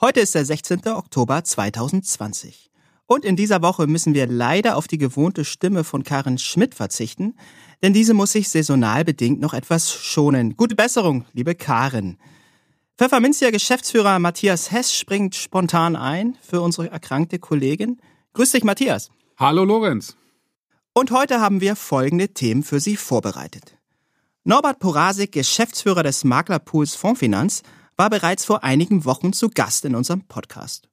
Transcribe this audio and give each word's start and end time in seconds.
Heute 0.00 0.20
ist 0.20 0.36
der 0.36 0.44
16. 0.44 0.86
Oktober 0.86 1.42
2020. 1.42 2.70
Und 3.06 3.24
in 3.24 3.34
dieser 3.34 3.62
Woche 3.62 3.88
müssen 3.88 4.14
wir 4.14 4.28
leider 4.28 4.76
auf 4.76 4.86
die 4.86 4.96
gewohnte 4.96 5.44
Stimme 5.44 5.82
von 5.82 6.04
Karin 6.04 6.38
Schmidt 6.38 6.76
verzichten, 6.76 7.34
denn 7.82 7.92
diese 7.92 8.14
muss 8.14 8.30
sich 8.30 8.48
saisonal 8.48 9.04
bedingt 9.04 9.40
noch 9.40 9.54
etwas 9.54 9.92
schonen. 9.92 10.56
Gute 10.56 10.76
Besserung, 10.76 11.24
liebe 11.32 11.56
Karin. 11.56 12.16
Pfefferminzia 12.96 13.50
Geschäftsführer 13.50 14.20
Matthias 14.20 14.70
Hess 14.70 14.94
springt 14.94 15.34
spontan 15.34 15.96
ein 15.96 16.38
für 16.42 16.60
unsere 16.60 16.92
erkrankte 16.92 17.40
Kollegin. 17.40 18.00
Grüß 18.34 18.52
dich, 18.52 18.62
Matthias. 18.62 19.10
Hallo, 19.36 19.64
Lorenz. 19.64 20.16
Und 20.92 21.10
heute 21.10 21.40
haben 21.40 21.60
wir 21.60 21.74
folgende 21.74 22.28
Themen 22.28 22.62
für 22.62 22.78
Sie 22.78 22.96
vorbereitet. 22.96 23.76
Norbert 24.44 24.78
Porasik, 24.78 25.32
Geschäftsführer 25.32 26.04
des 26.04 26.22
Maklerpools 26.22 26.94
Fondsfinanz, 26.94 27.64
war 27.98 28.10
bereits 28.10 28.44
vor 28.44 28.62
einigen 28.62 29.04
Wochen 29.04 29.32
zu 29.32 29.50
Gast 29.50 29.84
in 29.84 29.96
unserem 29.96 30.22
Podcast. 30.22 30.88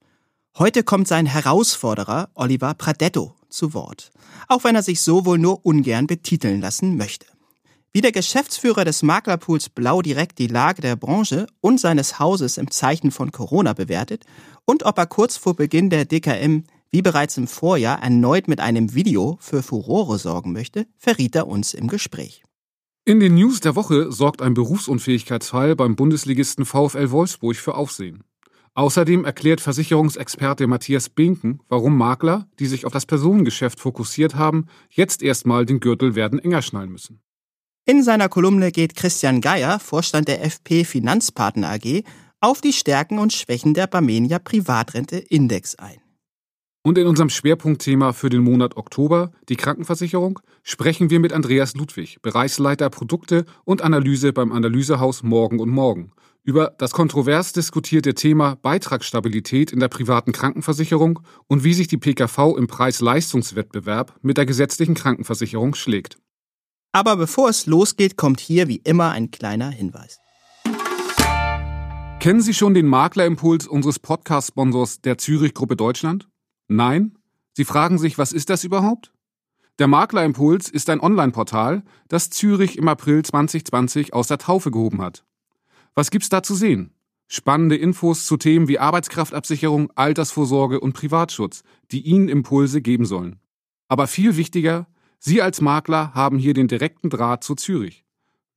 Heute 0.57 0.83
kommt 0.83 1.07
sein 1.07 1.27
Herausforderer 1.27 2.29
Oliver 2.33 2.73
Pradetto 2.73 3.35
zu 3.47 3.75
Wort, 3.75 4.11
auch 4.47 4.63
wenn 4.63 4.75
er 4.75 4.81
sich 4.81 5.01
so 5.01 5.23
wohl 5.23 5.37
nur 5.37 5.63
ungern 5.63 6.07
betiteln 6.07 6.61
lassen 6.61 6.97
möchte. 6.97 7.27
Wie 7.93 8.01
der 8.01 8.11
Geschäftsführer 8.11 8.85
des 8.85 9.03
Maklerpools 9.03 9.69
Blau 9.69 10.01
direkt 10.01 10.39
die 10.39 10.47
Lage 10.47 10.81
der 10.81 10.95
Branche 10.95 11.45
und 11.61 11.79
seines 11.79 12.17
Hauses 12.17 12.57
im 12.57 12.71
Zeichen 12.71 13.11
von 13.11 13.31
Corona 13.31 13.73
bewertet 13.73 14.25
und 14.65 14.83
ob 14.83 14.97
er 14.97 15.05
kurz 15.05 15.37
vor 15.37 15.55
Beginn 15.55 15.91
der 15.91 16.05
DKM 16.05 16.63
wie 16.89 17.03
bereits 17.03 17.37
im 17.37 17.47
Vorjahr 17.47 18.01
erneut 18.01 18.47
mit 18.47 18.59
einem 18.59 18.95
Video 18.95 19.37
für 19.39 19.61
Furore 19.61 20.17
sorgen 20.17 20.53
möchte, 20.53 20.87
verriet 20.97 21.35
er 21.35 21.45
uns 21.45 21.75
im 21.75 21.87
Gespräch. 21.87 22.44
In 23.07 23.19
den 23.19 23.35
News 23.35 23.59
der 23.59 23.75
Woche 23.75 24.11
sorgt 24.11 24.41
ein 24.41 24.55
Berufsunfähigkeitsfall 24.55 25.75
beim 25.75 25.95
Bundesligisten 25.95 26.65
VfL 26.65 27.11
Wolfsburg 27.11 27.55
für 27.55 27.75
Aufsehen. 27.75 28.23
Außerdem 28.73 29.25
erklärt 29.25 29.61
Versicherungsexperte 29.61 30.65
Matthias 30.65 31.09
Binken, 31.09 31.61
warum 31.69 31.95
Makler, 31.95 32.47
die 32.57 32.65
sich 32.65 32.83
auf 32.83 32.91
das 32.91 33.05
Personengeschäft 33.05 33.79
fokussiert 33.79 34.33
haben, 34.33 34.65
jetzt 34.89 35.21
erstmal 35.21 35.67
den 35.67 35.81
Gürtel 35.81 36.15
werden 36.15 36.39
enger 36.39 36.63
schnallen 36.63 36.91
müssen. 36.91 37.21
In 37.85 38.01
seiner 38.01 38.27
Kolumne 38.27 38.71
geht 38.71 38.95
Christian 38.95 39.39
Geier, 39.39 39.79
Vorstand 39.79 40.27
der 40.27 40.43
FP 40.43 40.83
Finanzpartner 40.83 41.73
AG, 41.73 42.01
auf 42.41 42.59
die 42.59 42.73
Stärken 42.73 43.19
und 43.19 43.33
Schwächen 43.33 43.75
der 43.75 43.85
Barmenia 43.85 44.39
Privatrente 44.39 45.17
Index 45.17 45.75
ein. 45.75 46.04
Und 46.85 46.99
in 46.99 47.07
unserem 47.07 47.31
Schwerpunktthema 47.31 48.13
für 48.13 48.29
den 48.29 48.43
Monat 48.43 48.77
Oktober, 48.77 49.31
die 49.49 49.55
Krankenversicherung, 49.55 50.39
sprechen 50.61 51.09
wir 51.09 51.19
mit 51.19 51.33
Andreas 51.33 51.73
Ludwig, 51.73 52.21
Bereichsleiter 52.21 52.91
Produkte 52.91 53.45
und 53.63 53.81
Analyse 53.81 54.33
beim 54.33 54.51
Analysehaus 54.51 55.23
Morgen 55.23 55.59
und 55.59 55.69
Morgen, 55.69 56.11
über 56.43 56.75
das 56.77 56.91
kontrovers 56.91 57.53
diskutierte 57.53 58.13
Thema 58.13 58.53
Beitragsstabilität 58.61 59.71
in 59.71 59.79
der 59.79 59.87
privaten 59.87 60.31
Krankenversicherung 60.31 61.21
und 61.47 61.63
wie 61.63 61.73
sich 61.73 61.87
die 61.87 61.97
PKV 61.97 62.55
im 62.55 62.67
Preis-Leistungswettbewerb 62.67 64.13
mit 64.21 64.37
der 64.37 64.45
gesetzlichen 64.45 64.93
Krankenversicherung 64.93 65.73
schlägt. 65.73 66.19
Aber 66.91 67.15
bevor 67.17 67.49
es 67.49 67.65
losgeht, 67.65 68.15
kommt 68.15 68.39
hier 68.39 68.67
wie 68.67 68.81
immer 68.83 69.09
ein 69.09 69.31
kleiner 69.31 69.71
Hinweis. 69.71 70.19
Kennen 72.19 72.41
Sie 72.41 72.53
schon 72.53 72.75
den 72.75 72.85
Maklerimpuls 72.85 73.65
unseres 73.65 73.97
Podcast-Sponsors 73.97 75.01
der 75.01 75.17
Zürich 75.17 75.55
Gruppe 75.55 75.75
Deutschland? 75.75 76.27
Nein? 76.67 77.17
Sie 77.53 77.65
fragen 77.65 77.97
sich, 77.97 78.17
was 78.17 78.33
ist 78.33 78.49
das 78.49 78.63
überhaupt? 78.63 79.13
Der 79.77 79.87
Maklerimpuls 79.87 80.69
ist 80.69 80.89
ein 80.89 81.01
Online-Portal, 81.01 81.83
das 82.07 82.29
Zürich 82.29 82.77
im 82.77 82.87
April 82.87 83.23
2020 83.23 84.13
aus 84.13 84.27
der 84.27 84.37
Taufe 84.37 84.71
gehoben 84.71 85.01
hat. 85.01 85.25
Was 85.95 86.11
gibt's 86.11 86.29
da 86.29 86.43
zu 86.43 86.55
sehen? 86.55 86.91
Spannende 87.27 87.75
Infos 87.75 88.25
zu 88.25 88.37
Themen 88.37 88.67
wie 88.67 88.79
Arbeitskraftabsicherung, 88.79 89.91
Altersvorsorge 89.95 90.79
und 90.79 90.93
Privatschutz, 90.93 91.63
die 91.91 92.01
Ihnen 92.01 92.29
Impulse 92.29 92.81
geben 92.81 93.05
sollen. 93.05 93.39
Aber 93.87 94.07
viel 94.07 94.37
wichtiger, 94.37 94.87
Sie 95.19 95.41
als 95.41 95.59
Makler 95.59 96.13
haben 96.13 96.37
hier 96.37 96.53
den 96.53 96.67
direkten 96.67 97.09
Draht 97.09 97.43
zu 97.43 97.55
Zürich. 97.55 98.05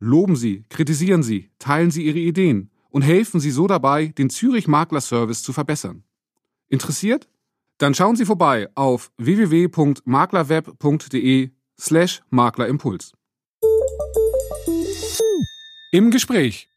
Loben 0.00 0.36
Sie, 0.36 0.64
kritisieren 0.68 1.22
Sie, 1.22 1.50
teilen 1.58 1.90
Sie 1.90 2.04
Ihre 2.04 2.18
Ideen 2.18 2.70
und 2.90 3.02
helfen 3.02 3.40
Sie 3.40 3.50
so 3.50 3.66
dabei, 3.66 4.08
den 4.08 4.30
Zürich 4.30 4.68
Makler 4.68 5.00
Service 5.00 5.42
zu 5.42 5.52
verbessern. 5.52 6.04
Interessiert? 6.68 7.28
Dann 7.78 7.94
schauen 7.94 8.16
Sie 8.16 8.26
vorbei 8.26 8.68
auf 8.74 9.12
www.maklerweb.de 9.18 11.50
slash 11.80 12.22
Maklerimpuls. 12.28 13.12
Im 15.92 16.10
Gespräch. 16.10 16.68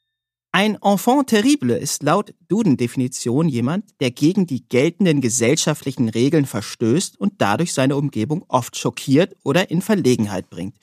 Ein 0.54 0.78
Enfant 0.82 1.28
terrible 1.28 1.78
ist 1.78 2.04
laut 2.04 2.34
Duden-Definition 2.50 3.50
jemand, 3.50 3.86
der 4.00 4.12
gegen 4.12 4.46
die 4.46 4.68
geltenden 4.68 5.22
gesellschaftlichen 5.22 6.10
Regeln 6.10 6.46
verstößt 6.46 7.20
und 7.20 7.34
dadurch 7.40 7.74
seine 7.74 7.96
Umgebung 7.96 8.46
oft 8.48 8.78
schockiert 8.78 9.36
oder 9.44 9.72
in 9.72 9.82
Verlegenheit 9.82 10.50
bringt. 10.50 10.76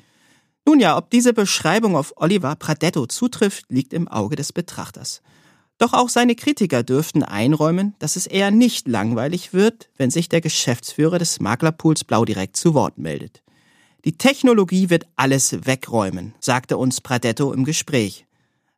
Nun 0.67 0.81
ja, 0.81 0.97
ob 0.97 1.11
diese 1.11 1.33
Beschreibung 1.33 1.97
auf 1.97 2.15
Oliver 2.17 2.57
Pradetto 2.57 3.07
zutrifft, 3.07 3.67
liegt 3.69 3.93
im 3.93 4.09
Auge 4.09 4.37
des 4.37 4.53
Betrachters. 4.53 5.23
Doch 5.79 5.93
auch 5.93 6.09
seine 6.09 6.35
Kritiker 6.35 6.83
dürften 6.83 7.23
einräumen, 7.23 7.95
dass 8.01 8.17
es 8.17 8.27
eher 8.27 8.51
nicht 8.51 8.89
langweilig 8.89 9.53
wird, 9.53 9.89
wenn 9.97 10.11
sich 10.11 10.29
der 10.29 10.41
Geschäftsführer 10.41 11.19
des 11.19 11.39
Maklerpools 11.39 12.03
Blau 12.03 12.25
direkt 12.25 12.57
zu 12.57 12.75
Wort 12.75 12.99
meldet. 12.99 13.43
Die 14.05 14.19
Technologie 14.19 14.91
wird 14.91 15.07
alles 15.15 15.67
wegräumen, 15.67 16.35
sagte 16.41 16.77
uns 16.77 17.01
Pradetto 17.01 17.53
im 17.53 17.65
Gespräch. 17.65 18.27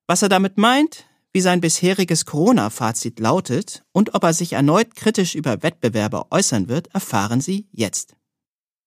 Was 0.06 0.22
er 0.22 0.28
damit 0.28 0.59
meint, 0.59 1.06
wie 1.33 1.41
sein 1.41 1.60
bisheriges 1.60 2.27
Corona-Fazit 2.27 3.19
lautet 3.19 3.83
und 3.93 4.15
ob 4.15 4.25
er 4.25 4.34
sich 4.34 4.53
erneut 4.55 4.94
kritisch 4.94 5.34
über 5.34 5.62
Wettbewerber 5.62 6.27
äußern 6.31 6.69
wird, 6.69 6.89
erfahren 6.94 7.41
Sie 7.41 7.66
jetzt. 7.72 8.16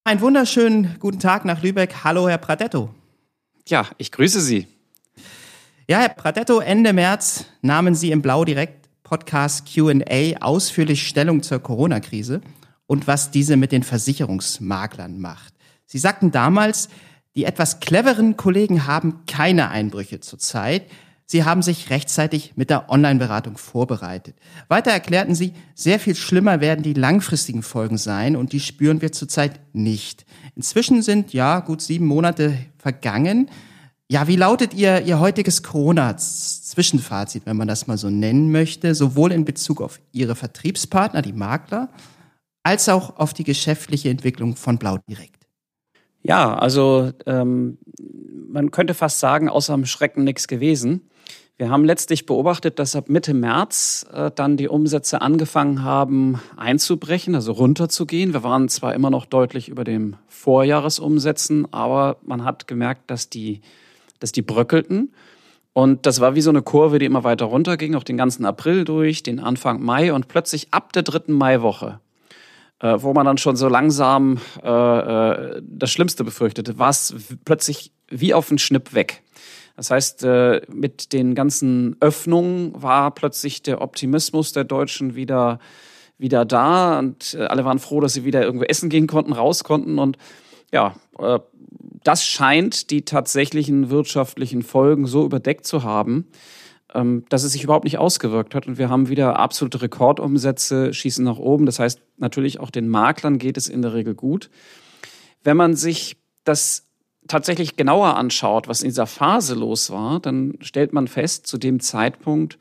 Einen 0.04 0.22
wunderschönen 0.22 0.98
guten 1.00 1.20
Tag 1.20 1.46
nach 1.46 1.64
Lübeck. 1.64 2.04
Hallo, 2.04 2.28
Herr 2.28 2.38
Pradetto. 2.38 2.94
Ja, 3.68 3.88
ich 3.98 4.12
grüße 4.12 4.42
Sie. 4.42 4.68
Ja, 5.86 6.00
Herr 6.00 6.08
Pradetto, 6.08 6.62
Ende 6.62 6.94
März 6.94 7.44
nahmen 7.62 7.94
Sie 7.94 8.12
im 8.12 8.22
Blau 8.22 8.46
direkt 8.46 8.88
Podcast 9.04 9.68
Q&A 9.74 10.38
ausführlich 10.40 11.06
Stellung 11.06 11.44
zur 11.44 11.60
Corona-Krise 11.60 12.40
und 12.88 13.06
was 13.06 13.32
diese 13.32 13.58
mit 13.58 13.74
den 13.74 13.84
Versicherungsmaklern 13.84 15.20
macht. 15.20 15.54
Sie 15.86 15.98
sagten 15.98 16.32
damals, 16.32 16.88
die 17.36 17.44
etwas 17.44 17.82
cleveren 17.82 18.38
Kollegen 18.38 18.88
haben 18.88 19.26
keine 19.28 19.72
Einbrüche 19.72 20.22
zurzeit. 20.22 20.84
Sie 21.26 21.44
haben 21.44 21.62
sich 21.62 21.90
rechtzeitig 21.90 22.54
mit 22.56 22.70
der 22.70 22.90
Online-Beratung 22.90 23.58
vorbereitet. 23.58 24.38
Weiter 24.70 24.92
erklärten 24.92 25.36
Sie, 25.36 25.52
sehr 25.76 26.00
viel 26.00 26.16
schlimmer 26.16 26.62
werden 26.62 26.84
die 26.84 26.94
langfristigen 26.94 27.62
Folgen 27.62 27.98
sein 27.98 28.38
und 28.38 28.54
die 28.54 28.62
spüren 28.62 29.02
wir 29.02 29.12
zurzeit 29.12 29.60
nicht. 29.74 30.26
Inzwischen 30.56 31.02
sind 31.02 31.34
ja 31.34 31.60
gut 31.60 31.82
sieben 31.82 32.06
Monate 32.06 32.58
vergangen. 32.78 33.50
Ja, 34.12 34.28
wie 34.28 34.36
lautet 34.36 34.74
Ihr, 34.74 35.02
Ihr 35.02 35.20
heutiges 35.20 35.64
Corona-Zwischenfazit, 35.64 37.46
wenn 37.46 37.58
man 37.58 37.68
das 37.68 37.88
mal 37.88 37.98
so 37.98 38.10
nennen 38.10 38.52
möchte, 38.52 38.96
sowohl 38.96 39.32
in 39.32 39.46
Bezug 39.46 39.82
auf 39.82 40.00
Ihre 40.12 40.36
Vertriebspartner, 40.36 41.22
die 41.22 41.34
Makler, 41.34 41.90
als 42.64 42.90
auch 42.90 43.18
auf 43.18 43.34
die 43.34 43.44
geschäftliche 43.44 44.10
Entwicklung 44.10 44.56
von 44.56 44.78
Blau 44.78 44.98
direkt? 45.10 45.48
Ja, 46.22 46.56
also 46.58 47.12
ähm, 47.26 47.78
man 48.48 48.72
könnte 48.72 48.94
fast 48.94 49.20
sagen, 49.20 49.50
außer 49.50 49.74
dem 49.74 49.86
Schrecken 49.86 50.24
nichts 50.24 50.48
gewesen. 50.48 51.10
Wir 51.58 51.70
haben 51.70 51.86
letztlich 51.86 52.26
beobachtet, 52.26 52.80
dass 52.80 52.96
ab 52.96 53.10
Mitte 53.10 53.34
März 53.34 54.06
äh, 54.12 54.32
dann 54.34 54.58
die 54.58 54.68
Umsätze 54.68 55.22
angefangen 55.22 55.84
haben 55.84 56.42
einzubrechen, 56.58 57.36
also 57.36 57.52
runterzugehen. 57.52 58.34
Wir 58.34 58.44
waren 58.44 58.70
zwar 58.70 58.96
immer 58.96 59.10
noch 59.10 59.26
deutlich 59.26 59.70
über 59.70 59.84
dem 59.84 60.16
Vorjahresumsätzen, 60.28 61.72
aber 61.72 62.18
man 62.24 62.44
hat 62.44 62.68
gemerkt, 62.68 63.12
dass 63.12 63.30
die 63.30 63.62
dass 64.24 64.32
die 64.32 64.42
bröckelten. 64.42 65.14
Und 65.74 66.06
das 66.06 66.22
war 66.22 66.34
wie 66.34 66.40
so 66.40 66.50
eine 66.50 66.62
Kurve, 66.62 66.98
die 66.98 67.06
immer 67.06 67.26
weiter 67.26 67.46
runterging, 67.46 67.94
auch 67.96 68.06
den 68.06 68.16
ganzen 68.16 68.46
April 68.46 68.86
durch, 68.86 69.22
den 69.22 69.42
Anfang 69.42 69.84
Mai 69.84 70.14
und 70.14 70.30
plötzlich 70.30 70.68
ab 70.72 70.94
der 70.94 71.04
dritten 71.04 71.34
Maiwoche, 71.34 72.00
äh, 72.80 72.96
wo 73.00 73.14
man 73.14 73.26
dann 73.26 73.38
schon 73.38 73.58
so 73.58 73.68
langsam 73.68 74.40
äh, 74.64 74.70
äh, 74.70 75.62
das 75.62 75.92
Schlimmste 75.92 76.24
befürchtete, 76.24 76.80
war 76.80 76.90
es 76.90 77.14
plötzlich 77.44 77.92
wie 78.08 78.34
auf 78.34 78.48
den 78.48 78.60
Schnipp 78.60 78.94
weg. 78.94 79.24
Das 79.76 79.92
heißt, 79.92 80.24
äh, 80.24 80.62
mit 80.72 81.12
den 81.12 81.36
ganzen 81.36 81.98
Öffnungen 82.00 82.82
war 82.82 83.12
plötzlich 83.12 83.62
der 83.62 83.82
Optimismus 83.82 84.54
der 84.54 84.64
Deutschen 84.64 85.16
wieder 85.16 85.60
wieder 86.18 86.46
da 86.46 87.00
und 87.00 87.34
äh, 87.34 87.44
alle 87.44 87.66
waren 87.66 87.80
froh, 87.80 88.00
dass 88.00 88.14
sie 88.14 88.24
wieder 88.24 88.42
irgendwo 88.44 88.64
essen 88.64 88.90
gehen 88.90 89.08
konnten, 89.08 89.34
raus 89.34 89.66
konnten 89.66 90.00
und 90.00 90.18
ja, 90.72 90.96
äh, 91.20 91.40
das 92.04 92.26
scheint 92.26 92.90
die 92.90 93.04
tatsächlichen 93.04 93.90
wirtschaftlichen 93.90 94.62
Folgen 94.62 95.06
so 95.06 95.26
überdeckt 95.26 95.66
zu 95.66 95.84
haben, 95.84 96.28
ähm, 96.94 97.26
dass 97.30 97.44
es 97.44 97.54
sich 97.54 97.64
überhaupt 97.64 97.86
nicht 97.86 97.98
ausgewirkt 97.98 98.56
hat. 98.56 98.68
Und 98.68 98.78
wir 98.78 98.90
haben 98.90 99.10
wieder 99.10 99.40
absolute 99.40 99.82
Rekordumsätze, 99.82 100.94
schießen 100.94 101.24
nach 101.24 101.38
oben. 101.38 101.66
Das 101.66 101.80
heißt, 101.80 102.02
natürlich 102.18 102.60
auch 102.60 102.70
den 102.70 102.90
Maklern 102.90 103.38
geht 103.38 103.58
es 103.58 103.68
in 103.68 103.82
der 103.82 103.94
Regel 103.94 104.16
gut. 104.16 104.50
Wenn 105.44 105.58
man 105.58 105.76
sich 105.76 106.18
das 106.44 106.86
tatsächlich 107.28 107.76
genauer 107.76 108.18
anschaut, 108.18 108.68
was 108.68 108.82
in 108.82 108.90
dieser 108.90 109.08
Phase 109.08 109.56
los 109.56 109.90
war, 109.90 110.20
dann 110.20 110.58
stellt 110.62 110.94
man 110.94 111.08
fest, 111.08 111.48
zu 111.48 111.58
dem 111.58 111.80
Zeitpunkt 111.80 112.58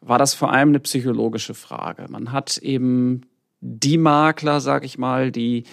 war 0.00 0.18
das 0.18 0.34
vor 0.34 0.52
allem 0.52 0.68
eine 0.68 0.80
psychologische 0.80 1.54
Frage. 1.54 2.06
Man 2.08 2.32
hat 2.32 2.58
eben 2.58 3.22
die 3.60 3.98
Makler, 3.98 4.60
sag 4.60 4.84
ich 4.84 4.98
mal, 4.98 5.32
die 5.32 5.64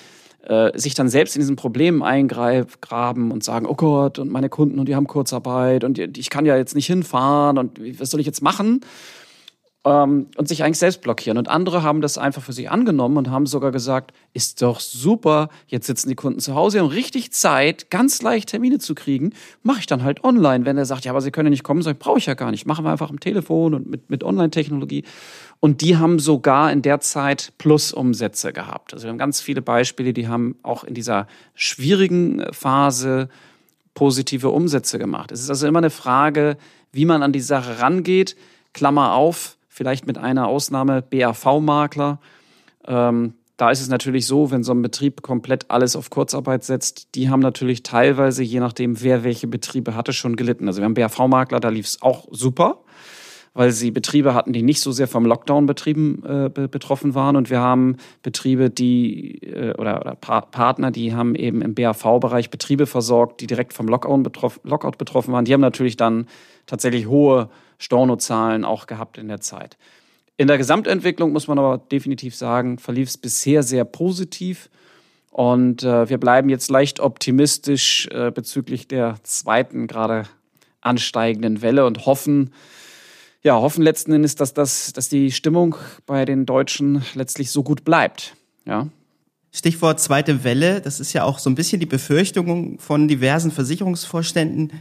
äh, 0.43 0.77
sich 0.77 0.93
dann 0.93 1.09
selbst 1.09 1.35
in 1.35 1.41
diesen 1.41 1.55
Problemen 1.55 2.03
eingraben 2.03 3.31
und 3.31 3.43
sagen, 3.43 3.65
oh 3.65 3.75
Gott, 3.75 4.19
und 4.19 4.29
meine 4.29 4.49
Kunden 4.49 4.79
und 4.79 4.87
die 4.87 4.95
haben 4.95 5.07
Kurzarbeit 5.07 5.83
und 5.83 5.97
ich 5.97 6.29
kann 6.29 6.45
ja 6.45 6.57
jetzt 6.57 6.75
nicht 6.75 6.87
hinfahren 6.87 7.57
und 7.57 7.79
was 7.99 8.09
soll 8.09 8.19
ich 8.19 8.25
jetzt 8.25 8.41
machen? 8.41 8.81
Ähm, 9.85 10.27
und 10.37 10.47
sich 10.47 10.63
eigentlich 10.63 10.77
selbst 10.77 11.01
blockieren. 11.01 11.37
Und 11.37 11.49
andere 11.49 11.83
haben 11.83 12.01
das 12.01 12.17
einfach 12.17 12.41
für 12.41 12.53
sich 12.53 12.71
angenommen 12.71 13.17
und 13.17 13.29
haben 13.29 13.45
sogar 13.45 13.71
gesagt, 13.71 14.13
ist 14.33 14.61
doch 14.61 14.79
super, 14.79 15.49
jetzt 15.67 15.87
sitzen 15.87 16.09
die 16.09 16.15
Kunden 16.15 16.39
zu 16.39 16.55
Hause, 16.55 16.79
haben 16.79 16.87
richtig 16.87 17.31
Zeit, 17.33 17.89
ganz 17.89 18.21
leicht 18.21 18.49
Termine 18.49 18.79
zu 18.79 18.95
kriegen, 18.95 19.33
mache 19.61 19.79
ich 19.79 19.85
dann 19.85 20.03
halt 20.03 20.23
online. 20.23 20.65
Wenn 20.65 20.77
er 20.77 20.85
sagt, 20.85 21.05
ja, 21.05 21.11
aber 21.11 21.21
sie 21.21 21.31
können 21.31 21.47
ja 21.47 21.51
nicht 21.51 21.63
kommen, 21.63 21.81
sage 21.81 21.97
ich, 21.97 22.03
brauche 22.03 22.17
ich 22.17 22.25
ja 22.25 22.33
gar 22.33 22.51
nicht, 22.51 22.65
machen 22.65 22.85
wir 22.85 22.91
einfach 22.91 23.09
am 23.09 23.19
Telefon 23.19 23.73
und 23.73 23.89
mit, 23.89 24.09
mit 24.09 24.23
Online-Technologie. 24.23 25.03
Und 25.59 25.81
die 25.81 25.97
haben 25.97 26.19
sogar 26.19 26.71
in 26.71 26.81
der 26.81 26.99
Zeit 26.99 27.53
Plusumsätze 27.57 28.53
gehabt. 28.53 28.93
Also 28.93 29.05
wir 29.05 29.11
haben 29.11 29.17
ganz 29.17 29.41
viele 29.41 29.61
Beispiele, 29.61 30.13
die 30.13 30.27
haben 30.27 30.55
auch 30.63 30.83
in 30.83 30.93
dieser 30.93 31.27
schwierigen 31.55 32.43
Phase 32.51 33.29
positive 33.93 34.49
Umsätze 34.49 34.97
gemacht. 34.97 35.31
Es 35.31 35.41
ist 35.41 35.49
also 35.49 35.67
immer 35.67 35.79
eine 35.79 35.89
Frage, 35.89 36.57
wie 36.91 37.05
man 37.05 37.23
an 37.23 37.31
die 37.31 37.39
Sache 37.39 37.79
rangeht. 37.79 38.35
Klammer 38.73 39.13
auf, 39.13 39.55
vielleicht 39.73 40.05
mit 40.05 40.19
einer 40.19 40.47
Ausnahme 40.47 41.01
BAV-Makler. 41.01 42.19
Ähm, 42.85 43.33
da 43.57 43.71
ist 43.71 43.81
es 43.81 43.89
natürlich 43.89 44.27
so, 44.27 44.51
wenn 44.51 44.63
so 44.63 44.71
ein 44.71 44.81
Betrieb 44.81 45.21
komplett 45.23 45.71
alles 45.71 45.95
auf 45.95 46.09
Kurzarbeit 46.09 46.63
setzt, 46.63 47.15
die 47.15 47.29
haben 47.29 47.39
natürlich 47.39 47.81
teilweise, 47.81 48.43
je 48.43 48.59
nachdem, 48.59 49.01
wer 49.01 49.23
welche 49.23 49.47
Betriebe 49.47 49.95
hatte, 49.95 50.13
schon 50.13 50.35
gelitten. 50.35 50.67
Also 50.67 50.81
wir 50.81 50.85
haben 50.85 50.93
BAV-Makler, 50.93 51.59
da 51.59 51.69
lief 51.69 51.87
es 51.87 52.01
auch 52.03 52.27
super, 52.29 52.81
weil 53.55 53.71
sie 53.71 53.89
Betriebe 53.89 54.35
hatten, 54.35 54.53
die 54.53 54.61
nicht 54.61 54.79
so 54.79 54.91
sehr 54.91 55.07
vom 55.07 55.25
Lockdown 55.25 55.65
betrieben, 55.65 56.23
äh, 56.23 56.49
betroffen 56.49 57.15
waren. 57.15 57.35
Und 57.35 57.49
wir 57.49 57.59
haben 57.59 57.97
Betriebe, 58.21 58.69
die 58.69 59.39
äh, 59.41 59.73
oder, 59.75 60.01
oder 60.01 60.15
pa 60.15 60.41
Partner, 60.41 60.91
die 60.91 61.15
haben 61.15 61.33
eben 61.33 61.63
im 61.63 61.73
BAV-Bereich 61.73 62.51
Betriebe 62.51 62.85
versorgt, 62.85 63.41
die 63.41 63.47
direkt 63.47 63.73
vom 63.73 63.87
Lockout, 63.87 64.21
betroffen, 64.21 64.61
Lockout 64.63 64.97
betroffen 64.99 65.33
waren. 65.33 65.45
Die 65.45 65.53
haben 65.53 65.61
natürlich 65.61 65.97
dann 65.97 66.27
tatsächlich 66.67 67.07
hohe 67.07 67.49
Stornozahlen 67.77 68.65
auch 68.65 68.87
gehabt 68.87 69.17
in 69.17 69.27
der 69.27 69.41
Zeit. 69.41 69.77
In 70.37 70.47
der 70.47 70.57
Gesamtentwicklung 70.57 71.31
muss 71.31 71.47
man 71.47 71.59
aber 71.59 71.77
definitiv 71.77 72.35
sagen, 72.35 72.79
verlief 72.79 73.09
es 73.09 73.17
bisher 73.17 73.63
sehr 73.63 73.85
positiv. 73.85 74.69
Und 75.29 75.83
äh, 75.83 76.09
wir 76.09 76.17
bleiben 76.17 76.49
jetzt 76.49 76.69
leicht 76.69 76.99
optimistisch 76.99 78.07
äh, 78.11 78.31
bezüglich 78.31 78.87
der 78.87 79.15
zweiten 79.23 79.87
gerade 79.87 80.25
ansteigenden 80.81 81.61
Welle 81.61 81.85
und 81.85 82.05
hoffen, 82.05 82.51
ja, 83.41 83.55
hoffen 83.55 83.83
letzten 83.83 84.13
Endes, 84.13 84.35
dass, 84.35 84.53
das, 84.53 84.93
dass 84.93 85.09
die 85.09 85.31
Stimmung 85.31 85.75
bei 86.05 86.25
den 86.25 86.45
Deutschen 86.45 87.03
letztlich 87.15 87.51
so 87.51 87.63
gut 87.63 87.83
bleibt. 87.83 88.35
Ja. 88.65 88.89
Stichwort 89.51 89.99
zweite 89.99 90.43
Welle, 90.43 90.81
das 90.81 90.99
ist 90.99 91.13
ja 91.13 91.23
auch 91.23 91.39
so 91.39 91.49
ein 91.49 91.55
bisschen 91.55 91.79
die 91.79 91.85
Befürchtung 91.85 92.79
von 92.79 93.07
diversen 93.07 93.51
Versicherungsvorständen 93.51 94.71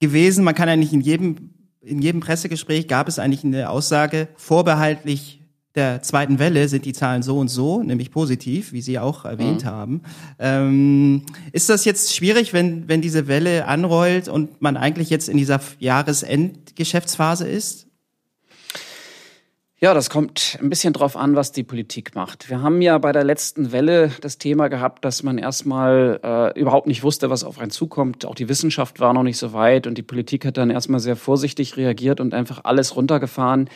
gewesen. 0.00 0.44
Man 0.44 0.54
kann 0.54 0.68
ja 0.68 0.76
nicht 0.76 0.92
in 0.92 1.00
jedem 1.00 1.50
in 1.84 2.00
jedem 2.00 2.20
Pressegespräch 2.20 2.88
gab 2.88 3.08
es 3.08 3.18
eigentlich 3.18 3.44
eine 3.44 3.70
Aussage, 3.70 4.28
vorbehaltlich 4.36 5.40
der 5.74 6.02
zweiten 6.02 6.38
Welle 6.38 6.68
sind 6.68 6.84
die 6.84 6.92
Zahlen 6.92 7.22
so 7.22 7.38
und 7.38 7.48
so, 7.48 7.82
nämlich 7.82 8.12
positiv, 8.12 8.72
wie 8.72 8.80
Sie 8.80 8.98
auch 9.00 9.24
erwähnt 9.24 9.64
mhm. 9.64 9.68
haben. 9.68 10.02
Ähm, 10.38 11.22
ist 11.50 11.68
das 11.68 11.84
jetzt 11.84 12.14
schwierig, 12.14 12.52
wenn, 12.52 12.86
wenn 12.86 13.00
diese 13.00 13.26
Welle 13.26 13.66
anrollt 13.66 14.28
und 14.28 14.62
man 14.62 14.76
eigentlich 14.76 15.10
jetzt 15.10 15.28
in 15.28 15.36
dieser 15.36 15.60
Jahresendgeschäftsphase 15.80 17.48
ist? 17.48 17.88
Ja, 19.84 19.92
das 19.92 20.08
kommt 20.08 20.56
ein 20.62 20.70
bisschen 20.70 20.94
drauf 20.94 21.14
an, 21.14 21.36
was 21.36 21.52
die 21.52 21.62
Politik 21.62 22.14
macht. 22.14 22.48
Wir 22.48 22.62
haben 22.62 22.80
ja 22.80 22.96
bei 22.96 23.12
der 23.12 23.22
letzten 23.22 23.70
Welle 23.70 24.10
das 24.22 24.38
Thema 24.38 24.68
gehabt, 24.68 25.04
dass 25.04 25.22
man 25.22 25.36
erstmal 25.36 26.20
äh, 26.24 26.58
überhaupt 26.58 26.86
nicht 26.86 27.02
wusste, 27.02 27.28
was 27.28 27.44
auf 27.44 27.58
einen 27.58 27.70
zukommt. 27.70 28.24
Auch 28.24 28.34
die 28.34 28.48
Wissenschaft 28.48 28.98
war 28.98 29.12
noch 29.12 29.24
nicht 29.24 29.36
so 29.36 29.52
weit 29.52 29.86
und 29.86 29.98
die 29.98 30.02
Politik 30.02 30.46
hat 30.46 30.56
dann 30.56 30.70
erstmal 30.70 31.00
sehr 31.00 31.16
vorsichtig 31.16 31.76
reagiert 31.76 32.20
und 32.20 32.32
einfach 32.32 32.62
alles 32.64 32.96
runtergefahren. 32.96 33.68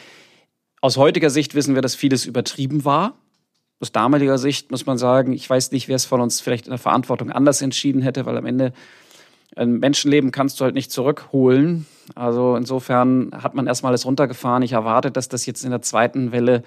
Aus 0.81 0.97
heutiger 0.97 1.29
Sicht 1.29 1.55
wissen 1.55 1.75
wir, 1.75 1.83
dass 1.83 1.95
vieles 1.95 2.25
übertrieben 2.25 2.87
war. 2.87 3.19
Aus 3.79 3.93
damaliger 3.93 4.39
Sicht 4.39 4.71
muss 4.71 4.87
man 4.87 4.97
sagen, 4.97 5.35
ich 5.35 5.51
weiß 5.51 5.73
nicht, 5.73 5.89
wer 5.89 5.97
es 5.97 6.07
von 6.07 6.23
uns 6.23 6.41
vielleicht 6.41 6.69
in 6.69 6.71
der 6.71 6.79
Verantwortung 6.79 7.31
anders 7.31 7.61
entschieden 7.61 8.01
hätte, 8.01 8.25
weil 8.25 8.39
am 8.39 8.47
Ende 8.47 8.73
ein 9.57 9.79
Menschenleben 9.79 10.31
kannst 10.31 10.61
du 10.61 10.65
halt 10.65 10.75
nicht 10.75 10.93
zurückholen. 10.93 11.87
Also 12.15 12.57
insofern 12.57 13.31
hat 13.33 13.55
man 13.55 13.67
erstmal 13.67 13.91
alles 13.91 14.07
runtergefahren. 14.07 14.63
Ich 14.63 14.73
erwarte, 14.73 15.11
dass 15.11 15.29
das 15.29 15.47
jetzt 15.47 15.65
in 15.65 15.71
der 15.71 15.83
zweiten 15.83 16.33
Welle 16.33 16.63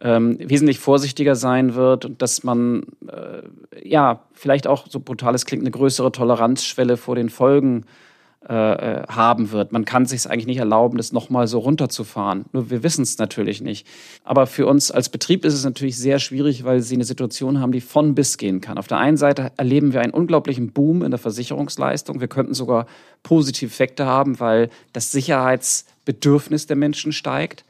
ähm, 0.00 0.38
wesentlich 0.40 0.78
vorsichtiger 0.78 1.34
sein 1.34 1.74
wird 1.74 2.04
und 2.04 2.22
dass 2.22 2.44
man 2.44 2.84
äh, 3.08 3.88
ja 3.88 4.22
vielleicht 4.32 4.66
auch 4.66 4.86
so 4.88 5.00
brutal 5.00 5.34
es 5.34 5.44
klingt 5.44 5.62
eine 5.62 5.72
größere 5.72 6.12
Toleranzschwelle 6.12 6.96
vor 6.96 7.16
den 7.16 7.30
Folgen 7.30 7.82
äh, 7.82 8.07
haben 8.46 9.50
wird. 9.50 9.72
Man 9.72 9.84
kann 9.84 10.06
sich 10.06 10.20
es 10.20 10.26
eigentlich 10.26 10.46
nicht 10.46 10.58
erlauben, 10.58 10.96
das 10.96 11.12
nochmal 11.12 11.48
so 11.48 11.58
runterzufahren. 11.58 12.44
Nur 12.52 12.70
wir 12.70 12.82
wissen 12.84 13.02
es 13.02 13.18
natürlich 13.18 13.60
nicht. 13.60 13.86
Aber 14.22 14.46
für 14.46 14.66
uns 14.66 14.92
als 14.92 15.08
Betrieb 15.08 15.44
ist 15.44 15.54
es 15.54 15.64
natürlich 15.64 15.98
sehr 15.98 16.18
schwierig, 16.20 16.64
weil 16.64 16.80
sie 16.80 16.94
eine 16.94 17.04
Situation 17.04 17.60
haben, 17.60 17.72
die 17.72 17.80
von 17.80 18.14
bis 18.14 18.38
gehen 18.38 18.60
kann. 18.60 18.78
Auf 18.78 18.86
der 18.86 18.98
einen 18.98 19.16
Seite 19.16 19.50
erleben 19.56 19.92
wir 19.92 20.02
einen 20.02 20.14
unglaublichen 20.14 20.70
Boom 20.70 21.02
in 21.02 21.10
der 21.10 21.18
Versicherungsleistung. 21.18 22.20
Wir 22.20 22.28
könnten 22.28 22.54
sogar 22.54 22.86
positive 23.24 23.70
Effekte 23.70 24.06
haben, 24.06 24.38
weil 24.38 24.70
das 24.92 25.10
Sicherheitsbedürfnis 25.10 26.66
der 26.66 26.76
Menschen 26.76 27.12
steigt. 27.12 27.64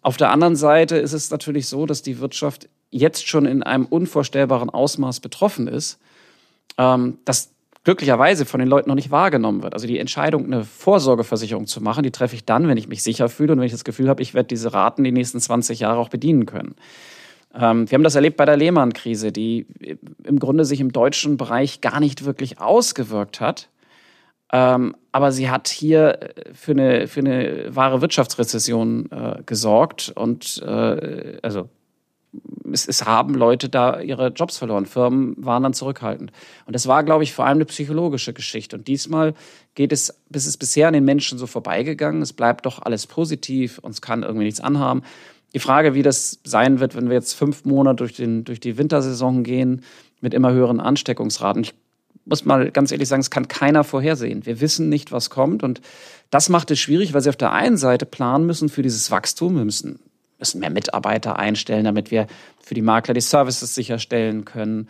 Auf 0.00 0.16
der 0.16 0.30
anderen 0.30 0.56
Seite 0.56 0.96
ist 0.96 1.12
es 1.12 1.30
natürlich 1.30 1.68
so, 1.68 1.84
dass 1.84 2.00
die 2.00 2.20
Wirtschaft 2.20 2.68
jetzt 2.90 3.28
schon 3.28 3.44
in 3.44 3.62
einem 3.62 3.84
unvorstellbaren 3.84 4.70
Ausmaß 4.70 5.20
betroffen 5.20 5.68
ist. 5.68 5.98
Ähm, 6.78 7.18
glücklicherweise 7.86 8.46
von 8.46 8.58
den 8.58 8.68
Leuten 8.68 8.88
noch 8.88 8.96
nicht 8.96 9.12
wahrgenommen 9.12 9.62
wird. 9.62 9.72
Also 9.72 9.86
die 9.86 10.00
Entscheidung, 10.00 10.44
eine 10.44 10.64
Vorsorgeversicherung 10.64 11.68
zu 11.68 11.80
machen, 11.80 12.02
die 12.02 12.10
treffe 12.10 12.34
ich 12.34 12.44
dann, 12.44 12.66
wenn 12.66 12.76
ich 12.76 12.88
mich 12.88 13.00
sicher 13.00 13.28
fühle 13.28 13.52
und 13.52 13.60
wenn 13.60 13.66
ich 13.66 13.72
das 13.72 13.84
Gefühl 13.84 14.08
habe, 14.08 14.20
ich 14.22 14.34
werde 14.34 14.48
diese 14.48 14.72
Raten 14.72 15.04
die 15.04 15.12
nächsten 15.12 15.38
20 15.38 15.78
Jahre 15.78 16.00
auch 16.00 16.08
bedienen 16.08 16.46
können. 16.46 16.74
Ähm, 17.54 17.88
wir 17.88 17.94
haben 17.94 18.02
das 18.02 18.16
erlebt 18.16 18.38
bei 18.38 18.44
der 18.44 18.56
Lehman-Krise, 18.56 19.30
die 19.30 19.68
im 20.24 20.40
Grunde 20.40 20.64
sich 20.64 20.80
im 20.80 20.90
deutschen 20.90 21.36
Bereich 21.36 21.80
gar 21.80 22.00
nicht 22.00 22.24
wirklich 22.24 22.60
ausgewirkt 22.60 23.40
hat. 23.40 23.68
Ähm, 24.52 24.96
aber 25.12 25.30
sie 25.30 25.48
hat 25.48 25.68
hier 25.68 26.18
für 26.54 26.72
eine, 26.72 27.06
für 27.06 27.20
eine 27.20 27.68
wahre 27.68 28.00
Wirtschaftsrezession 28.00 29.12
äh, 29.12 29.42
gesorgt 29.46 30.12
und 30.16 30.60
äh, 30.66 31.38
also 31.40 31.68
es, 32.72 32.86
es 32.86 33.04
haben 33.04 33.34
Leute 33.34 33.68
da 33.68 34.00
ihre 34.00 34.28
Jobs 34.28 34.58
verloren. 34.58 34.86
Firmen 34.86 35.34
waren 35.38 35.62
dann 35.62 35.74
zurückhaltend. 35.74 36.32
Und 36.66 36.74
das 36.74 36.86
war, 36.86 37.04
glaube 37.04 37.24
ich, 37.24 37.32
vor 37.32 37.46
allem 37.46 37.58
eine 37.58 37.64
psychologische 37.64 38.32
Geschichte. 38.32 38.76
Und 38.76 38.88
diesmal 38.88 39.34
geht 39.74 39.92
es, 39.92 40.20
bis 40.28 40.46
es 40.46 40.56
bisher 40.56 40.88
an 40.88 40.94
den 40.94 41.04
Menschen 41.04 41.38
so 41.38 41.46
vorbeigegangen. 41.46 42.22
Es 42.22 42.32
bleibt 42.32 42.66
doch 42.66 42.80
alles 42.80 43.06
positiv, 43.06 43.78
uns 43.78 44.00
kann 44.00 44.22
irgendwie 44.22 44.44
nichts 44.44 44.60
anhaben. 44.60 45.02
Die 45.54 45.60
Frage, 45.60 45.94
wie 45.94 46.02
das 46.02 46.40
sein 46.44 46.80
wird, 46.80 46.94
wenn 46.94 47.08
wir 47.08 47.14
jetzt 47.14 47.34
fünf 47.34 47.64
Monate 47.64 47.96
durch, 47.96 48.14
den, 48.14 48.44
durch 48.44 48.60
die 48.60 48.76
Wintersaison 48.78 49.42
gehen 49.42 49.82
mit 50.20 50.34
immer 50.34 50.52
höheren 50.52 50.80
Ansteckungsraten. 50.80 51.64
Ich 51.64 51.74
muss 52.24 52.44
mal 52.44 52.70
ganz 52.70 52.90
ehrlich 52.90 53.08
sagen, 53.08 53.20
es 53.20 53.30
kann 53.30 53.48
keiner 53.48 53.84
vorhersehen. 53.84 54.44
Wir 54.44 54.60
wissen 54.60 54.88
nicht, 54.88 55.12
was 55.12 55.30
kommt. 55.30 55.62
Und 55.62 55.80
das 56.30 56.48
macht 56.48 56.70
es 56.70 56.80
schwierig, 56.80 57.14
weil 57.14 57.20
sie 57.20 57.28
auf 57.28 57.36
der 57.36 57.52
einen 57.52 57.76
Seite 57.76 58.04
planen 58.04 58.46
müssen 58.46 58.68
für 58.68 58.82
dieses 58.82 59.10
Wachstum. 59.10 59.56
Wir 59.56 59.64
müssen 59.64 60.00
müssen 60.38 60.60
mehr 60.60 60.70
Mitarbeiter 60.70 61.38
einstellen, 61.38 61.84
damit 61.84 62.10
wir 62.10 62.26
für 62.60 62.74
die 62.74 62.82
Makler 62.82 63.14
die 63.14 63.20
Services 63.20 63.74
sicherstellen 63.74 64.44
können. 64.44 64.88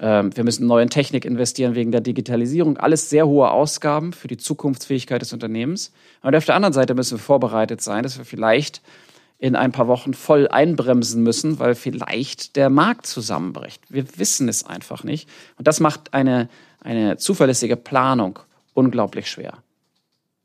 Ähm, 0.00 0.36
wir 0.36 0.44
müssen 0.44 0.66
neu 0.66 0.82
in 0.82 0.90
Technik 0.90 1.24
investieren 1.24 1.74
wegen 1.74 1.92
der 1.92 2.00
Digitalisierung. 2.00 2.76
Alles 2.78 3.10
sehr 3.10 3.26
hohe 3.26 3.50
Ausgaben 3.50 4.12
für 4.12 4.28
die 4.28 4.36
Zukunftsfähigkeit 4.36 5.22
des 5.22 5.32
Unternehmens. 5.32 5.92
Und 6.22 6.34
auf 6.34 6.44
der 6.44 6.54
anderen 6.54 6.72
Seite 6.72 6.94
müssen 6.94 7.18
wir 7.18 7.22
vorbereitet 7.22 7.80
sein, 7.80 8.02
dass 8.02 8.18
wir 8.18 8.24
vielleicht 8.24 8.82
in 9.38 9.56
ein 9.56 9.72
paar 9.72 9.88
Wochen 9.88 10.14
voll 10.14 10.46
einbremsen 10.46 11.22
müssen, 11.22 11.58
weil 11.58 11.74
vielleicht 11.74 12.54
der 12.54 12.70
Markt 12.70 13.06
zusammenbricht. 13.06 13.82
Wir 13.88 14.16
wissen 14.16 14.48
es 14.48 14.64
einfach 14.64 15.02
nicht. 15.02 15.28
Und 15.58 15.66
das 15.66 15.80
macht 15.80 16.14
eine, 16.14 16.48
eine 16.80 17.16
zuverlässige 17.16 17.76
Planung 17.76 18.38
unglaublich 18.72 19.28
schwer. 19.28 19.54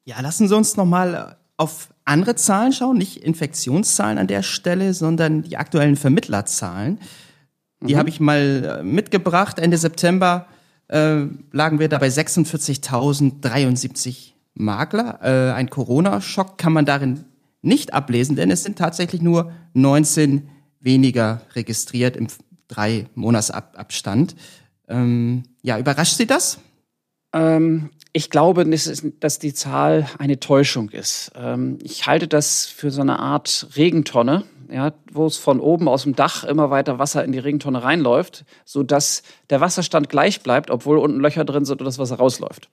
Ja, 0.04 0.20
lassen 0.22 0.48
Sie 0.48 0.56
uns 0.56 0.78
nochmal 0.78 1.38
auf 1.58 1.90
andere 2.08 2.36
Zahlen 2.36 2.74
schauen, 2.74 2.98
nicht 2.98 3.18
Infektionszahlen 3.18 4.18
an 4.18 4.28
der 4.28 4.44
Stelle, 4.44 4.94
sondern 4.94 5.44
die 5.44 5.58
aktuellen 5.58 5.96
Vermittlerzahlen. 5.96 7.00
Die 7.82 7.94
mhm. 7.94 8.00
habe 8.00 8.10
ich 8.10 8.20
mal 8.20 8.80
äh, 8.80 8.84
mitgebracht. 8.84 9.60
Ende 9.60 9.78
September 9.78 10.48
äh, 10.88 11.26
lagen 11.52 11.80
wir 11.80 11.90
da 11.90 12.00
bei 12.00 12.08
46.073 12.08 14.32
Makler. 14.56 15.20
Äh, 15.22 15.52
ein 15.54 15.70
Corona-Schock 15.70 16.58
kann 16.58 16.74
man 16.74 16.86
darin 16.86 17.26
nicht 17.62 17.94
ablesen, 17.94 18.36
denn 18.36 18.52
es 18.52 18.64
sind 18.64 18.78
tatsächlich 18.78 19.22
nur 19.22 19.54
19 19.74 20.50
weniger 20.80 21.42
registriert 21.54 22.16
im 22.16 22.28
drei 22.68 23.06
Monatsabstand. 23.16 24.36
Ähm, 24.88 25.44
ja, 25.62 25.78
überrascht 25.78 26.18
Sie 26.18 26.26
das? 26.26 26.60
Ähm, 27.34 27.90
ich 28.18 28.32
glaube, 28.32 28.66
dass 29.20 29.38
die 29.38 29.54
Zahl 29.54 30.08
eine 30.18 30.40
Täuschung 30.40 30.90
ist. 30.90 31.32
Ähm, 31.36 31.78
ich 31.84 32.08
halte 32.08 32.28
das 32.28 32.66
für 32.66 32.90
so 32.90 33.02
eine 33.02 33.20
Art 33.20 33.68
Regentonne, 33.76 34.44
ja, 34.72 34.92
wo 35.12 35.28
es 35.28 35.38
von 35.38 35.60
oben 35.60 35.88
aus 35.88 36.02
dem 36.02 36.16
Dach 36.16 36.44
immer 36.44 36.72
weiter 36.72 36.98
Wasser 36.98 37.24
in 37.24 37.32
die 37.32 37.38
Regentonne 37.38 37.84
reinläuft, 37.84 38.44
sodass 38.66 39.22
der 39.52 39.62
Wasserstand 39.62 40.10
gleich 40.10 40.42
bleibt, 40.42 40.72
obwohl 40.72 40.98
unten 40.98 41.20
Löcher 41.20 41.46
drin 41.46 41.64
sind 41.64 41.80
und 41.80 41.86
das 41.86 42.00
Wasser 42.00 42.16
rausläuft. 42.16 42.70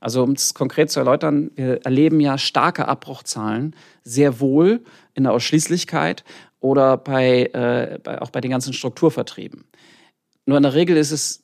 Also 0.00 0.22
um 0.22 0.32
es 0.32 0.54
konkret 0.54 0.90
zu 0.90 0.98
erläutern, 0.98 1.50
wir 1.56 1.84
erleben 1.84 2.18
ja 2.20 2.38
starke 2.38 2.88
Abbruchzahlen 2.88 3.76
sehr 4.02 4.40
wohl 4.40 4.82
in 5.12 5.24
der 5.24 5.34
Ausschließlichkeit 5.34 6.24
oder 6.58 6.96
bei, 6.96 7.50
äh, 7.52 7.98
bei, 8.02 8.22
auch 8.22 8.30
bei 8.30 8.40
den 8.40 8.50
ganzen 8.50 8.72
Strukturvertrieben. 8.72 9.64
Nur 10.46 10.56
in 10.56 10.62
der 10.62 10.72
Regel 10.72 10.96
ist 10.96 11.10
es 11.10 11.42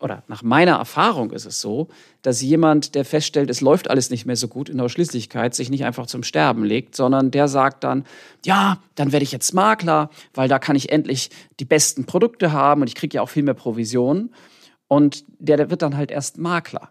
oder 0.00 0.22
nach 0.28 0.42
meiner 0.42 0.76
Erfahrung 0.76 1.30
ist 1.30 1.44
es 1.44 1.60
so, 1.60 1.88
dass 2.22 2.40
jemand, 2.40 2.94
der 2.94 3.04
feststellt, 3.04 3.50
es 3.50 3.60
läuft 3.60 3.88
alles 3.88 4.10
nicht 4.10 4.26
mehr 4.26 4.36
so 4.36 4.48
gut 4.48 4.68
in 4.68 4.78
der 4.78 4.86
Ausschließlichkeit, 4.86 5.54
sich 5.54 5.70
nicht 5.70 5.84
einfach 5.84 6.06
zum 6.06 6.22
Sterben 6.22 6.64
legt, 6.64 6.96
sondern 6.96 7.30
der 7.30 7.48
sagt 7.48 7.84
dann, 7.84 8.04
ja, 8.44 8.78
dann 8.94 9.12
werde 9.12 9.24
ich 9.24 9.32
jetzt 9.32 9.52
Makler, 9.52 10.10
weil 10.34 10.48
da 10.48 10.58
kann 10.58 10.76
ich 10.76 10.90
endlich 10.90 11.30
die 11.58 11.64
besten 11.64 12.06
Produkte 12.06 12.52
haben 12.52 12.80
und 12.82 12.88
ich 12.88 12.94
kriege 12.94 13.16
ja 13.16 13.22
auch 13.22 13.28
viel 13.28 13.42
mehr 13.42 13.54
Provisionen. 13.54 14.34
Und 14.88 15.24
der, 15.38 15.56
der 15.56 15.70
wird 15.70 15.82
dann 15.82 15.96
halt 15.96 16.10
erst 16.10 16.38
Makler. 16.38 16.90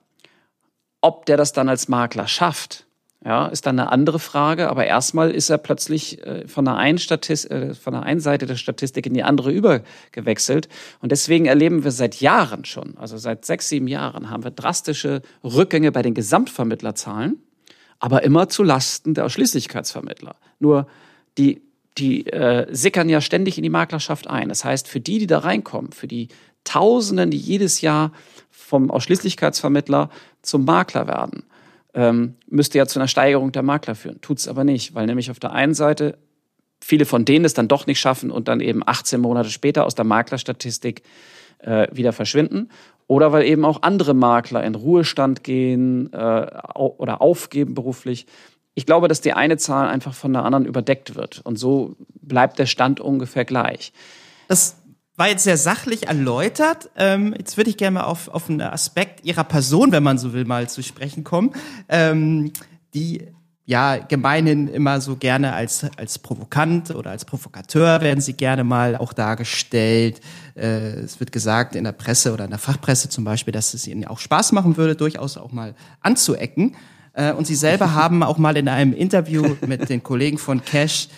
Ob 1.01 1.25
der 1.25 1.37
das 1.37 1.53
dann 1.53 1.69
als 1.69 1.87
Makler 1.87 2.27
schafft, 2.27 2.85
ja, 3.23 3.47
ist 3.47 3.65
dann 3.65 3.77
eine 3.79 3.91
andere 3.91 4.19
Frage. 4.19 4.69
Aber 4.69 4.85
erstmal 4.85 5.31
ist 5.31 5.49
er 5.49 5.57
plötzlich 5.57 6.25
äh, 6.25 6.47
von, 6.47 6.65
der 6.65 6.75
einen 6.75 6.97
äh, 6.97 7.73
von 7.73 7.93
der 7.93 8.03
einen 8.03 8.19
Seite 8.21 8.45
der 8.45 8.55
Statistik 8.55 9.05
in 9.05 9.13
die 9.13 9.23
andere 9.23 9.51
übergewechselt. 9.51 10.69
Und 11.01 11.11
deswegen 11.11 11.45
erleben 11.45 11.83
wir 11.83 11.91
seit 11.91 12.21
Jahren 12.21 12.65
schon, 12.65 12.97
also 12.97 13.17
seit 13.17 13.45
sechs, 13.45 13.69
sieben 13.69 13.87
Jahren, 13.87 14.29
haben 14.29 14.43
wir 14.43 14.51
drastische 14.51 15.21
Rückgänge 15.43 15.91
bei 15.91 16.01
den 16.01 16.13
Gesamtvermittlerzahlen, 16.13 17.41
aber 17.99 18.23
immer 18.23 18.47
zu 18.47 18.63
Lasten 18.63 19.13
der 19.13 19.25
Ausschließlichkeitsvermittler. 19.25 20.35
Nur 20.59 20.87
die, 21.37 21.61
die 21.97 22.25
äh, 22.27 22.67
sickern 22.73 23.09
ja 23.09 23.19
ständig 23.19 23.57
in 23.57 23.63
die 23.63 23.69
Maklerschaft 23.69 24.27
ein. 24.27 24.47
Das 24.47 24.63
heißt, 24.63 24.87
für 24.87 25.01
die, 25.01 25.19
die 25.19 25.27
da 25.27 25.39
reinkommen, 25.39 25.91
für 25.91 26.07
die 26.07 26.29
Tausenden, 26.63 27.31
die 27.31 27.37
jedes 27.37 27.81
Jahr 27.81 28.13
vom 28.49 28.91
Ausschließlichkeitsvermittler 28.91 30.09
zum 30.41 30.63
Makler 30.63 31.07
werden, 31.07 31.43
ähm, 31.93 32.35
müsste 32.47 32.77
ja 32.77 32.85
zu 32.85 32.99
einer 32.99 33.07
Steigerung 33.07 33.51
der 33.51 33.63
Makler 33.63 33.95
führen. 33.95 34.21
Tut 34.21 34.39
es 34.39 34.47
aber 34.47 34.63
nicht, 34.63 34.95
weil 34.95 35.05
nämlich 35.05 35.31
auf 35.31 35.39
der 35.39 35.53
einen 35.53 35.73
Seite 35.73 36.17
viele 36.81 37.05
von 37.05 37.25
denen 37.25 37.45
es 37.45 37.53
dann 37.53 37.67
doch 37.67 37.87
nicht 37.87 37.99
schaffen 37.99 38.31
und 38.31 38.47
dann 38.47 38.61
eben 38.61 38.81
18 38.85 39.19
Monate 39.19 39.49
später 39.49 39.85
aus 39.85 39.95
der 39.95 40.05
Maklerstatistik 40.05 41.03
äh, 41.59 41.87
wieder 41.91 42.13
verschwinden. 42.13 42.69
Oder 43.07 43.31
weil 43.31 43.45
eben 43.45 43.65
auch 43.65 43.81
andere 43.81 44.13
Makler 44.13 44.63
in 44.63 44.75
Ruhestand 44.75 45.43
gehen 45.43 46.13
äh, 46.13 46.47
oder 46.75 47.21
aufgeben 47.21 47.73
beruflich. 47.73 48.27
Ich 48.75 48.85
glaube, 48.85 49.07
dass 49.07 49.19
die 49.19 49.33
eine 49.33 49.57
Zahl 49.57 49.87
einfach 49.87 50.13
von 50.13 50.31
der 50.31 50.45
anderen 50.45 50.65
überdeckt 50.65 51.15
wird. 51.15 51.41
Und 51.43 51.57
so 51.57 51.95
bleibt 52.21 52.59
der 52.59 52.67
Stand 52.67 52.99
ungefähr 52.99 53.45
gleich. 53.45 53.91
Das 54.47 54.78
war 55.19 55.27
jetzt 55.27 55.43
sehr 55.43 55.57
sachlich 55.57 56.07
erläutert. 56.07 56.89
Ähm, 56.95 57.35
jetzt 57.37 57.57
würde 57.57 57.69
ich 57.69 57.75
gerne 57.75 57.95
mal 57.95 58.05
auf, 58.05 58.29
auf 58.29 58.49
einen 58.49 58.61
Aspekt 58.61 59.25
Ihrer 59.25 59.43
Person, 59.43 59.91
wenn 59.91 60.01
man 60.01 60.17
so 60.17 60.31
will, 60.31 60.45
mal 60.45 60.69
zu 60.69 60.81
sprechen 60.81 61.25
kommen, 61.25 61.51
ähm, 61.89 62.53
die 62.93 63.27
ja 63.65 63.97
gemeinhin 63.97 64.69
immer 64.69 65.01
so 65.01 65.17
gerne 65.17 65.53
als, 65.53 65.85
als 65.97 66.19
provokant 66.19 66.91
oder 66.91 67.11
als 67.11 67.25
Provokateur 67.25 67.99
werden 67.99 68.21
sie 68.21 68.33
gerne 68.33 68.63
mal 68.63 68.95
auch 68.95 69.11
dargestellt. 69.11 70.21
Äh, 70.55 71.01
es 71.01 71.19
wird 71.19 71.33
gesagt 71.33 71.75
in 71.75 71.83
der 71.83 71.91
Presse 71.91 72.31
oder 72.33 72.45
in 72.45 72.51
der 72.51 72.57
Fachpresse 72.57 73.09
zum 73.09 73.25
Beispiel, 73.25 73.51
dass 73.51 73.73
es 73.73 73.87
ihnen 73.87 74.05
auch 74.05 74.19
Spaß 74.19 74.53
machen 74.53 74.77
würde, 74.77 74.95
durchaus 74.95 75.35
auch 75.35 75.51
mal 75.51 75.75
anzuecken. 75.99 76.77
Äh, 77.11 77.33
und 77.33 77.45
sie 77.45 77.55
selber 77.55 77.93
haben 77.93 78.23
auch 78.23 78.37
mal 78.37 78.55
in 78.55 78.69
einem 78.69 78.93
Interview 78.93 79.57
mit 79.67 79.89
den 79.89 80.01
Kollegen 80.01 80.37
von 80.37 80.63
Cash 80.63 81.09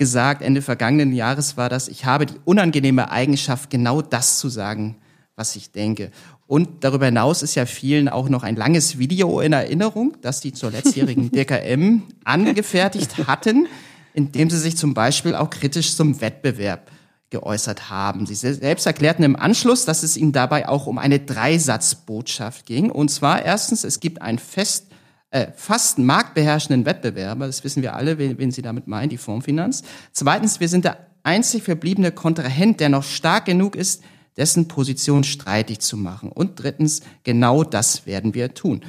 gesagt, 0.00 0.40
Ende 0.40 0.62
vergangenen 0.62 1.12
Jahres 1.12 1.58
war 1.58 1.68
das, 1.68 1.86
ich 1.86 2.06
habe 2.06 2.24
die 2.24 2.40
unangenehme 2.46 3.10
Eigenschaft, 3.10 3.68
genau 3.68 4.00
das 4.00 4.38
zu 4.38 4.48
sagen, 4.48 4.96
was 5.36 5.54
ich 5.56 5.72
denke. 5.72 6.10
Und 6.46 6.84
darüber 6.84 7.04
hinaus 7.04 7.42
ist 7.42 7.54
ja 7.54 7.66
vielen 7.66 8.08
auch 8.08 8.30
noch 8.30 8.42
ein 8.42 8.56
langes 8.56 8.98
Video 8.98 9.40
in 9.40 9.52
Erinnerung, 9.52 10.16
das 10.22 10.40
die 10.40 10.54
zur 10.54 10.70
letztjährigen 10.70 11.30
DKM 11.32 12.02
angefertigt 12.24 13.26
hatten, 13.26 13.66
in 14.14 14.32
dem 14.32 14.48
sie 14.48 14.58
sich 14.58 14.78
zum 14.78 14.94
Beispiel 14.94 15.34
auch 15.34 15.50
kritisch 15.50 15.94
zum 15.94 16.22
Wettbewerb 16.22 16.90
geäußert 17.28 17.90
haben. 17.90 18.24
Sie 18.24 18.34
selbst 18.34 18.86
erklärten 18.86 19.22
im 19.22 19.36
Anschluss, 19.36 19.84
dass 19.84 20.02
es 20.02 20.16
ihnen 20.16 20.32
dabei 20.32 20.66
auch 20.66 20.86
um 20.86 20.96
eine 20.96 21.20
Dreisatzbotschaft 21.20 22.64
ging. 22.64 22.90
Und 22.90 23.10
zwar 23.10 23.44
erstens, 23.44 23.84
es 23.84 24.00
gibt 24.00 24.22
ein 24.22 24.38
fest 24.38 24.89
äh, 25.30 25.48
fast 25.54 25.98
marktbeherrschenden 25.98 26.84
Wettbewerber, 26.86 27.46
das 27.46 27.62
wissen 27.62 27.82
wir 27.82 27.94
alle, 27.94 28.18
wen, 28.18 28.38
wen 28.38 28.50
Sie 28.50 28.62
damit 28.62 28.86
meinen, 28.86 29.10
die 29.10 29.18
Fondsfinanz. 29.18 29.82
Zweitens, 30.12 30.60
wir 30.60 30.68
sind 30.68 30.84
der 30.84 31.06
einzig 31.22 31.62
verbliebene 31.62 32.12
Kontrahent, 32.12 32.80
der 32.80 32.88
noch 32.88 33.04
stark 33.04 33.44
genug 33.44 33.76
ist, 33.76 34.02
dessen 34.36 34.68
Position 34.68 35.24
streitig 35.24 35.80
zu 35.80 35.96
machen. 35.96 36.30
Und 36.32 36.62
drittens, 36.62 37.02
genau 37.24 37.62
das 37.62 38.06
werden 38.06 38.34
wir 38.34 38.54
tun. 38.54 38.82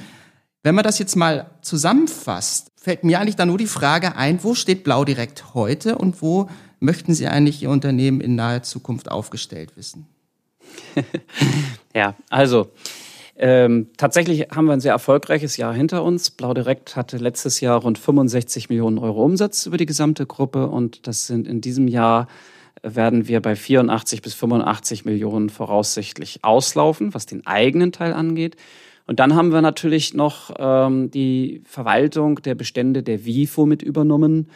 Wenn 0.62 0.74
man 0.74 0.84
das 0.84 0.98
jetzt 0.98 1.16
mal 1.16 1.50
zusammenfasst, 1.60 2.72
fällt 2.76 3.04
mir 3.04 3.20
eigentlich 3.20 3.36
dann 3.36 3.48
nur 3.48 3.58
die 3.58 3.66
Frage 3.66 4.16
ein, 4.16 4.42
wo 4.42 4.54
steht 4.54 4.84
Blau 4.84 5.04
direkt 5.04 5.54
heute 5.54 5.98
und 5.98 6.22
wo 6.22 6.48
möchten 6.80 7.14
Sie 7.14 7.26
eigentlich 7.26 7.62
Ihr 7.62 7.70
Unternehmen 7.70 8.20
in 8.20 8.34
naher 8.34 8.62
Zukunft 8.62 9.10
aufgestellt 9.10 9.76
wissen? 9.76 10.06
ja, 11.94 12.14
also 12.30 12.70
ähm, 13.44 13.88
tatsächlich 13.96 14.50
haben 14.54 14.66
wir 14.66 14.72
ein 14.72 14.80
sehr 14.80 14.92
erfolgreiches 14.92 15.56
Jahr 15.56 15.74
hinter 15.74 16.04
uns. 16.04 16.30
Blau 16.30 16.54
Direkt 16.54 16.94
hatte 16.94 17.16
letztes 17.16 17.60
Jahr 17.60 17.80
rund 17.82 17.98
65 17.98 18.68
Millionen 18.68 18.98
Euro 18.98 19.24
Umsatz 19.24 19.66
über 19.66 19.76
die 19.76 19.84
gesamte 19.84 20.26
Gruppe 20.26 20.68
und 20.68 21.08
das 21.08 21.26
sind 21.26 21.48
in 21.48 21.60
diesem 21.60 21.88
Jahr 21.88 22.28
werden 22.84 23.26
wir 23.26 23.42
bei 23.42 23.56
84 23.56 24.22
bis 24.22 24.34
85 24.34 25.04
Millionen 25.06 25.50
voraussichtlich 25.50 26.44
auslaufen, 26.44 27.14
was 27.14 27.26
den 27.26 27.44
eigenen 27.44 27.90
Teil 27.90 28.12
angeht. 28.12 28.54
Und 29.08 29.18
dann 29.18 29.34
haben 29.34 29.52
wir 29.52 29.60
natürlich 29.60 30.14
noch 30.14 30.54
ähm, 30.56 31.10
die 31.10 31.62
Verwaltung 31.64 32.42
der 32.42 32.54
Bestände 32.54 33.02
der 33.02 33.24
WIFO 33.24 33.66
mit 33.66 33.82
übernommen 33.82 34.50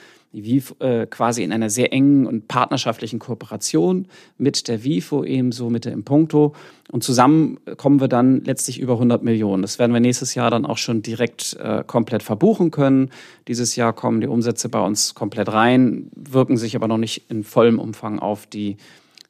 wie 0.45 0.63
äh, 0.81 1.07
quasi 1.07 1.43
in 1.43 1.53
einer 1.53 1.71
sehr 1.71 1.93
engen 1.93 2.27
und 2.27 2.47
partnerschaftlichen 2.47 3.19
Kooperation 3.19 4.07
mit 4.37 4.69
der 4.69 4.85
WIFO, 4.85 5.25
ebenso 5.25 5.71
mit 5.71 5.87
der 5.87 5.93
Impunkto. 5.93 6.55
Und 6.91 7.03
zusammen 7.03 7.59
kommen 7.77 8.01
wir 8.01 8.09
dann 8.09 8.45
letztlich 8.45 8.79
über 8.79 8.95
100 8.95 9.23
Millionen. 9.23 9.63
Das 9.63 9.79
werden 9.79 9.93
wir 9.93 10.01
nächstes 10.01 10.35
Jahr 10.35 10.51
dann 10.51 10.67
auch 10.67 10.79
schon 10.79 11.01
direkt 11.01 11.55
äh, 11.55 11.83
komplett 11.87 12.23
verbuchen 12.23 12.71
können. 12.71 13.11
Dieses 13.49 13.77
Jahr 13.77 13.95
kommen 13.95 14.21
die 14.21 14.27
Umsätze 14.27 14.69
bei 14.69 14.81
uns 14.81 15.15
komplett 15.15 15.51
rein, 15.51 16.11
wirken 16.15 16.59
sich 16.59 16.77
aber 16.77 16.87
noch 16.87 16.99
nicht 16.99 17.31
in 17.31 17.43
vollem 17.43 17.79
Umfang 17.79 18.19
auf 18.19 18.47
die 18.47 18.77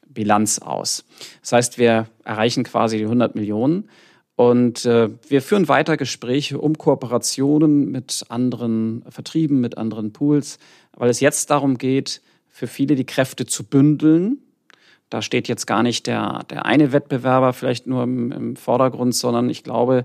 Bilanz 0.09 0.59
aus. 0.59 1.05
Das 1.43 1.53
heißt, 1.53 1.79
wir 1.79 2.09
erreichen 2.25 2.65
quasi 2.65 2.99
die 2.99 3.05
100 3.05 3.37
Millionen. 3.37 3.89
Und 4.37 4.85
äh, 4.85 5.09
wir 5.29 5.41
führen 5.41 5.67
weiter 5.67 5.97
Gespräche 5.97 6.59
um 6.59 6.77
Kooperationen 6.77 7.91
mit 7.91 8.25
anderen 8.29 9.03
Vertrieben, 9.09 9.63
mit 9.63 9.79
anderen 9.79 10.13
Pools, 10.13 10.59
weil 10.97 11.11
es 11.11 11.21
jetzt 11.21 11.51
darum 11.51 11.79
geht, 11.79 12.21
für 12.49 12.67
viele 12.67 12.95
die 12.95 13.07
Kräfte 13.07 13.47
zu 13.47 13.65
bündeln. 13.65 14.39
Da 15.11 15.23
steht 15.23 15.47
jetzt 15.47 15.67
gar 15.67 15.83
nicht 15.83 16.07
der, 16.07 16.45
der 16.51 16.67
eine 16.67 16.93
Wettbewerber 16.93 17.53
vielleicht 17.53 17.87
nur 17.87 18.03
im, 18.03 18.33
im 18.33 18.57
Vordergrund, 18.57 19.15
sondern 19.15 19.49
ich 19.51 19.63
glaube, 19.63 20.05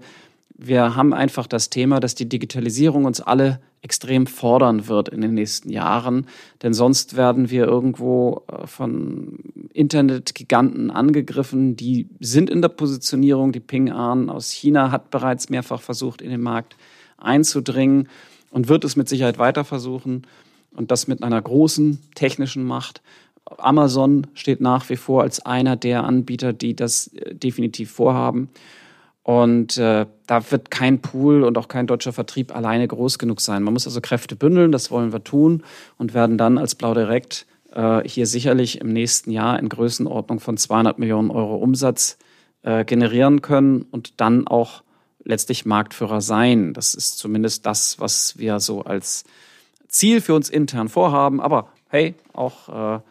wir 0.64 0.96
haben 0.96 1.12
einfach 1.14 1.48
das 1.48 1.72
Thema, 1.72 2.00
dass 2.00 2.14
die 2.14 2.30
Digitalisierung 2.30 3.06
uns 3.06 3.20
alle 3.20 3.60
extrem 3.82 4.28
fordern 4.28 4.88
wird 4.88 5.10
in 5.10 5.22
den 5.22 5.34
nächsten 5.34 5.72
Jahren. 5.72 6.28
Denn 6.62 6.76
sonst 6.76 7.18
werden 7.18 7.50
wir 7.50 7.66
irgendwo 7.66 8.44
äh, 8.48 8.68
von 8.68 9.40
Internetgiganten 9.74 10.92
angegriffen. 10.92 11.76
Die 11.76 12.10
sind 12.20 12.50
in 12.50 12.62
der 12.62 12.70
Positionierung. 12.70 13.54
Die 13.54 13.60
Ping 13.60 13.92
An 13.92 14.30
aus 14.30 14.52
China 14.52 14.92
hat 14.92 15.10
bereits 15.10 15.50
mehrfach 15.50 15.82
versucht, 15.82 16.22
in 16.22 16.30
den 16.30 16.42
Markt 16.42 16.76
einzudringen 17.18 18.08
und 18.52 18.68
wird 18.68 18.84
es 18.84 18.96
mit 18.96 19.10
Sicherheit 19.10 19.40
weiter 19.40 19.64
versuchen. 19.64 20.28
Und 20.76 20.92
das 20.92 21.08
mit 21.08 21.24
einer 21.24 21.42
großen 21.42 22.00
technischen 22.16 22.64
Macht. 22.64 23.02
Amazon 23.58 24.28
steht 24.34 24.62
nach 24.62 24.90
wie 24.90 24.96
vor 24.96 25.24
als 25.24 25.46
einer 25.46 25.76
der 25.76 26.04
Anbieter, 26.04 26.54
die 26.54 26.76
das 26.76 27.08
äh, 27.08 27.36
definitiv 27.36 27.92
vorhaben. 27.92 28.50
Und 29.24 29.78
äh, 29.78 30.08
da 30.26 30.52
wird 30.52 30.72
kein 30.72 31.00
Pool 31.00 31.44
und 31.44 31.58
auch 31.58 31.68
kein 31.68 31.86
deutscher 31.86 32.12
Vertrieb 32.14 32.56
alleine 32.56 32.88
groß 32.88 33.20
genug 33.20 33.40
sein. 33.40 33.62
Man 33.62 33.74
muss 33.74 33.86
also 33.86 34.02
Kräfte 34.02 34.36
bündeln, 34.36 34.72
das 34.72 34.90
wollen 34.90 35.14
wir 35.14 35.24
tun 35.24 35.64
und 35.98 36.14
werden 36.14 36.38
dann 36.38 36.58
als 36.58 36.74
Blau 36.74 36.96
Direkt 36.96 37.46
äh, 37.72 38.02
hier 38.08 38.26
sicherlich 38.26 38.82
im 38.82 38.92
nächsten 38.92 39.30
Jahr 39.30 39.60
in 39.60 39.70
Größenordnung 39.70 40.40
von 40.40 40.58
200 40.58 40.98
Millionen 40.98 41.30
Euro 41.30 41.56
Umsatz 41.58 42.18
äh, 42.64 42.84
generieren 42.84 43.42
können 43.42 43.84
und 43.84 44.20
dann 44.20 44.48
auch 44.48 44.82
letztlich 45.24 45.66
Marktführer 45.66 46.22
sein. 46.22 46.74
Das 46.74 46.96
ist 46.96 47.20
zumindest 47.20 47.68
das, 47.68 48.00
was 48.00 48.40
wir 48.40 48.60
so 48.60 48.82
als 48.82 49.24
Ziel 49.92 50.22
für 50.22 50.34
uns 50.34 50.50
intern 50.50 50.90
vorhaben. 50.90 51.40
Aber 51.40 51.70
hey, 51.90 52.16
auch 52.34 52.98
äh, 52.98 53.02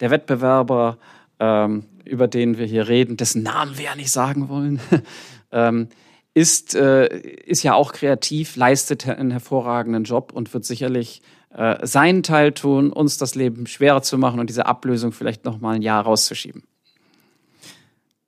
der 0.00 0.10
Wettbewerber, 0.10 0.96
ähm, 1.38 1.84
über 2.04 2.28
den 2.28 2.56
wir 2.56 2.64
hier 2.64 2.88
reden, 2.88 3.16
dessen 3.16 3.42
Namen 3.42 3.76
wir 3.76 3.84
ja 3.84 3.94
nicht 3.94 4.10
sagen 4.10 4.48
wollen, 4.48 4.80
ähm, 5.52 5.88
ist, 6.32 6.74
äh, 6.74 7.06
ist 7.18 7.64
ja 7.64 7.74
auch 7.74 7.92
kreativ, 7.92 8.56
leistet 8.56 9.06
einen 9.08 9.32
hervorragenden 9.32 10.04
Job 10.04 10.32
und 10.32 10.54
wird 10.54 10.64
sicherlich 10.64 11.20
äh, 11.50 11.84
seinen 11.84 12.22
Teil 12.22 12.52
tun, 12.52 12.92
uns 12.92 13.18
das 13.18 13.34
Leben 13.34 13.66
schwerer 13.66 14.02
zu 14.02 14.18
machen 14.18 14.38
und 14.38 14.48
diese 14.48 14.66
Ablösung 14.66 15.12
vielleicht 15.12 15.44
noch 15.44 15.58
mal 15.60 15.74
ein 15.74 15.82
Jahr 15.82 16.04
rauszuschieben. 16.04 16.62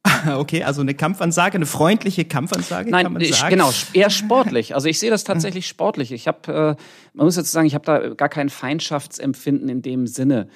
Okay, 0.27 0.63
also 0.65 0.81
eine 0.81 0.95
Kampfansage, 0.95 1.57
eine 1.57 1.67
freundliche 1.67 2.25
Kampfansage, 2.25 2.91
Nein, 2.91 3.05
kann 3.05 3.13
man 3.13 3.25
sagen. 3.25 3.51
genau, 3.51 3.71
eher 3.93 4.11
sportlich. 4.11 4.75
Also 4.75 4.89
ich 4.89 4.99
sehe 4.99 5.11
das 5.11 5.25
tatsächlich 5.25 5.67
sportlich. 5.67 6.13
Ich 6.13 6.29
habe, 6.29 6.77
äh, 6.79 6.83
man 7.15 7.27
muss 7.27 7.37
jetzt 7.37 7.53
sagen, 7.53 7.67
ich 7.67 7.75
habe 7.75 7.85
da 7.85 8.15
gar 8.15 8.29
kein 8.29 8.49
Feindschaftsempfinden 8.49 9.69
in 9.69 9.83
dem 9.83 10.07
Sinne. 10.07 10.49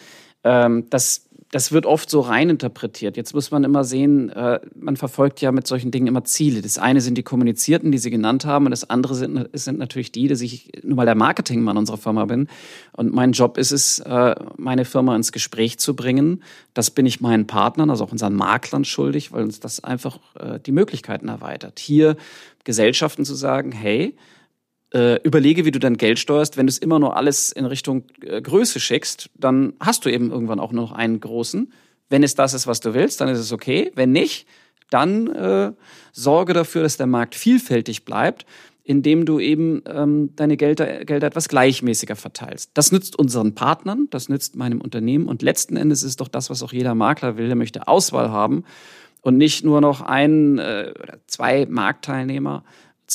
Ähm, 0.45 0.87
das 0.91 1.29
das 1.55 1.71
wird 1.71 1.87
oft 1.87 2.11
so 2.11 2.21
reininterpretiert. 2.21 3.17
Jetzt 3.17 3.33
muss 3.33 3.53
man 3.53 3.63
immer 3.63 3.85
sehen, 3.85 4.29
äh, 4.31 4.59
man 4.75 4.97
verfolgt 4.97 5.41
ja 5.41 5.53
mit 5.53 5.69
solchen 5.69 5.93
Dingen 5.93 6.09
immer 6.09 6.25
Ziele. 6.25 6.63
Das 6.63 6.79
eine 6.79 7.01
sind 7.01 7.17
die 7.17 7.23
Kommunizierten, 7.23 7.93
die 7.93 7.99
Sie 7.99 8.11
genannt 8.11 8.45
haben, 8.45 8.65
und 8.65 8.73
das 8.73 8.91
andere 8.91 9.15
sind, 9.15 9.51
sind 9.53 9.79
natürlich 9.79 10.11
die, 10.11 10.27
dass 10.27 10.41
ich 10.41 10.73
nun 10.83 10.97
mal 10.97 11.05
der 11.07 11.15
Marketingmann 11.15 11.77
unserer 11.77 11.97
Firma 11.97 12.25
bin. 12.25 12.49
Und 12.91 13.15
mein 13.15 13.31
Job 13.31 13.57
ist 13.57 13.71
es, 13.71 14.01
äh, 14.01 14.35
meine 14.57 14.85
Firma 14.85 15.15
ins 15.15 15.31
Gespräch 15.31 15.79
zu 15.79 15.95
bringen. 15.95 16.43
Das 16.75 16.91
bin 16.91 17.07
ich 17.07 17.21
meinen 17.21 17.47
Partnern, 17.47 17.89
also 17.89 18.03
auch 18.03 18.11
unseren 18.11 18.35
Maklern 18.35 18.85
schuldig, 18.85 19.31
weil 19.31 19.45
uns 19.45 19.61
das 19.61 19.85
einfach 19.85 20.19
äh, 20.37 20.59
die 20.59 20.73
Möglichkeiten 20.73 21.29
erweitert. 21.29 21.79
Hier 21.79 22.17
Gesellschaften 22.65 23.25
zu 23.25 23.37
sagen, 23.37 23.71
hey, 23.71 24.17
äh, 24.95 25.21
überlege, 25.23 25.65
wie 25.65 25.71
du 25.71 25.79
dein 25.79 25.97
Geld 25.97 26.19
steuerst. 26.19 26.57
Wenn 26.57 26.67
du 26.67 26.71
es 26.71 26.79
immer 26.79 26.99
nur 26.99 27.17
alles 27.17 27.51
in 27.53 27.67
Richtung 27.67 28.05
äh, 28.23 28.41
Größe 28.41 28.79
schickst, 28.81 29.29
dann 29.35 29.75
hast 29.81 30.05
du 30.05 30.11
eben 30.11 30.31
irgendwann 30.31 30.61
auch 30.61 30.73
nur 30.73 30.85
noch 30.85 30.93
einen 30.93 31.21
großen. 31.21 31.73
Wenn 32.09 32.23
es 32.23 32.35
das 32.35 32.55
ist, 32.55 32.67
was 32.67 32.81
du 32.81 32.95
willst, 32.95 33.21
dann 33.21 33.29
ist 33.29 33.41
es 33.41 33.53
okay. 33.53 33.91
Wenn 33.95 34.13
nicht, 34.13 34.47
dann 34.91 35.29
äh, 35.29 35.73
sorge 36.13 36.53
dafür, 36.53 36.83
dass 36.83 36.97
der 36.97 37.07
Markt 37.07 37.35
vielfältig 37.35 38.05
bleibt, 38.05 38.47
indem 38.85 39.25
du 39.25 39.41
eben 39.41 39.83
ähm, 39.87 40.31
deine 40.37 40.57
Gelder, 40.57 41.05
Gelder 41.05 41.27
etwas 41.27 41.49
gleichmäßiger 41.49 42.17
verteilst. 42.17 42.71
Das 42.75 42.93
nützt 42.93 43.19
unseren 43.19 43.55
Partnern, 43.55 44.09
das 44.11 44.29
nützt 44.29 44.57
meinem 44.57 44.81
Unternehmen 44.81 45.27
und 45.27 45.43
letzten 45.43 45.77
Endes 45.77 46.03
ist 46.03 46.21
doch 46.21 46.29
das, 46.29 46.51
was 46.51 46.63
auch 46.63 46.73
jeder 46.73 46.95
Makler 46.95 47.37
will. 47.37 47.47
Der 47.47 47.57
möchte 47.57 47.89
Auswahl 47.89 48.31
haben 48.31 48.65
und 49.23 49.39
nicht 49.39 49.65
nur 49.65 49.81
noch 49.81 50.03
ein 50.03 50.59
äh, 50.59 50.93
oder 51.03 51.19
zwei 51.27 51.67
Marktteilnehmer 51.67 52.63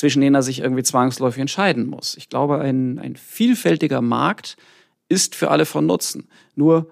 zwischen 0.00 0.22
denen 0.22 0.34
er 0.34 0.42
sich 0.42 0.60
irgendwie 0.60 0.82
zwangsläufig 0.82 1.42
entscheiden 1.42 1.86
muss. 1.86 2.16
Ich 2.16 2.30
glaube, 2.30 2.58
ein, 2.58 2.98
ein 2.98 3.16
vielfältiger 3.16 4.00
Markt 4.00 4.56
ist 5.10 5.34
für 5.34 5.50
alle 5.50 5.66
von 5.66 5.84
Nutzen. 5.84 6.30
Nur 6.54 6.88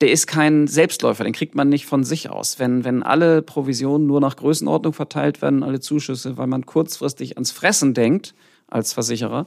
der 0.00 0.10
ist 0.10 0.26
kein 0.26 0.66
Selbstläufer, 0.66 1.22
den 1.22 1.34
kriegt 1.34 1.54
man 1.54 1.68
nicht 1.68 1.86
von 1.86 2.02
sich 2.02 2.30
aus. 2.30 2.58
Wenn, 2.58 2.84
wenn 2.84 3.04
alle 3.04 3.42
Provisionen 3.42 4.08
nur 4.08 4.20
nach 4.20 4.34
Größenordnung 4.34 4.92
verteilt 4.92 5.40
werden, 5.40 5.62
alle 5.62 5.78
Zuschüsse, 5.78 6.36
weil 6.36 6.48
man 6.48 6.66
kurzfristig 6.66 7.36
ans 7.36 7.52
Fressen 7.52 7.94
denkt 7.94 8.34
als 8.66 8.92
Versicherer, 8.92 9.46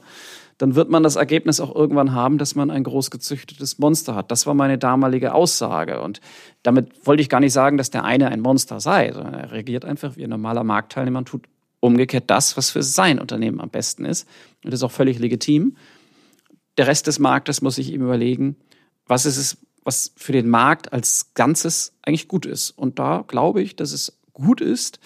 dann 0.56 0.74
wird 0.74 0.88
man 0.88 1.02
das 1.02 1.16
Ergebnis 1.16 1.60
auch 1.60 1.74
irgendwann 1.74 2.14
haben, 2.14 2.38
dass 2.38 2.54
man 2.54 2.70
ein 2.70 2.82
großgezüchtetes 2.82 3.78
Monster 3.78 4.14
hat. 4.14 4.30
Das 4.30 4.46
war 4.46 4.54
meine 4.54 4.78
damalige 4.78 5.34
Aussage. 5.34 6.00
Und 6.00 6.22
damit 6.62 7.06
wollte 7.06 7.20
ich 7.20 7.28
gar 7.28 7.40
nicht 7.40 7.52
sagen, 7.52 7.76
dass 7.76 7.90
der 7.90 8.04
eine 8.04 8.28
ein 8.28 8.40
Monster 8.40 8.80
sei, 8.80 9.12
sondern 9.12 9.34
er 9.34 9.52
reagiert 9.52 9.84
einfach 9.84 10.16
wie 10.16 10.24
ein 10.24 10.30
normaler 10.30 10.64
Marktteilnehmer 10.64 11.18
und 11.18 11.28
tut 11.28 11.44
umgekehrt 11.80 12.24
das, 12.28 12.56
was 12.56 12.70
für 12.70 12.82
sein 12.82 13.18
Unternehmen 13.18 13.60
am 13.60 13.70
besten 13.70 14.04
ist. 14.04 14.28
Und 14.64 14.72
das 14.72 14.80
ist 14.80 14.84
auch 14.84 14.92
völlig 14.92 15.18
legitim. 15.18 15.76
Der 16.78 16.86
Rest 16.86 17.06
des 17.06 17.18
Marktes 17.18 17.62
muss 17.62 17.76
sich 17.76 17.92
eben 17.92 18.04
überlegen, 18.04 18.56
was 19.06 19.26
ist 19.26 19.36
es, 19.36 19.58
was 19.84 20.12
für 20.16 20.32
den 20.32 20.48
Markt 20.48 20.92
als 20.92 21.32
Ganzes 21.34 21.92
eigentlich 22.02 22.28
gut 22.28 22.44
ist. 22.44 22.70
Und 22.70 22.98
da 22.98 23.24
glaube 23.26 23.62
ich, 23.62 23.76
dass 23.76 23.92
es 23.92 24.18
gut 24.32 24.60
ist, 24.60 24.98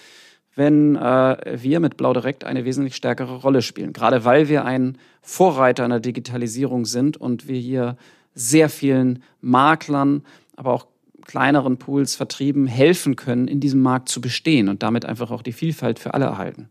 wenn 0.56 0.96
äh, 0.96 1.58
wir 1.62 1.80
mit 1.80 1.96
Blau 1.96 2.12
Direkt 2.12 2.44
eine 2.44 2.64
wesentlich 2.64 2.96
stärkere 2.96 3.36
Rolle 3.36 3.62
spielen. 3.62 3.92
Gerade 3.92 4.24
weil 4.24 4.48
wir 4.48 4.64
ein 4.64 4.98
Vorreiter 5.22 5.84
in 5.84 5.90
der 5.90 6.00
Digitalisierung 6.00 6.86
sind 6.86 7.16
und 7.16 7.46
wir 7.46 7.58
hier 7.58 7.96
sehr 8.34 8.68
vielen 8.68 9.22
Maklern, 9.40 10.24
aber 10.56 10.72
auch 10.72 10.86
kleineren 11.30 11.78
Pools 11.78 12.16
vertrieben 12.16 12.66
helfen 12.66 13.14
können, 13.14 13.46
in 13.46 13.60
diesem 13.60 13.80
Markt 13.80 14.08
zu 14.08 14.20
bestehen 14.20 14.68
und 14.68 14.82
damit 14.82 15.04
einfach 15.04 15.30
auch 15.30 15.42
die 15.42 15.52
Vielfalt 15.52 16.00
für 16.00 16.12
alle 16.12 16.24
erhalten. 16.24 16.68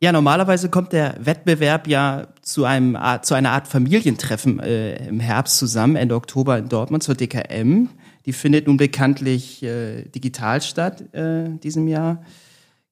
Ja, 0.00 0.10
normalerweise 0.10 0.70
kommt 0.70 0.94
der 0.94 1.16
Wettbewerb 1.20 1.86
ja 1.86 2.28
zu 2.40 2.64
einem 2.64 2.96
zu 3.22 3.34
einer 3.34 3.50
Art 3.50 3.68
Familientreffen 3.68 4.58
äh, 4.60 5.06
im 5.06 5.20
Herbst 5.20 5.58
zusammen, 5.58 5.96
Ende 5.96 6.14
Oktober 6.14 6.56
in 6.56 6.68
Dortmund 6.68 7.02
zur 7.02 7.14
DKM. 7.14 7.88
Die 8.24 8.32
findet 8.32 8.68
nun 8.68 8.78
bekanntlich 8.78 9.62
äh, 9.62 10.04
digital 10.04 10.62
statt 10.62 11.12
äh, 11.14 11.50
diesem 11.62 11.88
Jahr. 11.88 12.22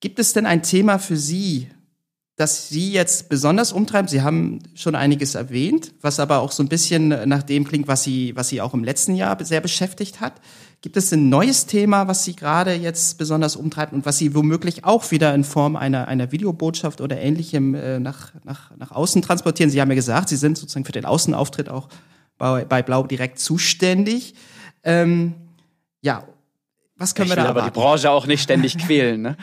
Gibt 0.00 0.18
es 0.18 0.34
denn 0.34 0.44
ein 0.44 0.62
Thema 0.62 0.98
für 0.98 1.16
Sie, 1.16 1.68
das 2.36 2.68
Sie 2.68 2.92
jetzt 2.92 3.30
besonders 3.30 3.72
umtreibt? 3.72 4.10
Sie 4.10 4.22
haben 4.22 4.60
schon 4.74 4.94
einiges 4.94 5.34
erwähnt, 5.34 5.94
was 6.02 6.20
aber 6.20 6.40
auch 6.40 6.52
so 6.52 6.62
ein 6.62 6.68
bisschen 6.68 7.08
nach 7.08 7.42
dem 7.42 7.64
klingt, 7.64 7.88
was 7.88 8.02
Sie, 8.02 8.36
was 8.36 8.48
Sie 8.48 8.60
auch 8.60 8.74
im 8.74 8.84
letzten 8.84 9.14
Jahr 9.14 9.42
sehr 9.42 9.62
beschäftigt 9.62 10.20
hat. 10.20 10.34
Gibt 10.82 10.98
es 10.98 11.10
ein 11.12 11.30
neues 11.30 11.64
Thema, 11.64 12.06
was 12.08 12.24
Sie 12.24 12.36
gerade 12.36 12.74
jetzt 12.74 13.16
besonders 13.16 13.56
umtreibt 13.56 13.94
und 13.94 14.04
was 14.04 14.18
Sie 14.18 14.34
womöglich 14.34 14.84
auch 14.84 15.10
wieder 15.10 15.34
in 15.34 15.44
Form 15.44 15.76
einer, 15.76 16.08
einer 16.08 16.30
Videobotschaft 16.30 17.00
oder 17.00 17.18
ähnlichem 17.18 17.74
äh, 17.74 17.98
nach, 17.98 18.34
nach, 18.44 18.76
nach 18.76 18.92
außen 18.92 19.22
transportieren? 19.22 19.70
Sie 19.70 19.80
haben 19.80 19.88
ja 19.88 19.94
gesagt, 19.94 20.28
Sie 20.28 20.36
sind 20.36 20.58
sozusagen 20.58 20.84
für 20.84 20.92
den 20.92 21.06
Außenauftritt 21.06 21.70
auch 21.70 21.88
bei, 22.36 22.66
bei 22.66 22.82
Blau 22.82 23.04
direkt 23.04 23.38
zuständig. 23.38 24.34
Ähm, 24.84 25.34
ja, 26.02 26.24
was 26.96 27.14
können 27.14 27.26
ich 27.26 27.32
wir 27.32 27.36
da 27.36 27.42
will 27.42 27.50
aber 27.50 27.62
die 27.62 27.70
Branche 27.70 28.10
auch 28.10 28.26
nicht 28.26 28.42
ständig 28.42 28.78
quälen. 28.86 29.22
Ne? 29.22 29.36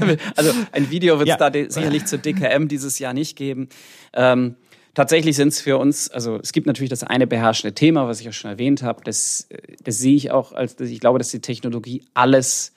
also 0.36 0.52
ein 0.72 0.90
Video 0.90 1.18
wird 1.18 1.28
es 1.28 1.36
ja. 1.38 1.50
da 1.50 1.70
sicherlich 1.70 2.04
zur 2.06 2.18
DKM 2.18 2.68
dieses 2.68 2.98
Jahr 2.98 3.14
nicht 3.14 3.36
geben. 3.36 3.68
Ähm, 4.12 4.56
tatsächlich 4.92 5.36
sind 5.36 5.48
es 5.48 5.60
für 5.60 5.78
uns, 5.78 6.10
also 6.10 6.38
es 6.42 6.52
gibt 6.52 6.66
natürlich 6.66 6.90
das 6.90 7.02
eine 7.02 7.26
beherrschende 7.26 7.74
Thema, 7.74 8.06
was 8.06 8.20
ich 8.20 8.26
ja 8.26 8.32
schon 8.32 8.50
erwähnt 8.50 8.82
habe. 8.82 9.02
Das, 9.04 9.48
das 9.82 9.98
sehe 9.98 10.14
ich 10.14 10.30
auch 10.30 10.52
als, 10.52 10.78
ich 10.78 11.00
glaube, 11.00 11.18
dass 11.18 11.30
die 11.30 11.40
Technologie 11.40 12.04
alles 12.14 12.72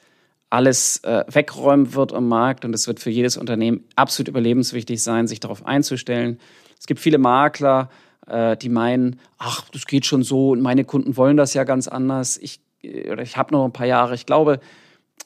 alles 0.50 1.04
äh, 1.04 1.26
wegräumen 1.28 1.93
wird 1.93 2.13
am 2.13 2.28
Markt 2.28 2.63
und 2.63 2.74
es 2.74 2.88
wird 2.88 3.00
für 3.00 3.10
jedes 3.10 3.38
Unternehmen 3.38 3.84
absolut 3.96 4.30
überlebenswichtig 4.30 5.04
sein, 5.04 5.28
sich 5.28 5.39
darauf 5.39 5.65
einzustellen. 5.65 6.39
Es 6.80 6.88
gibt 6.88 7.00
viele 7.00 7.17
Makler, 7.17 7.89
äh, 8.28 8.56
die 8.56 8.70
meinen, 8.70 9.20
ach, 9.38 9.67
das 9.72 9.86
geht 9.86 10.06
schon 10.06 10.24
so 10.24 10.52
und 10.52 10.62
meine 10.62 10.86
Kunden 10.86 11.17
wollen 11.17 11.38
das 11.38 11.54
ja 11.54 11.65
ganz 11.65 11.88
anders. 11.88 12.38
Ich 12.38 12.62
oder 12.84 13.22
ich 13.22 13.38
habe 13.38 13.54
noch 13.54 13.66
ein 13.66 13.74
paar 13.74 13.88
Jahre. 13.88 14.16
Ich 14.16 14.26
glaube, 14.26 14.60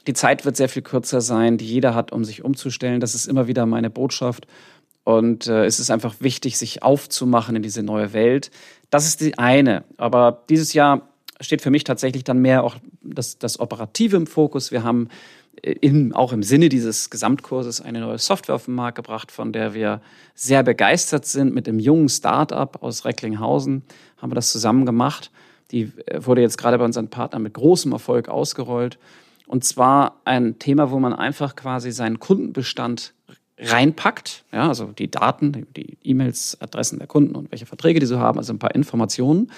die 0.07 0.13
Zeit 0.13 0.45
wird 0.45 0.57
sehr 0.57 0.69
viel 0.69 0.81
kürzer 0.81 1.21
sein, 1.21 1.57
die 1.57 1.65
jeder 1.65 1.93
hat, 1.93 2.11
um 2.11 2.23
sich 2.25 2.43
umzustellen. 2.43 2.99
Das 2.99 3.15
ist 3.15 3.27
immer 3.27 3.47
wieder 3.47 3.65
meine 3.65 3.89
Botschaft. 3.89 4.47
Und 5.03 5.47
äh, 5.47 5.65
es 5.65 5.79
ist 5.79 5.89
einfach 5.89 6.15
wichtig, 6.19 6.57
sich 6.57 6.83
aufzumachen 6.83 7.55
in 7.55 7.63
diese 7.63 7.83
neue 7.83 8.13
Welt. 8.13 8.51
Das 8.89 9.05
ist 9.05 9.21
die 9.21 9.37
eine. 9.37 9.83
Aber 9.97 10.43
dieses 10.49 10.73
Jahr 10.73 11.09
steht 11.39 11.61
für 11.61 11.71
mich 11.71 11.83
tatsächlich 11.83 12.23
dann 12.23 12.39
mehr 12.39 12.63
auch 12.63 12.75
das, 13.01 13.39
das 13.39 13.59
Operative 13.59 14.15
im 14.15 14.27
Fokus. 14.27 14.71
Wir 14.71 14.83
haben 14.83 15.09
äh, 15.63 15.71
in, 15.71 16.13
auch 16.13 16.33
im 16.33 16.43
Sinne 16.43 16.69
dieses 16.69 17.09
Gesamtkurses 17.09 17.81
eine 17.81 17.99
neue 17.99 18.19
Software 18.19 18.55
auf 18.55 18.65
den 18.65 18.75
Markt 18.75 18.95
gebracht, 18.95 19.31
von 19.31 19.51
der 19.51 19.73
wir 19.73 20.01
sehr 20.35 20.63
begeistert 20.63 21.25
sind. 21.25 21.53
Mit 21.53 21.67
einem 21.67 21.79
jungen 21.79 22.09
Start-up 22.09 22.83
aus 22.83 23.05
Recklinghausen 23.05 23.83
haben 24.17 24.31
wir 24.31 24.35
das 24.35 24.51
zusammen 24.51 24.85
gemacht. 24.85 25.31
Die 25.71 25.91
äh, 26.05 26.25
wurde 26.25 26.41
jetzt 26.41 26.57
gerade 26.57 26.77
bei 26.77 26.85
unseren 26.85 27.09
Partnern 27.09 27.43
mit 27.43 27.53
großem 27.53 27.91
Erfolg 27.91 28.29
ausgerollt. 28.29 28.97
Und 29.47 29.63
zwar 29.63 30.21
ein 30.23 30.59
Thema, 30.59 30.91
wo 30.91 30.99
man 30.99 31.13
einfach 31.13 31.55
quasi 31.55 31.91
seinen 31.91 32.19
Kundenbestand 32.19 33.13
reinpackt, 33.57 34.43
ja, 34.51 34.67
also 34.67 34.87
die 34.87 35.11
Daten, 35.11 35.67
die 35.75 35.97
E-Mails, 36.03 36.57
Adressen 36.61 36.97
der 36.97 37.07
Kunden 37.07 37.35
und 37.35 37.51
welche 37.51 37.65
Verträge 37.65 37.99
die 37.99 38.05
so 38.05 38.17
haben, 38.19 38.39
also 38.39 38.53
ein 38.53 38.59
paar 38.59 38.73
Informationen. 38.73 39.51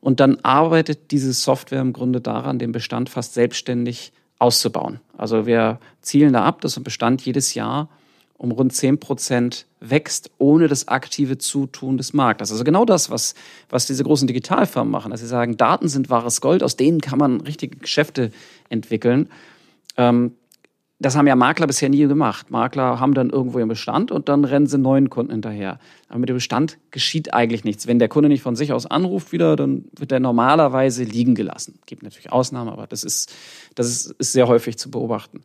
Und 0.00 0.20
dann 0.20 0.38
arbeitet 0.42 1.10
diese 1.10 1.32
Software 1.32 1.80
im 1.80 1.92
Grunde 1.92 2.20
daran, 2.20 2.58
den 2.58 2.72
Bestand 2.72 3.08
fast 3.08 3.34
selbstständig 3.34 4.12
auszubauen. 4.38 5.00
Also 5.16 5.46
wir 5.46 5.80
zielen 6.00 6.34
da 6.34 6.44
ab, 6.44 6.60
dass 6.60 6.76
ein 6.76 6.84
Bestand 6.84 7.22
jedes 7.22 7.54
Jahr 7.54 7.88
um 8.38 8.52
rund 8.52 8.72
10 8.72 8.98
Prozent 9.00 9.66
wächst, 9.80 10.30
ohne 10.38 10.68
das 10.68 10.88
aktive 10.88 11.38
Zutun 11.38 11.98
des 11.98 12.12
Marktes. 12.12 12.52
Also 12.52 12.64
genau 12.64 12.84
das, 12.84 13.10
was, 13.10 13.34
was 13.68 13.86
diese 13.86 14.04
großen 14.04 14.26
Digitalfirmen 14.26 14.90
machen, 14.90 15.10
dass 15.10 15.20
sie 15.20 15.26
sagen, 15.26 15.56
Daten 15.56 15.88
sind 15.88 16.08
wahres 16.08 16.40
Gold, 16.40 16.62
aus 16.62 16.76
denen 16.76 17.00
kann 17.00 17.18
man 17.18 17.40
richtige 17.40 17.76
Geschäfte 17.76 18.30
entwickeln. 18.70 19.28
Ähm, 19.96 20.32
das 21.00 21.16
haben 21.16 21.28
ja 21.28 21.36
Makler 21.36 21.68
bisher 21.68 21.88
nie 21.88 22.06
gemacht. 22.06 22.50
Makler 22.50 22.98
haben 22.98 23.14
dann 23.14 23.30
irgendwo 23.30 23.58
ihren 23.58 23.68
Bestand 23.68 24.10
und 24.10 24.28
dann 24.28 24.44
rennen 24.44 24.66
sie 24.66 24.78
neuen 24.78 25.10
Kunden 25.10 25.30
hinterher. 25.30 25.78
Aber 26.08 26.18
mit 26.18 26.28
dem 26.28 26.36
Bestand 26.36 26.78
geschieht 26.90 27.34
eigentlich 27.34 27.62
nichts. 27.62 27.86
Wenn 27.86 28.00
der 28.00 28.08
Kunde 28.08 28.28
nicht 28.28 28.42
von 28.42 28.56
sich 28.56 28.72
aus 28.72 28.86
anruft 28.86 29.30
wieder, 29.30 29.54
dann 29.54 29.84
wird 29.96 30.10
er 30.10 30.18
normalerweise 30.18 31.04
liegen 31.04 31.36
gelassen. 31.36 31.78
Gibt 31.86 32.02
natürlich 32.02 32.32
Ausnahmen, 32.32 32.70
aber 32.70 32.88
das 32.88 33.04
ist, 33.04 33.32
das 33.76 33.86
ist, 33.86 34.10
ist 34.18 34.32
sehr 34.32 34.48
häufig 34.48 34.76
zu 34.76 34.90
beobachten. 34.90 35.44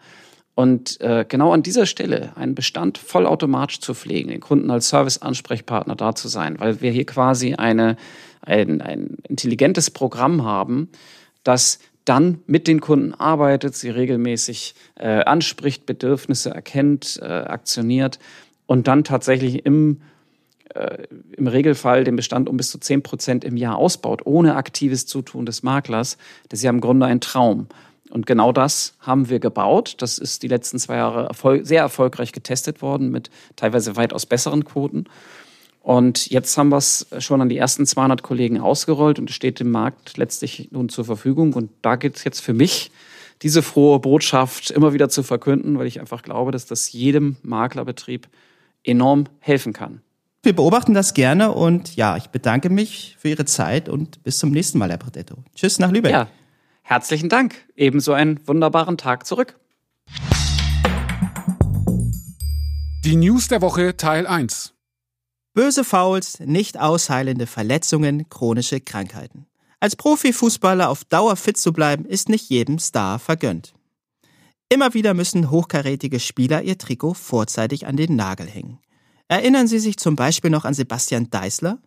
Und 0.56 1.02
äh, 1.02 1.26
genau 1.28 1.52
an 1.52 1.64
dieser 1.64 1.88
Stelle 1.88 2.38
einen 2.38 2.54
Bestand 2.54 3.00
vollautomatisch 3.00 3.80
zu 3.80 3.96
pflegen, 3.96 4.30
den 4.30 4.40
Kunden 4.40 4.70
als 4.70 4.90
Service-Ansprechpartner 4.90 5.96
da 5.96 6.14
zu 6.14 6.28
sein, 6.28 6.60
weil 6.60 6.82
wir 6.82 6.92
hier 6.92 7.06
quasi 7.06 7.56
eine, 7.56 7.98
ein, 8.42 8.82
ein 8.82 9.18
intelligentes 9.28 9.90
Programm 9.90 10.44
haben, 10.44 10.90
das 11.44 11.80
dann 12.06 12.40
mit 12.46 12.68
den 12.68 12.82
Kunden 12.82 13.14
arbeitet, 13.14 13.76
sie 13.76 13.90
regelmäßig 13.90 14.76
äh, 14.96 15.24
anspricht, 15.24 15.86
Bedürfnisse 15.86 16.52
erkennt, 16.52 17.20
äh, 17.22 17.26
aktioniert 17.26 18.20
und 18.66 18.88
dann 18.88 19.04
tatsächlich 19.04 19.66
im, 19.66 20.02
äh, 20.76 21.04
im 21.36 21.48
Regelfall 21.48 22.04
den 22.04 22.16
Bestand 22.16 22.50
um 22.50 22.58
bis 22.58 22.70
zu 22.70 22.78
zehn 22.78 23.02
Prozent 23.02 23.44
im 23.44 23.58
Jahr 23.58 23.78
ausbaut, 23.78 24.22
ohne 24.26 24.56
aktives 24.56 25.06
Zutun 25.06 25.46
des 25.46 25.64
Maklers. 25.64 26.18
Das 26.50 26.60
ist 26.60 26.64
ja 26.64 26.70
im 26.70 26.82
Grunde 26.82 27.06
ein 27.06 27.22
Traum. 27.22 27.68
Und 28.10 28.26
genau 28.26 28.52
das 28.52 28.96
haben 29.00 29.30
wir 29.30 29.40
gebaut. 29.40 29.96
Das 30.00 30.18
ist 30.18 30.44
die 30.44 30.48
letzten 30.48 30.78
zwei 30.78 30.98
Jahre 30.98 31.28
erfol 31.28 31.66
sehr 31.66 31.82
erfolgreich 31.82 32.32
getestet 32.32 32.82
worden 32.82 33.10
mit 33.10 33.30
teilweise 33.56 33.96
weitaus 33.96 34.26
besseren 34.26 34.66
Quoten. 34.66 35.06
Und 35.82 36.30
jetzt 36.30 36.58
haben 36.58 36.70
wir 36.70 36.78
es 36.78 37.08
schon 37.20 37.42
an 37.42 37.50
die 37.50 37.58
ersten 37.58 37.86
200 37.86 38.24
Kollegen 38.24 38.60
ausgerollt 38.60 39.20
und 39.20 39.30
es 39.30 39.36
steht 39.36 39.60
dem 39.60 39.70
Markt 39.70 40.16
letztlich 40.18 40.70
nun 40.72 40.88
zur 40.88 41.04
Verfügung. 41.04 41.54
Und 41.54 41.72
da 41.82 41.98
geht 41.98 42.16
es 42.16 42.24
jetzt 42.24 42.40
für 42.40 42.54
mich, 42.54 42.92
diese 43.42 43.62
frohe 43.62 44.00
Botschaft 44.00 44.72
immer 44.72 44.94
wieder 44.94 45.10
zu 45.10 45.24
verkünden, 45.24 45.78
weil 45.78 45.88
ich 45.88 46.00
einfach 46.00 46.22
glaube, 46.22 46.52
dass 46.52 46.66
das 46.66 46.94
jedem 46.94 47.36
Maklerbetrieb 47.44 48.30
enorm 48.84 49.26
helfen 49.40 49.74
kann. 49.74 50.02
Wir 50.42 50.56
beobachten 50.56 50.94
das 50.94 51.14
gerne 51.14 51.52
und 51.52 51.96
ja, 51.96 52.16
ich 52.16 52.28
bedanke 52.28 52.70
mich 52.70 53.16
für 53.20 53.30
Ihre 53.30 53.46
Zeit 53.46 53.90
und 53.90 54.24
bis 54.24 54.40
zum 54.40 54.52
nächsten 54.52 54.78
Mal, 54.78 54.90
Herr 54.90 54.98
Bredetto. 54.98 55.38
Tschüss 55.56 55.80
nach 55.80 55.92
Lübeck. 55.92 56.12
Ja, 56.12 56.28
herzlichen 56.84 57.30
Dank. 57.30 57.56
Ebenso 57.76 58.14
einen 58.14 58.46
wunderbaren 58.48 58.98
Tag 58.98 59.26
zurück. 59.26 59.60
Die 63.04 63.16
News 63.16 63.48
der 63.48 63.62
Woche 63.62 63.98
Teil 63.98 64.28
1. 64.28 64.74
Böse 65.54 65.84
Fouls, 65.84 66.40
nicht 66.40 66.80
ausheilende 66.80 67.48
Verletzungen, 67.48 68.30
chronische 68.30 68.80
Krankheiten. 68.80 69.46
Als 69.80 69.96
Profifußballer 69.96 70.90
auf 70.90 71.04
Dauer 71.04 71.36
fit 71.36 71.58
zu 71.58 71.74
bleiben, 71.74 72.06
ist 72.06 72.30
nicht 72.30 72.50
jedem 72.50 72.80
Star 72.80 73.20
vergönnt. 73.20 73.74
Immer 74.70 74.94
wieder 74.94 75.14
müssen 75.14 75.52
hochkarätige 75.52 76.20
Spieler 76.20 76.64
ihr 76.64 76.78
Trikot 76.78 77.14
vorzeitig 77.14 77.86
an 77.86 77.98
den 77.98 78.16
Nagel 78.16 78.48
hängen. 78.48 78.80
Erinnern 79.28 79.68
Sie 79.68 79.80
sich 79.80 79.98
zum 79.98 80.16
Beispiel 80.16 80.50
noch 80.50 80.66
an 80.66 80.74
Sebastian 80.74 81.30
Deißler? 81.30 81.80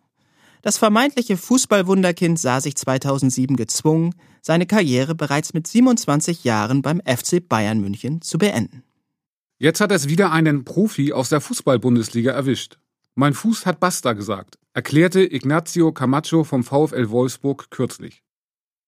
Das 0.61 0.77
vermeintliche 0.77 1.37
Fußballwunderkind 1.37 2.39
sah 2.39 2.61
sich 2.61 2.75
2007 2.75 3.55
gezwungen, 3.55 4.13
seine 4.41 4.65
Karriere 4.65 5.15
bereits 5.15 5.53
mit 5.53 5.67
27 5.67 6.43
Jahren 6.43 6.81
beim 6.81 7.01
FC 7.01 7.47
Bayern 7.47 7.79
München 7.79 8.21
zu 8.21 8.37
beenden. 8.37 8.83
Jetzt 9.59 9.81
hat 9.81 9.91
es 9.91 10.07
wieder 10.07 10.31
einen 10.31 10.65
Profi 10.65 11.13
aus 11.13 11.29
der 11.29 11.41
Fußball-Bundesliga 11.41 12.31
erwischt. 12.31 12.77
Mein 13.15 13.33
Fuß 13.33 13.65
hat 13.65 13.79
Basta 13.79 14.13
gesagt, 14.13 14.59
erklärte 14.73 15.21
Ignacio 15.21 15.91
Camacho 15.91 16.43
vom 16.43 16.63
VfL 16.63 17.09
Wolfsburg 17.09 17.71
kürzlich. 17.71 18.23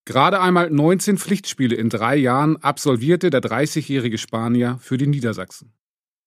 Gerade 0.05 0.39
einmal 0.41 0.69
19 0.69 1.17
Pflichtspiele 1.17 1.75
in 1.75 1.89
drei 1.89 2.15
Jahren 2.15 2.58
absolvierte 2.58 3.29
der 3.29 3.41
30-jährige 3.41 4.17
Spanier 4.17 4.77
für 4.82 4.97
die 4.97 5.08
Niedersachsen. 5.08 5.73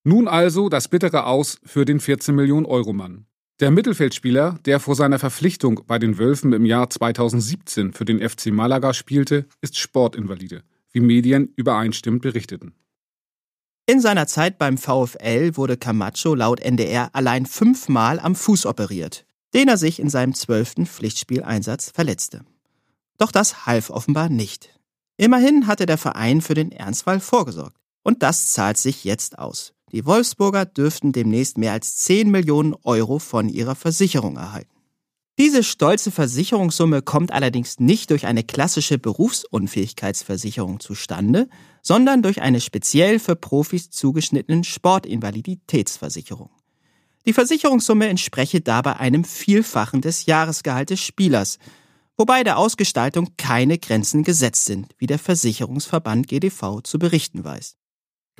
Nun 0.05 0.27
also 0.27 0.69
das 0.69 0.89
bittere 0.89 1.27
Aus 1.27 1.59
für 1.65 1.85
den 1.85 2.01
14 2.01 2.35
Millionen 2.35 2.67
Euro 2.67 2.93
Mann. 2.93 3.27
Der 3.61 3.71
Mittelfeldspieler, 3.71 4.59
der 4.65 4.81
vor 4.81 4.97
seiner 4.97 5.19
Verpflichtung 5.19 5.83
bei 5.87 5.99
den 5.99 6.19
Wölfen 6.19 6.53
im 6.53 6.65
Jahr 6.65 6.91
2017 6.91 7.93
für 7.93 8.05
den 8.05 8.27
FC 8.27 8.47
Malaga 8.47 8.93
spielte, 8.95 9.47
ist 9.61 9.79
Sportinvalide, 9.79 10.65
wie 10.91 11.01
Medien 11.01 11.53
übereinstimmend 11.57 12.23
berichteten. 12.23 12.75
In 13.87 14.01
seiner 14.01 14.27
Zeit 14.27 14.59
beim 14.59 14.79
VfL 14.79 15.57
wurde 15.57 15.77
Camacho 15.77 16.35
laut 16.35 16.61
NDR 16.61 17.11
allein 17.15 17.47
fünfmal 17.47 18.21
am 18.21 18.35
Fuß 18.35 18.67
operiert, 18.67 19.27
den 19.55 19.69
er 19.69 19.77
sich 19.77 20.01
in 20.01 20.09
seinem 20.09 20.35
zwölften 20.35 20.87
Pflichtspieleinsatz 20.87 21.91
verletzte. 21.93 22.45
Doch 23.19 23.33
das 23.33 23.67
half 23.67 23.91
offenbar 23.91 24.29
nicht. 24.29 24.71
Immerhin 25.17 25.67
hatte 25.67 25.87
der 25.87 25.99
Verein 25.99 26.41
für 26.41 26.55
den 26.55 26.73
Ernstfall 26.73 27.21
vorgesorgt. 27.21 27.77
Und 28.03 28.23
das 28.23 28.53
zahlt 28.53 28.79
sich 28.79 29.05
jetzt 29.05 29.39
aus. 29.39 29.75
Die 29.93 30.07
Wolfsburger 30.07 30.65
dürften 30.65 31.13
demnächst 31.13 31.59
mehr 31.59 31.73
als 31.73 31.97
10 31.97 32.31
Millionen 32.31 32.75
Euro 32.83 33.19
von 33.19 33.51
ihrer 33.51 33.75
Versicherung 33.75 34.37
erhalten. 34.37 34.71
Diese 35.39 35.63
stolze 35.63 36.11
Versicherungssumme 36.11 37.03
kommt 37.03 37.31
allerdings 37.33 37.79
nicht 37.79 38.11
durch 38.11 38.27
eine 38.27 38.43
klassische 38.43 38.99
Berufsunfähigkeitsversicherung 38.99 40.81
zustande, 40.81 41.49
sondern 41.83 42.23
durch 42.23 42.41
eine 42.41 42.61
speziell 42.61 43.19
für 43.19 43.37
Profis 43.37 43.91
zugeschnittenen 43.91 44.65
Sportinvaliditätsversicherung. 44.65 46.51
Die 47.27 47.33
Versicherungssumme 47.33 48.09
entspreche 48.09 48.61
dabei 48.61 48.97
einem 48.97 49.25
Vielfachen 49.25 50.01
des 50.01 50.27
Jahresgehalts 50.27 50.91
des 50.91 51.01
Spielers, 51.01 51.59
wobei 52.17 52.45
der 52.45 52.59
Ausgestaltung 52.59 53.31
keine 53.37 53.79
Grenzen 53.79 54.23
gesetzt 54.23 54.65
sind, 54.65 54.95
wie 54.99 55.07
der 55.07 55.19
Versicherungsverband 55.19 56.29
GDV 56.29 56.81
zu 56.83 56.99
berichten 56.99 57.45
weiß. 57.45 57.77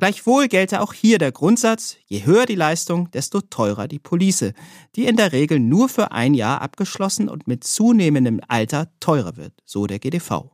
Gleichwohl 0.03 0.49
gelte 0.49 0.81
auch 0.81 0.91
hier 0.91 1.17
der 1.17 1.31
Grundsatz, 1.31 1.95
je 2.07 2.25
höher 2.25 2.45
die 2.45 2.55
Leistung, 2.55 3.09
desto 3.11 3.39
teurer 3.39 3.87
die 3.87 3.99
Police, 3.99 4.51
die 4.97 5.05
in 5.05 5.15
der 5.15 5.31
Regel 5.31 5.61
nur 5.61 5.87
für 5.87 6.11
ein 6.11 6.33
Jahr 6.33 6.61
abgeschlossen 6.61 7.29
und 7.29 7.47
mit 7.47 7.63
zunehmendem 7.63 8.41
Alter 8.49 8.91
teurer 8.99 9.37
wird, 9.37 9.53
so 9.63 9.87
der 9.87 9.99
GDV. 9.99 10.51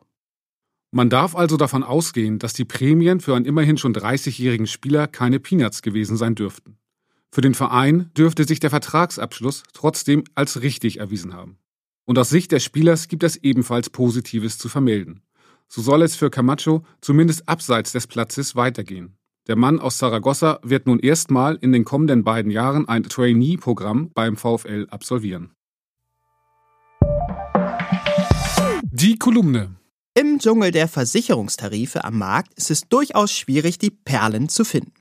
Man 0.92 1.10
darf 1.10 1.36
also 1.36 1.58
davon 1.58 1.82
ausgehen, 1.82 2.38
dass 2.38 2.54
die 2.54 2.64
Prämien 2.64 3.22
für 3.22 3.36
einen 3.36 3.46
immerhin 3.46 3.80
schon 3.80 3.92
30-jährigen 3.92 4.68
Spieler 4.68 5.08
keine 5.08 5.40
Peanuts 5.40 5.82
gewesen 5.82 6.16
sein 6.16 6.36
dürften. 6.36 6.78
Für 7.32 7.42
den 7.42 7.56
Verein 7.56 8.12
dürfte 8.16 8.44
sich 8.44 8.60
der 8.60 8.70
Vertragsabschluss 8.70 9.64
trotzdem 9.74 10.26
als 10.36 10.62
richtig 10.62 11.00
erwiesen 11.00 11.34
haben. 11.34 11.58
Und 12.06 12.20
aus 12.20 12.30
Sicht 12.30 12.52
des 12.52 12.64
Spielers 12.64 13.08
gibt 13.08 13.24
es 13.24 13.36
ebenfalls 13.36 13.90
Positives 13.90 14.60
zu 14.60 14.70
vermelden. 14.70 15.24
So 15.68 15.82
soll 15.82 16.04
es 16.04 16.16
für 16.16 16.30
Camacho 16.30 16.86
zumindest 17.02 17.50
abseits 17.50 17.94
des 17.94 18.06
Platzes 18.06 18.56
weitergehen. 18.56 19.16
Der 19.50 19.56
Mann 19.56 19.80
aus 19.80 19.98
Saragossa 19.98 20.60
wird 20.62 20.86
nun 20.86 21.00
erstmal 21.00 21.56
in 21.56 21.72
den 21.72 21.84
kommenden 21.84 22.24
beiden 22.24 22.52
Jahren 22.52 22.88
ein 22.88 23.02
Trainee-Programm 23.02 24.12
beim 24.14 24.38
VfL 24.38 24.86
absolvieren. 24.92 25.56
Die 28.92 29.18
Kolumne. 29.18 29.76
Im 30.14 30.38
Dschungel 30.38 30.70
der 30.70 30.88
Versicherungstarife 30.88 32.04
am 32.04 32.20
Markt 32.20 32.54
ist 32.54 32.70
es 32.70 32.82
durchaus 32.90 33.32
schwierig, 33.32 33.80
die 33.80 33.90
Perlen 33.90 34.50
zu 34.50 34.64
finden. 34.64 34.94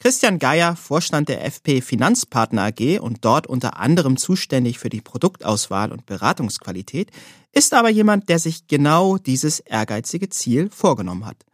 Christian 0.00 0.38
Geier, 0.38 0.76
Vorstand 0.76 1.30
der 1.30 1.46
FP 1.46 1.80
Finanzpartner 1.80 2.64
AG 2.64 3.00
und 3.00 3.24
dort 3.24 3.46
unter 3.46 3.78
anderem 3.78 4.18
zuständig 4.18 4.78
für 4.78 4.90
die 4.90 5.00
Produktauswahl 5.00 5.92
und 5.92 6.04
Beratungsqualität, 6.04 7.10
ist 7.52 7.72
aber 7.72 7.88
jemand, 7.88 8.28
der 8.28 8.38
sich 8.38 8.66
genau 8.66 9.16
dieses 9.16 9.60
ehrgeizige 9.60 10.28
Ziel 10.28 10.68
vorgenommen 10.68 11.24
hat. 11.24 11.46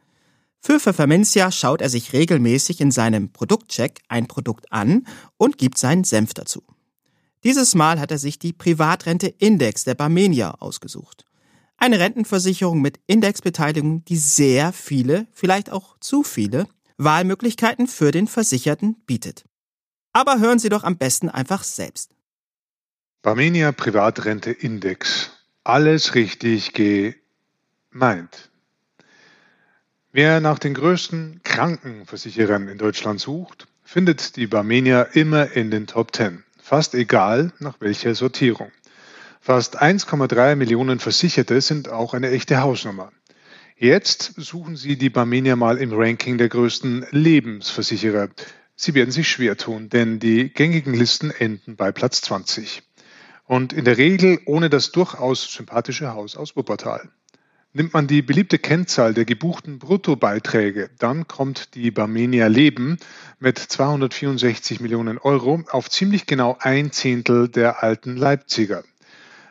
Für 0.66 0.81
Pfefferminzia 0.81 1.53
schaut 1.53 1.83
er 1.83 1.90
sich 1.90 2.14
regelmäßig 2.14 2.81
in 2.81 2.90
seinem 2.90 3.31
Produktcheck 3.31 4.00
ein 4.09 4.29
Produkt 4.29 4.72
an 4.72 5.07
und 5.37 5.59
gibt 5.59 5.77
seinen 5.77 6.05
Senf 6.05 6.33
dazu. 6.33 6.62
Dieses 7.42 7.74
Mal 7.74 8.00
hat 8.00 8.11
er 8.11 8.16
sich 8.16 8.38
die 8.38 8.55
Privatrente 8.55 9.27
Index 9.27 9.85
der 9.85 9.94
Barmenia 9.94 10.53
ausgesucht. 10.61 11.27
Eine 11.77 12.00
Rentenversicherung 12.00 12.81
mit 12.81 12.98
Indexbeteiligung, 13.07 14.07
die 14.07 14.16
sehr 14.16 14.72
viele, 14.72 15.27
vielleicht 15.33 15.70
auch 15.70 15.98
zu 16.00 16.22
viele, 16.22 16.66
Wahlmöglichkeiten 16.96 17.87
für 17.87 18.11
den 18.11 18.27
Versicherten 18.27 18.96
bietet. 19.05 19.44
Aber 20.14 20.38
hören 20.38 20.59
Sie 20.59 20.70
doch 20.70 20.85
am 20.85 20.96
besten 20.96 21.29
einfach 21.29 21.62
selbst. 21.62 22.14
Barmenia 23.20 23.70
Privatrente 23.72 24.50
Index. 24.50 25.31
Alles 25.62 26.14
richtig 26.14 26.72
gemeint. 26.72 28.50
Wer 30.16 30.38
nach 30.38 30.61
den 30.61 30.74
größten 30.74 31.40
Krankenversicherern 31.42 32.68
in 32.68 32.79
Deutschland 32.79 33.18
sucht, 33.18 33.66
findet 33.83 34.37
die 34.37 34.46
Barmenia 34.46 35.03
immer 35.03 35.50
in 35.57 35.72
den 35.72 35.88
Top 35.88 36.14
10, 36.14 36.44
fast 36.62 36.94
egal 36.94 37.53
nach 37.59 37.81
welcher 37.81 38.14
Sortierung. 38.14 38.70
Fast 39.40 39.83
1,3 39.83 40.55
Millionen 40.55 41.00
Versicherte 41.00 41.61
sind 41.61 41.88
auch 41.88 42.14
eine 42.14 42.31
echte 42.31 42.62
Hausnummer. 42.62 43.11
Jetzt 43.77 44.35
suchen 44.37 44.77
Sie 44.77 44.96
die 44.96 45.11
Barmenia 45.11 45.57
mal 45.57 45.79
im 45.79 45.92
Ranking 45.92 46.38
der 46.38 46.48
größten 46.48 47.09
Lebensversicherer. 47.11 48.29
Sie 48.77 48.94
werden 48.94 49.11
sich 49.11 49.29
schwer 49.29 49.57
tun, 49.57 49.88
denn 49.88 50.20
die 50.20 50.48
gängigen 50.48 50.94
Listen 50.94 51.33
enden 51.33 51.74
bei 51.74 51.90
Platz 51.90 52.20
20. 52.20 52.85
Und 53.46 53.72
in 53.72 53.85
der 53.85 53.98
Regel 53.98 54.38
ohne 54.46 54.70
das 54.70 54.92
durchaus 54.92 55.53
sympathische 55.53 56.14
Haus 56.14 56.37
aus 56.37 56.55
Wuppertal. 56.55 57.11
Nimmt 57.77 57.93
man 57.93 58.07
die 58.07 58.23
beliebte 58.23 58.61
Kennzahl 58.61 59.15
der 59.15 59.25
gebuchten 59.25 59.81
Bruttobeiträge, 59.81 60.91
dann 61.01 61.27
kommt 61.27 61.75
die 61.75 61.91
Barmenia 61.91 62.47
Leben 62.47 62.99
mit 63.41 63.59
264 63.59 64.79
Millionen 64.79 65.19
Euro 65.19 65.65
auf 65.69 65.91
ziemlich 65.91 66.27
genau 66.27 66.57
ein 66.61 66.93
Zehntel 66.93 67.49
der 67.49 67.83
alten 67.83 68.17
Leipziger. 68.17 68.85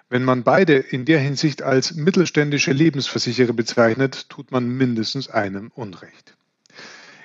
Wenn 0.07 0.23
man 0.23 0.43
beide 0.43 0.75
in 0.75 1.03
der 1.03 1.19
Hinsicht 1.19 1.63
als 1.63 1.95
mittelständische 1.95 2.71
Lebensversicherer 2.71 3.51
bezeichnet, 3.51 4.29
tut 4.29 4.51
man 4.51 4.69
mindestens 4.69 5.29
einem 5.29 5.69
Unrecht. 5.75 6.37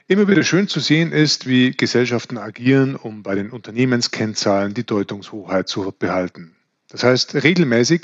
Immer 0.08 0.26
wieder 0.26 0.42
schön 0.42 0.66
zu 0.66 0.80
sehen 0.80 1.12
ist, 1.12 1.46
wie 1.46 1.70
Gesellschaften 1.70 2.38
agieren, 2.38 2.96
um 2.96 3.22
bei 3.22 3.36
den 3.36 3.50
Unternehmenskennzahlen 3.50 4.74
die 4.74 4.84
Deutungshoheit 4.84 5.68
zu 5.68 5.94
behalten. 5.96 6.56
Das 6.88 7.04
heißt 7.04 7.34
regelmäßig 7.36 8.02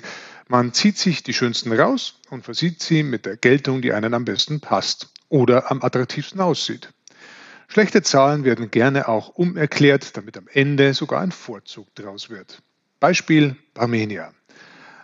man 0.49 0.73
zieht 0.73 0.99
sich 0.99 1.23
die 1.23 1.33
schönsten 1.33 1.73
raus 1.73 2.21
und 2.31 2.45
versieht 2.45 2.83
sie 2.83 3.03
mit 3.03 3.27
der 3.27 3.37
Geltung, 3.37 3.83
die 3.83 3.93
einen 3.93 4.15
am 4.15 4.25
besten 4.25 4.61
passt 4.61 5.09
oder 5.29 5.71
am 5.71 5.83
attraktivsten 5.83 6.41
aussieht. 6.41 6.93
Schlechte 7.69 8.03
Zahlen 8.03 8.45
werden 8.45 8.71
gerne 8.71 9.09
auch 9.09 9.31
umerklärt, 9.31 10.17
damit 10.17 10.37
am 10.37 10.49
Ende 10.53 10.95
sogar 10.95 11.21
ein 11.21 11.33
Vorzug 11.33 11.89
daraus 11.95 12.31
wird. 12.31 12.63
Beispiel 13.01 13.57
Armenia. 13.75 14.33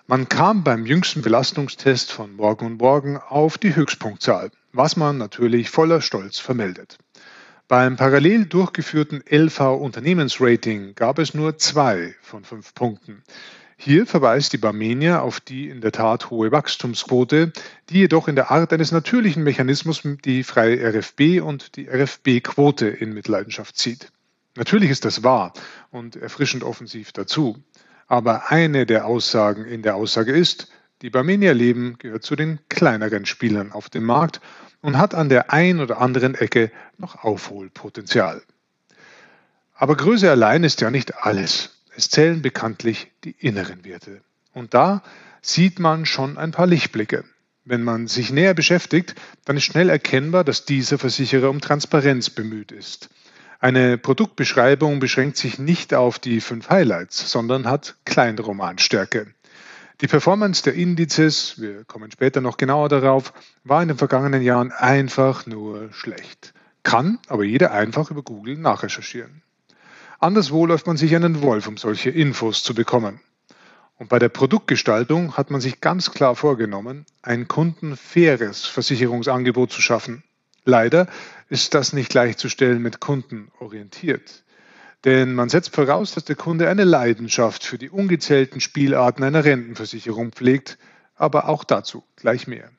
Man 0.06 0.28
kam 0.28 0.64
beim 0.64 0.86
jüngsten 0.86 1.22
Belastungstest 1.22 2.12
von 2.12 2.34
Morgen 2.34 2.66
und 2.66 2.80
Morgen 2.80 3.16
auf 3.16 3.58
die 3.58 3.76
Höchstpunktzahl, 3.76 4.50
was 4.72 4.96
man 4.96 5.18
natürlich 5.18 5.70
voller 5.70 6.00
Stolz 6.00 6.38
vermeldet. 6.38 6.98
Beim 7.68 7.96
parallel 7.96 8.46
durchgeführten 8.46 9.22
LV 9.30 9.60
Unternehmensrating 9.60 10.96
gab 10.96 11.20
es 11.20 11.34
nur 11.34 11.58
zwei 11.58 12.16
von 12.20 12.44
fünf 12.44 12.74
Punkten. 12.74 13.22
Hier 13.82 14.04
verweist 14.04 14.52
die 14.52 14.58
Barmenia 14.58 15.20
auf 15.20 15.40
die 15.40 15.70
in 15.70 15.80
der 15.80 15.90
Tat 15.90 16.28
hohe 16.28 16.52
Wachstumsquote, 16.52 17.50
die 17.88 18.00
jedoch 18.00 18.28
in 18.28 18.36
der 18.36 18.50
Art 18.50 18.74
eines 18.74 18.92
natürlichen 18.92 19.42
Mechanismus 19.42 20.02
die 20.22 20.44
freie 20.44 20.86
RFB 20.86 21.40
und 21.42 21.76
die 21.76 21.88
RFB-Quote 21.88 22.86
in 22.86 23.14
Mitleidenschaft 23.14 23.78
zieht. 23.78 24.12
Natürlich 24.54 24.90
ist 24.90 25.06
das 25.06 25.24
wahr 25.24 25.54
und 25.90 26.16
erfrischend 26.16 26.62
offensiv 26.62 27.12
dazu. 27.12 27.56
Aber 28.06 28.50
eine 28.50 28.84
der 28.84 29.06
Aussagen 29.06 29.64
in 29.64 29.80
der 29.80 29.96
Aussage 29.96 30.32
ist, 30.32 30.70
die 31.00 31.08
Barmenia 31.08 31.52
Leben 31.52 31.96
gehört 31.96 32.22
zu 32.22 32.36
den 32.36 32.60
kleineren 32.68 33.24
Spielern 33.24 33.72
auf 33.72 33.88
dem 33.88 34.04
Markt 34.04 34.42
und 34.82 34.98
hat 34.98 35.14
an 35.14 35.30
der 35.30 35.54
ein 35.54 35.80
oder 35.80 36.02
anderen 36.02 36.34
Ecke 36.34 36.70
noch 36.98 37.24
Aufholpotenzial. 37.24 38.42
Aber 39.72 39.96
Größe 39.96 40.30
allein 40.30 40.64
ist 40.64 40.82
ja 40.82 40.90
nicht 40.90 41.24
alles. 41.24 41.79
Es 41.96 42.08
zählen 42.08 42.42
bekanntlich 42.42 43.10
die 43.24 43.34
inneren 43.38 43.84
Werte. 43.84 44.20
Und 44.52 44.74
da 44.74 45.02
sieht 45.42 45.78
man 45.78 46.06
schon 46.06 46.38
ein 46.38 46.50
paar 46.50 46.66
Lichtblicke. 46.66 47.24
Wenn 47.64 47.82
man 47.82 48.06
sich 48.06 48.32
näher 48.32 48.54
beschäftigt, 48.54 49.14
dann 49.44 49.56
ist 49.56 49.64
schnell 49.64 49.90
erkennbar, 49.90 50.44
dass 50.44 50.64
dieser 50.64 50.98
Versicherer 50.98 51.50
um 51.50 51.60
Transparenz 51.60 52.30
bemüht 52.30 52.72
ist. 52.72 53.10
Eine 53.58 53.98
Produktbeschreibung 53.98 55.00
beschränkt 55.00 55.36
sich 55.36 55.58
nicht 55.58 55.92
auf 55.92 56.18
die 56.18 56.40
fünf 56.40 56.70
Highlights, 56.70 57.30
sondern 57.30 57.68
hat 57.68 57.96
Kleinromanstärke. 58.06 59.34
Die 60.00 60.06
Performance 60.06 60.62
der 60.62 60.72
Indizes, 60.72 61.60
wir 61.60 61.84
kommen 61.84 62.10
später 62.10 62.40
noch 62.40 62.56
genauer 62.56 62.88
darauf, 62.88 63.34
war 63.64 63.82
in 63.82 63.88
den 63.88 63.98
vergangenen 63.98 64.40
Jahren 64.40 64.72
einfach 64.72 65.44
nur 65.44 65.92
schlecht. 65.92 66.54
Kann 66.82 67.18
aber 67.28 67.44
jeder 67.44 67.72
einfach 67.72 68.10
über 68.10 68.22
Google 68.22 68.56
nachrecherchieren. 68.56 69.42
Anderswo 70.22 70.66
läuft 70.66 70.86
man 70.86 70.98
sich 70.98 71.16
einen 71.16 71.40
Wolf, 71.40 71.66
um 71.66 71.78
solche 71.78 72.10
Infos 72.10 72.62
zu 72.62 72.74
bekommen. 72.74 73.20
Und 73.96 74.10
bei 74.10 74.18
der 74.18 74.28
Produktgestaltung 74.28 75.38
hat 75.38 75.50
man 75.50 75.62
sich 75.62 75.80
ganz 75.80 76.10
klar 76.10 76.36
vorgenommen, 76.36 77.06
ein 77.22 77.48
kundenfaires 77.48 78.66
Versicherungsangebot 78.66 79.72
zu 79.72 79.80
schaffen. 79.80 80.22
Leider 80.66 81.06
ist 81.48 81.72
das 81.72 81.94
nicht 81.94 82.10
gleichzustellen 82.10 82.82
mit 82.82 83.00
kundenorientiert. 83.00 84.44
Denn 85.06 85.32
man 85.32 85.48
setzt 85.48 85.74
voraus, 85.74 86.12
dass 86.12 86.26
der 86.26 86.36
Kunde 86.36 86.68
eine 86.68 86.84
Leidenschaft 86.84 87.64
für 87.64 87.78
die 87.78 87.88
ungezählten 87.88 88.60
Spielarten 88.60 89.24
einer 89.24 89.44
Rentenversicherung 89.44 90.32
pflegt, 90.32 90.76
aber 91.14 91.48
auch 91.48 91.64
dazu 91.64 92.04
gleich 92.16 92.46
mehr. 92.46 92.70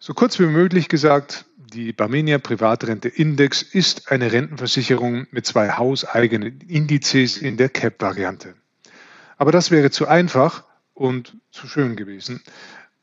So 0.00 0.14
kurz 0.14 0.40
wie 0.40 0.46
möglich 0.46 0.88
gesagt, 0.88 1.44
die 1.70 1.92
Barmenia 1.92 2.38
Privatrente 2.38 3.08
Index 3.08 3.62
ist 3.62 4.10
eine 4.10 4.32
Rentenversicherung 4.32 5.26
mit 5.30 5.46
zwei 5.46 5.70
hauseigenen 5.70 6.60
Indizes 6.62 7.38
in 7.38 7.56
der 7.56 7.68
CAP-Variante. 7.68 8.54
Aber 9.36 9.52
das 9.52 9.70
wäre 9.70 9.90
zu 9.90 10.08
einfach 10.08 10.64
und 10.94 11.36
zu 11.50 11.68
schön 11.68 11.96
gewesen. 11.96 12.42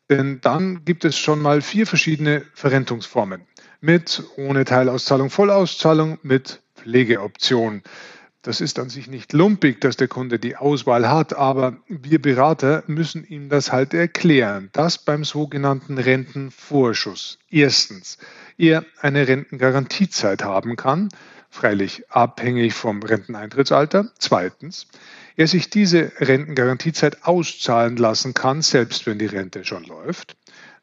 Denn 0.10 0.42
dann 0.42 0.84
gibt 0.86 1.06
es 1.06 1.18
schon 1.18 1.42
mal 1.42 1.62
vier 1.62 1.88
verschiedene 1.88 2.44
Verrentungsformen. 2.54 3.42
Mit, 3.80 4.24
ohne 4.36 4.66
Teilauszahlung, 4.66 5.30
Vollauszahlung, 5.30 6.20
mit 6.24 6.62
Pflegeoption. 6.76 7.84
Das 8.48 8.62
ist 8.62 8.80
an 8.80 8.88
sich 8.88 9.10
nicht 9.10 9.34
lumpig, 9.34 9.82
dass 9.82 9.98
der 9.98 10.08
Kunde 10.08 10.40
die 10.40 10.56
Auswahl 10.56 11.10
hat, 11.10 11.34
aber 11.34 11.76
wir 11.90 12.22
Berater 12.22 12.82
müssen 12.88 13.28
ihm 13.28 13.50
das 13.50 13.74
halt 13.74 13.94
erklären. 13.94 14.70
Das 14.72 15.00
beim 15.00 15.26
sogenannten 15.26 15.98
Rentenvorschuss. 15.98 17.40
Erstens, 17.50 18.18
er 18.58 18.86
eine 19.02 19.28
Rentengarantiezeit 19.28 20.46
haben 20.46 20.78
kann, 20.78 21.10
freilich 21.50 22.10
abhängig 22.10 22.74
vom 22.74 23.04
Renteneintrittsalter. 23.04 24.14
Zweitens, 24.18 24.88
er 25.36 25.48
sich 25.48 25.70
diese 25.70 26.14
Rentengarantiezeit 26.18 27.26
auszahlen 27.26 27.98
lassen 27.98 28.34
kann, 28.34 28.62
selbst 28.62 29.08
wenn 29.08 29.20
die 29.20 29.26
Rente 29.26 29.66
schon 29.66 29.84
läuft. 29.84 30.38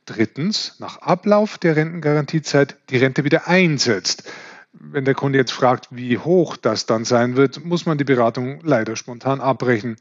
Drittens, 0.05 0.77
nach 0.81 0.98
Ablauf 0.98 1.57
der 1.57 1.77
Rentengarantiezeit 1.77 2.77
die 2.90 2.98
Rente 2.98 3.24
wieder 3.24 3.48
einsetzt 3.48 4.31
wenn 4.78 5.04
der 5.04 5.14
Kunde 5.14 5.38
jetzt 5.38 5.52
fragt, 5.52 5.88
wie 5.90 6.18
hoch 6.18 6.56
das 6.56 6.87
dann 6.87 7.04
sein 7.04 7.37
wird, 7.37 7.64
muss 7.64 7.87
man 7.87 7.98
die 7.98 8.04
Beratung 8.04 8.60
leider 8.62 8.96
spontan 8.96 9.40
abbrechen. 9.40 9.96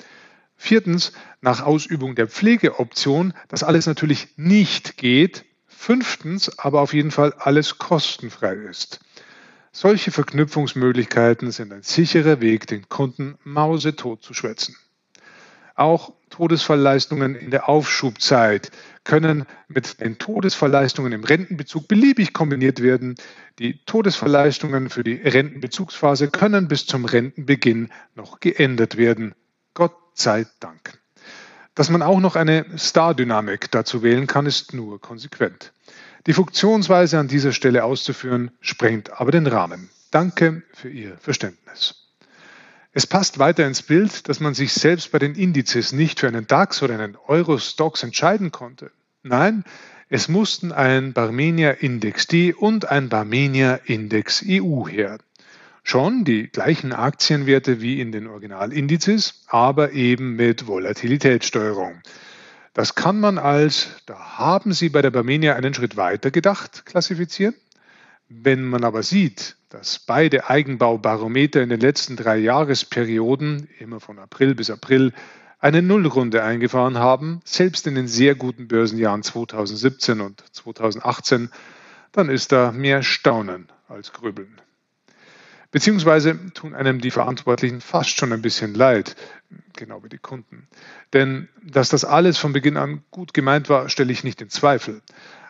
Viertens, 0.55 1.13
nach 1.41 1.62
Ausübung 1.62 2.15
der 2.15 2.27
Pflegeoption, 2.27 3.33
dass 3.47 3.63
alles 3.63 3.86
natürlich 3.86 4.29
nicht 4.36 4.97
geht. 4.97 5.45
Fünftens, 5.67 6.57
aber 6.59 6.81
auf 6.81 6.93
jeden 6.93 7.12
Fall 7.12 7.33
alles 7.38 7.77
kostenfrei 7.77 8.53
ist. 8.53 8.99
Solche 9.71 10.12
Verknüpfungsmöglichkeiten 10.12 11.51
sind 11.51 11.73
ein 11.73 11.81
sicherer 11.81 12.39
Weg, 12.41 12.67
den 12.67 12.88
Kunden 12.89 13.38
mausetot 13.43 14.23
zu 14.23 14.33
schwätzen. 14.33 14.75
Auch 15.75 16.13
Todesfallleistungen 16.29 17.36
in 17.36 17.51
der 17.51 17.67
Aufschubzeit 17.67 18.71
können 19.03 19.45
mit 19.67 19.99
den 19.99 20.17
Todesfallleistungen 20.17 21.11
im 21.11 21.23
Rentenbezug 21.23 21.87
beliebig 21.87 22.33
kombiniert 22.33 22.81
werden. 22.81 23.15
Die 23.59 23.83
Todesfallleistungen 23.85 24.89
für 24.89 25.03
die 25.03 25.15
Rentenbezugsphase 25.15 26.29
können 26.29 26.67
bis 26.67 26.85
zum 26.85 27.05
Rentenbeginn 27.05 27.89
noch 28.15 28.39
geändert 28.39 28.97
werden. 28.97 29.35
Gott 29.73 29.95
sei 30.13 30.45
Dank. 30.59 30.99
Dass 31.75 31.89
man 31.89 32.03
auch 32.03 32.19
noch 32.19 32.35
eine 32.35 32.65
Star-Dynamik 32.77 33.71
dazu 33.71 34.03
wählen 34.03 34.27
kann, 34.27 34.45
ist 34.45 34.73
nur 34.73 35.01
konsequent. 35.01 35.73
Die 36.27 36.33
Funktionsweise 36.33 37.19
an 37.19 37.27
dieser 37.27 37.51
Stelle 37.51 37.83
auszuführen, 37.83 38.51
sprengt 38.61 39.19
aber 39.19 39.31
den 39.31 39.47
Rahmen. 39.47 39.89
Danke 40.11 40.61
für 40.71 40.89
Ihr 40.89 41.17
Verständnis. 41.17 42.02
Es 42.95 43.08
passt 43.08 43.39
weiter 43.39 43.65
ins 43.65 43.82
Bild, 43.82 44.29
dass 44.29 44.39
man 44.39 44.53
sich 44.53 44.71
selbst 44.71 45.12
bei 45.12 45.17
den 45.17 45.34
Indizes 45.34 45.93
nicht 45.93 46.19
für 46.19 46.27
einen 46.27 46.45
DAX 46.45 46.84
oder 46.84 46.93
einen 46.93 47.17
Euro-Stocks 47.27 48.03
entscheiden 48.03 48.51
konnte. 48.51 48.91
Nein, 49.23 49.63
es 50.10 50.27
mussten 50.27 50.71
ein 50.71 51.12
Barmenia 51.12 51.71
Index 51.71 52.27
D 52.27 52.53
und 52.53 52.91
ein 52.91 53.10
Barmenia 53.10 53.79
Index 53.86 54.45
EU 54.47 54.88
her. 54.88 55.17
Schon 55.82 56.23
die 56.23 56.49
gleichen 56.49 56.93
Aktienwerte 56.93 57.82
wie 57.82 57.99
in 57.99 58.12
den 58.12 58.27
Originalindizes, 58.27 59.41
aber 59.47 59.93
eben 59.93 60.36
mit 60.36 60.67
Volatilitätssteuerung. 60.67 61.99
Das 62.75 62.93
kann 62.93 63.19
man 63.19 63.39
als, 63.39 63.88
da 64.06 64.38
haben 64.38 64.71
Sie 64.71 64.89
bei 64.89 65.01
der 65.01 65.10
Barmenia 65.10 65.56
einen 65.56 65.73
Schritt 65.73 65.97
weiter 65.97 66.29
gedacht, 66.29 66.86
klassifizieren. 66.86 67.56
Wenn 68.41 68.63
man 68.63 68.84
aber 68.84 69.04
sieht, 69.04 69.58
dass 69.69 70.00
beide 70.00 70.50
Eigenbaubarometer 70.50 71.62
in 71.62 71.69
den 71.69 71.80
letzten 71.80 72.15
drei 72.15 72.38
Jahresperioden, 72.38 73.69
immer 73.80 74.00
von 74.00 74.17
April 74.17 74.56
bis 74.56 74.72
April, 74.72 75.13
eine 75.60 75.84
Nullrunde 75.84 76.43
eingefahren 76.43 76.98
haben, 76.98 77.41
selbst 77.46 77.86
in 77.86 77.93
den 77.93 78.08
sehr 78.08 78.34
guten 78.34 78.67
Börsenjahren 78.67 79.22
2017 79.22 80.19
und 80.19 80.43
2018, 80.52 81.52
dann 82.12 82.30
ist 82.30 82.52
da 82.52 82.72
mehr 82.72 83.04
Staunen 83.04 83.72
als 83.88 84.13
Grübeln. 84.13 84.60
Beziehungsweise 85.69 86.39
tun 86.54 86.74
einem 86.74 87.00
die 87.00 87.12
Verantwortlichen 87.12 87.82
fast 87.82 88.17
schon 88.17 88.34
ein 88.34 88.41
bisschen 88.41 88.74
leid, 88.74 89.15
genau 89.76 90.04
wie 90.04 90.10
die 90.10 90.17
Kunden. 90.17 90.67
Denn 91.13 91.50
dass 91.63 91.89
das 91.89 92.04
alles 92.04 92.38
von 92.39 92.52
Beginn 92.52 92.78
an 92.78 93.04
gut 93.12 93.34
gemeint 93.34 93.69
war, 93.69 93.89
stelle 93.89 94.12
ich 94.12 94.24
nicht 94.24 94.41
in 94.41 94.50
Zweifel. 94.50 95.02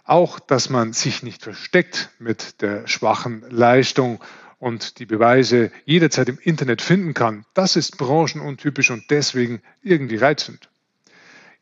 Auch, 0.03 0.39
dass 0.39 0.69
man 0.69 0.93
sich 0.93 1.23
nicht 1.23 1.43
versteckt 1.43 2.09
mit 2.19 2.61
der 2.61 2.87
schwachen 2.87 3.43
Leistung 3.49 4.21
und 4.59 4.99
die 4.99 5.05
Beweise 5.05 5.71
jederzeit 5.85 6.29
im 6.29 6.39
Internet 6.39 6.81
finden 6.81 7.13
kann, 7.13 7.45
das 7.53 7.75
ist 7.75 7.97
branchenuntypisch 7.97 8.91
und 8.91 9.09
deswegen 9.09 9.61
irgendwie 9.81 10.17
reizend. 10.17 10.69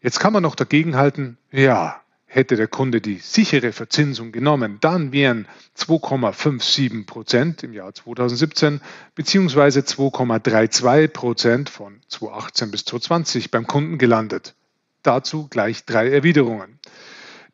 Jetzt 0.01 0.19
kann 0.19 0.33
man 0.33 0.43
noch 0.43 0.55
dagegenhalten, 0.55 1.37
ja, 1.51 2.01
Hätte 2.33 2.55
der 2.55 2.69
Kunde 2.69 3.01
die 3.01 3.17
sichere 3.17 3.73
Verzinsung 3.73 4.31
genommen, 4.31 4.77
dann 4.79 5.11
wären 5.11 5.49
2,57 5.77 7.05
Prozent 7.05 7.61
im 7.61 7.73
Jahr 7.73 7.93
2017 7.93 8.79
bzw. 9.15 9.79
2,32 9.79 11.07
Prozent 11.09 11.69
von 11.69 11.99
2018 12.07 12.71
bis 12.71 12.85
2020 12.85 13.51
beim 13.51 13.67
Kunden 13.67 13.97
gelandet. 13.97 14.55
Dazu 15.03 15.49
gleich 15.49 15.83
drei 15.83 16.09
Erwiderungen. 16.09 16.79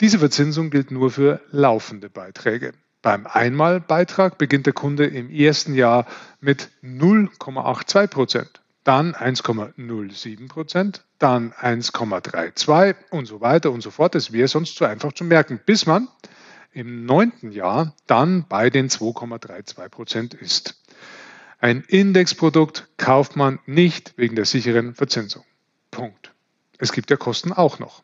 Diese 0.01 0.19
Verzinsung 0.19 0.69
gilt 0.69 0.91
nur 0.91 1.11
für 1.11 1.41
laufende 1.51 2.09
Beiträge. 2.09 2.73
Beim 3.01 3.25
Einmalbeitrag 3.25 4.37
beginnt 4.37 4.65
der 4.65 4.73
Kunde 4.73 5.05
im 5.05 5.29
ersten 5.29 5.73
Jahr 5.73 6.05
mit 6.39 6.69
0,82 6.83 8.07
Prozent 8.07 8.61
dann 8.87 9.13
1,07 9.15 10.47
Prozent, 10.47 11.03
dann 11.19 11.51
1,32 11.51 12.95
und 13.09 13.25
so 13.25 13.41
weiter 13.41 13.71
und 13.71 13.81
so 13.81 13.91
fort. 13.91 14.15
Das 14.15 14.31
wäre 14.31 14.47
sonst 14.47 14.77
zu 14.77 14.85
einfach 14.85 15.11
zu 15.11 15.25
merken, 15.25 15.59
bis 15.65 15.85
man 15.85 16.07
im 16.71 17.05
neunten 17.05 17.51
Jahr 17.51 17.93
dann 18.05 18.45
bei 18.47 18.69
den 18.69 18.87
2,32 18.89 19.89
Prozent 19.89 20.33
ist. 20.35 20.81
Ein 21.59 21.83
Indexprodukt 21.85 22.87
kauft 22.95 23.35
man 23.35 23.59
nicht 23.65 24.13
wegen 24.15 24.37
der 24.37 24.45
sicheren 24.45 24.93
Verzinsung. 24.93 25.43
Punkt. 25.91 26.31
Es 26.77 26.93
gibt 26.93 27.09
ja 27.09 27.17
Kosten 27.17 27.51
auch 27.51 27.79
noch. 27.79 28.03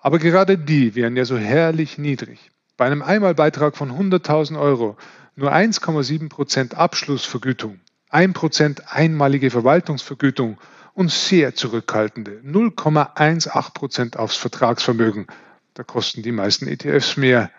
Aber 0.00 0.18
gerade 0.18 0.56
die 0.58 0.94
wären 0.94 1.16
ja 1.16 1.24
so 1.24 1.36
herrlich 1.36 1.98
niedrig. 1.98 2.50
Bei 2.76 2.86
einem 2.86 3.02
Einmalbeitrag 3.02 3.76
von 3.76 3.90
100.000 3.90 4.58
Euro 4.58 4.96
nur 5.36 5.52
1,7 5.52 6.28
Prozent 6.28 6.74
Abschlussvergütung 6.74 7.80
1% 8.10 8.82
einmalige 8.88 9.50
Verwaltungsvergütung 9.50 10.58
und 10.94 11.10
sehr 11.10 11.54
zurückhaltende 11.54 12.40
0,18% 12.44 14.16
aufs 14.16 14.36
Vertragsvermögen. 14.36 15.26
Da 15.74 15.84
kosten 15.84 16.22
die 16.22 16.32
meisten 16.32 16.66
ETFs 16.66 17.16
mehr. 17.16 17.50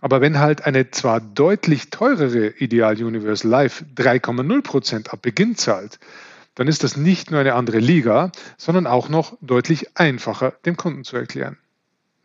Aber 0.00 0.20
wenn 0.20 0.38
halt 0.38 0.66
eine 0.66 0.90
zwar 0.90 1.20
deutlich 1.20 1.90
teurere 1.90 2.48
Ideal 2.48 3.02
Universal 3.02 3.50
Life 3.50 3.84
3,0% 3.96 5.08
ab 5.08 5.22
Beginn 5.22 5.56
zahlt, 5.56 5.98
dann 6.54 6.68
ist 6.68 6.84
das 6.84 6.96
nicht 6.96 7.30
nur 7.30 7.40
eine 7.40 7.54
andere 7.54 7.78
Liga, 7.78 8.30
sondern 8.58 8.86
auch 8.86 9.08
noch 9.08 9.36
deutlich 9.40 9.96
einfacher 9.96 10.52
dem 10.64 10.76
Kunden 10.76 11.04
zu 11.04 11.16
erklären. 11.16 11.56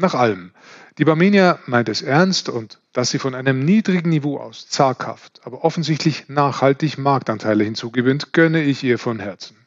Nach 0.02 0.16
allem. 0.16 0.52
Die 0.98 1.06
Barmenia 1.06 1.60
meint 1.68 1.88
es 1.88 2.02
ernst 2.02 2.50
und 2.50 2.80
dass 2.92 3.12
sie 3.12 3.20
von 3.20 3.36
einem 3.36 3.64
niedrigen 3.64 4.10
Niveau 4.10 4.40
aus 4.40 4.68
zaghaft, 4.68 5.42
aber 5.44 5.64
offensichtlich 5.64 6.28
nachhaltig 6.28 6.98
Marktanteile 6.98 7.64
hinzugewinnt, 7.64 8.34
gönne 8.34 8.64
ich 8.64 8.84
ihr 8.84 8.98
von 8.98 9.20
Herzen. 9.20 9.58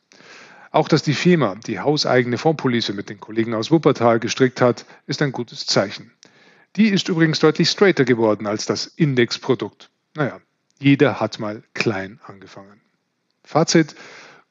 Auch 0.73 0.89
dass 0.89 1.05
die 1.05 1.15
Firma 1.15 1.55
die 1.69 1.79
hauseigene 1.79 2.37
Fondspolice 2.37 2.95
mit 2.95 3.11
den 3.11 3.21
Kollegen 3.21 3.55
aus 3.55 3.71
Wuppertal 3.71 4.19
gestrickt 4.19 4.61
hat, 4.61 4.87
ist 5.07 5.23
ein 5.23 5.31
gutes 5.31 5.67
Zeichen. 5.67 6.11
Die 6.75 6.89
ist 6.89 7.09
übrigens 7.09 7.39
deutlich 7.39 7.71
straighter 7.71 8.05
geworden 8.05 8.49
als 8.49 8.67
das 8.67 8.87
Indexprodukt. 8.87 9.89
Naja, 10.17 10.41
jeder 10.81 11.21
hat 11.21 11.39
mal 11.39 11.63
klein 11.75 12.19
angefangen. 12.27 12.81
Fazit, 13.45 13.95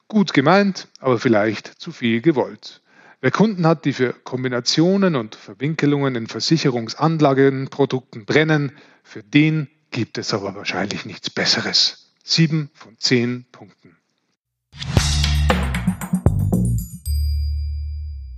gut 0.08 0.32
gemeint, 0.32 0.88
aber 0.98 1.18
vielleicht 1.18 1.78
zu 1.78 1.92
viel 1.92 2.22
gewollt. 2.22 2.80
Wer 3.24 3.30
Kunden 3.30 3.66
hat, 3.66 3.86
die 3.86 3.94
für 3.94 4.12
Kombinationen 4.12 5.16
und 5.16 5.34
Verwinkelungen 5.34 6.14
in 6.14 6.26
Versicherungsanlagenprodukten 6.26 8.26
brennen, 8.26 8.72
für 9.02 9.22
den 9.22 9.68
gibt 9.90 10.18
es 10.18 10.34
aber 10.34 10.54
wahrscheinlich 10.54 11.06
nichts 11.06 11.30
Besseres. 11.30 12.12
Sieben 12.22 12.68
von 12.74 12.98
zehn 12.98 13.46
Punkten. 13.50 13.96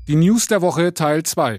Die 0.07 0.15
News 0.15 0.47
der 0.47 0.63
Woche 0.63 0.95
Teil 0.95 1.25
2. 1.25 1.59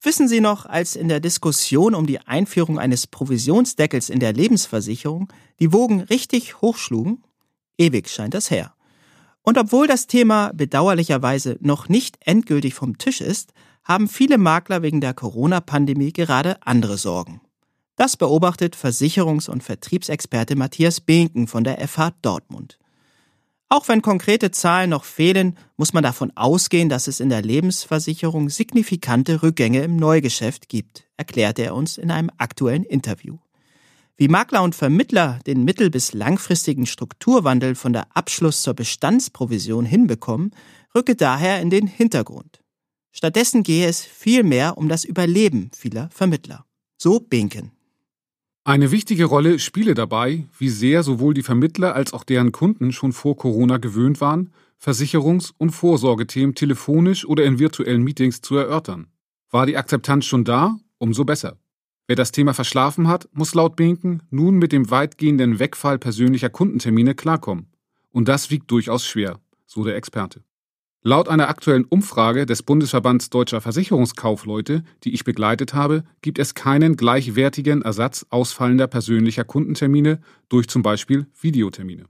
Wissen 0.00 0.26
Sie 0.26 0.40
noch, 0.40 0.64
als 0.64 0.96
in 0.96 1.08
der 1.08 1.20
Diskussion 1.20 1.94
um 1.94 2.06
die 2.06 2.20
Einführung 2.20 2.78
eines 2.78 3.06
Provisionsdeckels 3.06 4.08
in 4.08 4.20
der 4.20 4.32
Lebensversicherung 4.32 5.30
die 5.60 5.70
Wogen 5.70 6.00
richtig 6.00 6.62
hochschlugen? 6.62 7.22
Ewig 7.76 8.08
scheint 8.08 8.32
das 8.32 8.50
her. 8.50 8.75
Und 9.48 9.58
obwohl 9.58 9.86
das 9.86 10.08
Thema 10.08 10.50
bedauerlicherweise 10.54 11.56
noch 11.60 11.88
nicht 11.88 12.18
endgültig 12.18 12.74
vom 12.74 12.98
Tisch 12.98 13.20
ist, 13.20 13.52
haben 13.84 14.08
viele 14.08 14.38
Makler 14.38 14.82
wegen 14.82 15.00
der 15.00 15.14
Corona-Pandemie 15.14 16.12
gerade 16.12 16.60
andere 16.66 16.98
Sorgen. 16.98 17.40
Das 17.94 18.16
beobachtet 18.16 18.74
Versicherungs- 18.74 19.48
und 19.48 19.62
Vertriebsexperte 19.62 20.56
Matthias 20.56 21.00
Behnken 21.00 21.46
von 21.46 21.62
der 21.62 21.78
FH 21.86 22.14
Dortmund. 22.22 22.80
Auch 23.68 23.86
wenn 23.86 24.02
konkrete 24.02 24.50
Zahlen 24.50 24.90
noch 24.90 25.04
fehlen, 25.04 25.56
muss 25.76 25.92
man 25.92 26.02
davon 26.02 26.32
ausgehen, 26.36 26.88
dass 26.88 27.06
es 27.06 27.20
in 27.20 27.28
der 27.28 27.42
Lebensversicherung 27.42 28.48
signifikante 28.48 29.44
Rückgänge 29.44 29.82
im 29.82 29.94
Neugeschäft 29.94 30.68
gibt, 30.68 31.04
erklärte 31.16 31.62
er 31.62 31.76
uns 31.76 31.98
in 31.98 32.10
einem 32.10 32.32
aktuellen 32.36 32.84
Interview. 32.84 33.38
Wie 34.18 34.28
Makler 34.28 34.62
und 34.62 34.74
Vermittler 34.74 35.40
den 35.46 35.64
mittel- 35.64 35.90
bis 35.90 36.14
langfristigen 36.14 36.86
Strukturwandel 36.86 37.74
von 37.74 37.92
der 37.92 38.16
Abschluss 38.16 38.62
zur 38.62 38.72
Bestandsprovision 38.72 39.84
hinbekommen, 39.84 40.52
rücke 40.94 41.16
daher 41.16 41.60
in 41.60 41.68
den 41.68 41.86
Hintergrund. 41.86 42.62
Stattdessen 43.12 43.62
gehe 43.62 43.86
es 43.86 44.00
vielmehr 44.00 44.78
um 44.78 44.88
das 44.88 45.04
Überleben 45.04 45.70
vieler 45.76 46.08
Vermittler. 46.10 46.64
So 46.96 47.20
Binken. 47.20 47.72
Eine 48.64 48.90
wichtige 48.90 49.26
Rolle 49.26 49.58
spiele 49.58 49.92
dabei, 49.92 50.46
wie 50.58 50.70
sehr 50.70 51.02
sowohl 51.02 51.34
die 51.34 51.42
Vermittler 51.42 51.94
als 51.94 52.14
auch 52.14 52.24
deren 52.24 52.52
Kunden 52.52 52.92
schon 52.92 53.12
vor 53.12 53.36
Corona 53.36 53.76
gewöhnt 53.76 54.22
waren, 54.22 54.50
Versicherungs- 54.82 55.52
und 55.58 55.70
Vorsorgethemen 55.70 56.54
telefonisch 56.54 57.26
oder 57.26 57.44
in 57.44 57.58
virtuellen 57.58 58.02
Meetings 58.02 58.40
zu 58.40 58.56
erörtern. 58.56 59.08
War 59.50 59.66
die 59.66 59.76
Akzeptanz 59.76 60.24
schon 60.24 60.44
da, 60.44 60.78
umso 60.98 61.24
besser. 61.26 61.58
Wer 62.08 62.16
das 62.16 62.30
Thema 62.30 62.54
verschlafen 62.54 63.08
hat, 63.08 63.28
muss 63.32 63.54
laut 63.54 63.74
Binken 63.74 64.22
nun 64.30 64.56
mit 64.56 64.70
dem 64.70 64.90
weitgehenden 64.90 65.58
Wegfall 65.58 65.98
persönlicher 65.98 66.50
Kundentermine 66.50 67.16
klarkommen. 67.16 67.66
Und 68.12 68.28
das 68.28 68.50
wiegt 68.50 68.70
durchaus 68.70 69.04
schwer, 69.04 69.40
so 69.66 69.82
der 69.84 69.96
Experte. 69.96 70.42
Laut 71.02 71.28
einer 71.28 71.48
aktuellen 71.48 71.84
Umfrage 71.84 72.46
des 72.46 72.62
Bundesverbands 72.62 73.30
Deutscher 73.30 73.60
Versicherungskaufleute, 73.60 74.84
die 75.04 75.14
ich 75.14 75.24
begleitet 75.24 75.74
habe, 75.74 76.04
gibt 76.22 76.38
es 76.38 76.54
keinen 76.54 76.96
gleichwertigen 76.96 77.82
Ersatz 77.82 78.24
ausfallender 78.30 78.86
persönlicher 78.86 79.44
Kundentermine 79.44 80.20
durch 80.48 80.68
zum 80.68 80.82
Beispiel 80.82 81.26
Videotermine. 81.40 82.04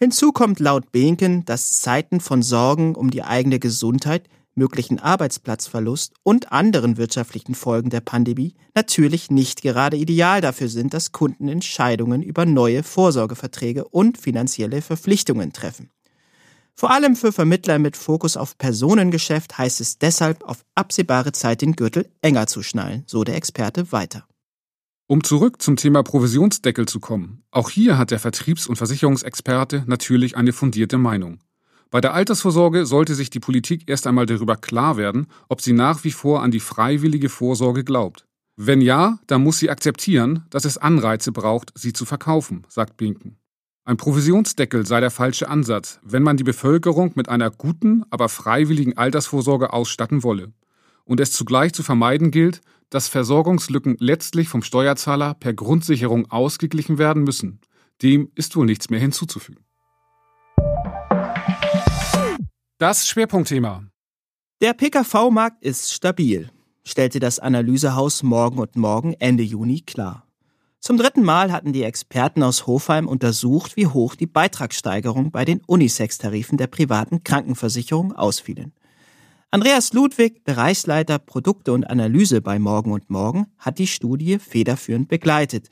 Hinzu 0.00 0.32
kommt 0.32 0.60
laut 0.60 0.92
Behnken, 0.92 1.44
dass 1.44 1.80
Zeiten 1.80 2.20
von 2.20 2.42
Sorgen 2.42 2.94
um 2.94 3.10
die 3.10 3.22
eigene 3.22 3.58
Gesundheit 3.58 4.28
möglichen 4.54 4.98
Arbeitsplatzverlust 4.98 6.14
und 6.22 6.52
anderen 6.52 6.96
wirtschaftlichen 6.96 7.54
Folgen 7.54 7.90
der 7.90 8.00
Pandemie 8.00 8.54
natürlich 8.74 9.30
nicht 9.30 9.62
gerade 9.62 9.96
ideal 9.96 10.40
dafür 10.40 10.68
sind, 10.68 10.94
dass 10.94 11.12
Kunden 11.12 11.48
Entscheidungen 11.48 12.22
über 12.22 12.46
neue 12.46 12.82
Vorsorgeverträge 12.82 13.86
und 13.86 14.18
finanzielle 14.18 14.82
Verpflichtungen 14.82 15.52
treffen. 15.52 15.90
Vor 16.74 16.90
allem 16.90 17.14
für 17.14 17.32
Vermittler 17.32 17.78
mit 17.78 17.96
Fokus 17.96 18.36
auf 18.36 18.56
Personengeschäft 18.56 19.58
heißt 19.58 19.80
es 19.80 19.98
deshalb, 19.98 20.42
auf 20.44 20.64
absehbare 20.74 21.32
Zeit 21.32 21.60
den 21.60 21.76
Gürtel 21.76 22.10
enger 22.22 22.46
zu 22.46 22.62
schnallen, 22.62 23.04
so 23.06 23.22
der 23.22 23.36
Experte 23.36 23.92
weiter. 23.92 24.26
Um 25.06 25.24
zurück 25.24 25.60
zum 25.60 25.76
Thema 25.76 26.02
Provisionsdeckel 26.02 26.86
zu 26.86 27.00
kommen, 27.00 27.42
auch 27.50 27.68
hier 27.68 27.98
hat 27.98 28.12
der 28.12 28.20
Vertriebs- 28.20 28.66
und 28.66 28.76
Versicherungsexperte 28.76 29.84
natürlich 29.88 30.36
eine 30.36 30.52
fundierte 30.52 30.98
Meinung. 30.98 31.40
Bei 31.90 32.00
der 32.00 32.14
Altersvorsorge 32.14 32.86
sollte 32.86 33.16
sich 33.16 33.30
die 33.30 33.40
Politik 33.40 33.88
erst 33.88 34.06
einmal 34.06 34.26
darüber 34.26 34.56
klar 34.56 34.96
werden, 34.96 35.26
ob 35.48 35.60
sie 35.60 35.72
nach 35.72 36.04
wie 36.04 36.12
vor 36.12 36.42
an 36.42 36.52
die 36.52 36.60
freiwillige 36.60 37.28
Vorsorge 37.28 37.82
glaubt. 37.82 38.26
Wenn 38.56 38.80
ja, 38.80 39.18
dann 39.26 39.42
muss 39.42 39.58
sie 39.58 39.70
akzeptieren, 39.70 40.44
dass 40.50 40.64
es 40.64 40.78
Anreize 40.78 41.32
braucht, 41.32 41.72
sie 41.74 41.92
zu 41.92 42.04
verkaufen, 42.04 42.64
sagt 42.68 42.96
Binken. 42.96 43.38
Ein 43.84 43.96
Provisionsdeckel 43.96 44.86
sei 44.86 45.00
der 45.00 45.10
falsche 45.10 45.48
Ansatz, 45.48 45.98
wenn 46.04 46.22
man 46.22 46.36
die 46.36 46.44
Bevölkerung 46.44 47.12
mit 47.16 47.28
einer 47.28 47.50
guten, 47.50 48.04
aber 48.10 48.28
freiwilligen 48.28 48.96
Altersvorsorge 48.96 49.72
ausstatten 49.72 50.22
wolle. 50.22 50.52
Und 51.04 51.18
es 51.18 51.32
zugleich 51.32 51.72
zu 51.72 51.82
vermeiden 51.82 52.30
gilt, 52.30 52.60
dass 52.90 53.08
Versorgungslücken 53.08 53.96
letztlich 53.98 54.48
vom 54.48 54.62
Steuerzahler 54.62 55.34
per 55.34 55.54
Grundsicherung 55.54 56.30
ausgeglichen 56.30 56.98
werden 56.98 57.24
müssen. 57.24 57.60
Dem 58.02 58.30
ist 58.36 58.54
wohl 58.54 58.66
nichts 58.66 58.90
mehr 58.90 59.00
hinzuzufügen. 59.00 59.64
Das 62.80 63.06
Schwerpunktthema. 63.06 63.84
Der 64.62 64.72
PKV-Markt 64.72 65.62
ist 65.62 65.92
stabil, 65.92 66.48
stellte 66.82 67.20
das 67.20 67.38
Analysehaus 67.38 68.22
Morgen 68.22 68.58
und 68.58 68.74
Morgen 68.74 69.12
Ende 69.18 69.42
Juni 69.42 69.82
klar. 69.82 70.26
Zum 70.78 70.96
dritten 70.96 71.22
Mal 71.22 71.52
hatten 71.52 71.74
die 71.74 71.82
Experten 71.82 72.42
aus 72.42 72.66
Hofheim 72.66 73.06
untersucht, 73.06 73.76
wie 73.76 73.86
hoch 73.86 74.14
die 74.14 74.26
Beitragssteigerung 74.26 75.30
bei 75.30 75.44
den 75.44 75.60
Unisex-Tarifen 75.66 76.56
der 76.56 76.68
privaten 76.68 77.22
Krankenversicherung 77.22 78.14
ausfielen. 78.14 78.72
Andreas 79.50 79.92
Ludwig, 79.92 80.42
Bereichsleiter 80.44 81.18
Produkte 81.18 81.74
und 81.74 81.84
Analyse 81.84 82.40
bei 82.40 82.58
Morgen 82.58 82.92
und 82.92 83.10
Morgen, 83.10 83.48
hat 83.58 83.78
die 83.78 83.88
Studie 83.88 84.38
federführend 84.38 85.08
begleitet. 85.08 85.68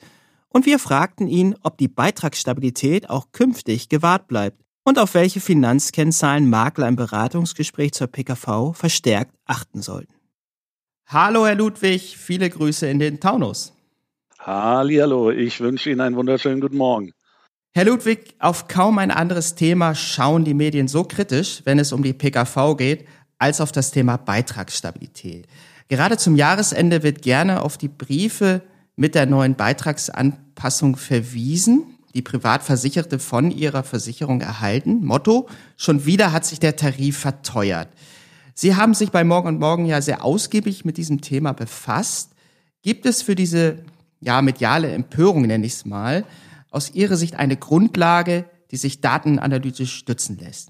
Und 0.47 0.67
wir 0.67 0.77
fragten 0.77 1.27
ihn, 1.27 1.55
ob 1.63 1.79
die 1.79 1.87
Beitragsstabilität 1.87 3.09
auch 3.09 3.31
künftig 3.31 3.89
gewahrt 3.89 4.27
bleibt 4.27 4.61
und 4.89 4.97
auf 4.97 5.13
welche 5.13 5.39
Finanzkennzahlen 5.39 6.49
Makler 6.49 6.87
im 6.87 6.95
Beratungsgespräch 6.95 7.91
zur 7.91 8.07
PKV 8.07 8.73
verstärkt 8.73 9.35
achten 9.45 9.83
sollten. 9.83 10.15
Hallo, 11.05 11.45
Herr 11.45 11.53
Ludwig, 11.53 12.17
viele 12.17 12.49
Grüße 12.49 12.87
in 12.87 12.97
den 12.97 13.19
Taunus. 13.19 13.71
Hallo, 14.39 15.29
ich 15.29 15.59
wünsche 15.59 15.91
Ihnen 15.91 16.01
einen 16.01 16.15
wunderschönen 16.15 16.59
guten 16.59 16.77
Morgen. 16.77 17.11
Herr 17.71 17.85
Ludwig, 17.85 18.33
auf 18.39 18.67
kaum 18.67 18.97
ein 18.97 19.11
anderes 19.11 19.53
Thema 19.53 19.93
schauen 19.93 20.43
die 20.43 20.55
Medien 20.55 20.87
so 20.87 21.03
kritisch, 21.03 21.61
wenn 21.65 21.77
es 21.77 21.93
um 21.93 22.01
die 22.01 22.13
PKV 22.13 22.75
geht, 22.75 23.05
als 23.37 23.61
auf 23.61 23.71
das 23.71 23.91
Thema 23.91 24.17
Beitragsstabilität. 24.17 25.45
Gerade 25.87 26.17
zum 26.17 26.35
Jahresende 26.35 27.03
wird 27.03 27.21
gerne 27.21 27.61
auf 27.61 27.77
die 27.77 27.89
Briefe 27.89 28.63
mit 28.95 29.13
der 29.13 29.27
neuen 29.27 29.53
Beitragsanpassung 29.53 30.95
verwiesen, 30.95 31.98
die 32.13 32.21
Privatversicherte 32.21 33.19
von 33.19 33.51
ihrer 33.51 33.83
Versicherung 33.83 34.41
erhalten. 34.41 35.05
Motto, 35.05 35.47
schon 35.77 36.05
wieder 36.05 36.31
hat 36.31 36.45
sich 36.45 36.59
der 36.59 36.75
Tarif 36.75 37.17
verteuert. 37.17 37.89
Sie 38.53 38.75
haben 38.75 38.93
sich 38.93 39.11
bei 39.11 39.23
Morgen 39.23 39.47
und 39.47 39.59
Morgen 39.59 39.85
ja 39.85 40.01
sehr 40.01 40.25
ausgiebig 40.25 40.83
mit 40.83 40.97
diesem 40.97 41.21
Thema 41.21 41.53
befasst. 41.53 42.31
Gibt 42.81 43.05
es 43.05 43.21
für 43.21 43.35
diese 43.35 43.79
ja, 44.19 44.41
mediale 44.41 44.91
Empörung, 44.91 45.43
nenne 45.43 45.65
ich 45.65 45.73
es 45.73 45.85
mal, 45.85 46.25
aus 46.69 46.93
Ihrer 46.93 47.15
Sicht 47.15 47.35
eine 47.35 47.57
Grundlage, 47.57 48.45
die 48.71 48.77
sich 48.77 49.01
datenanalytisch 49.01 49.93
stützen 49.93 50.37
lässt? 50.39 50.69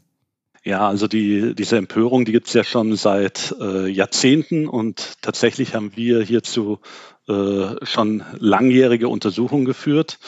Ja, 0.63 0.87
also 0.87 1.07
die, 1.07 1.55
diese 1.55 1.77
Empörung, 1.77 2.25
die 2.25 2.31
gibt 2.31 2.47
es 2.47 2.53
ja 2.53 2.63
schon 2.63 2.95
seit 2.95 3.55
äh, 3.59 3.87
Jahrzehnten 3.87 4.67
und 4.67 5.13
tatsächlich 5.21 5.73
haben 5.73 5.95
wir 5.95 6.21
hierzu 6.21 6.79
äh, 7.27 7.83
schon 7.83 8.23
langjährige 8.37 9.07
Untersuchungen 9.07 9.65
geführt. 9.65 10.19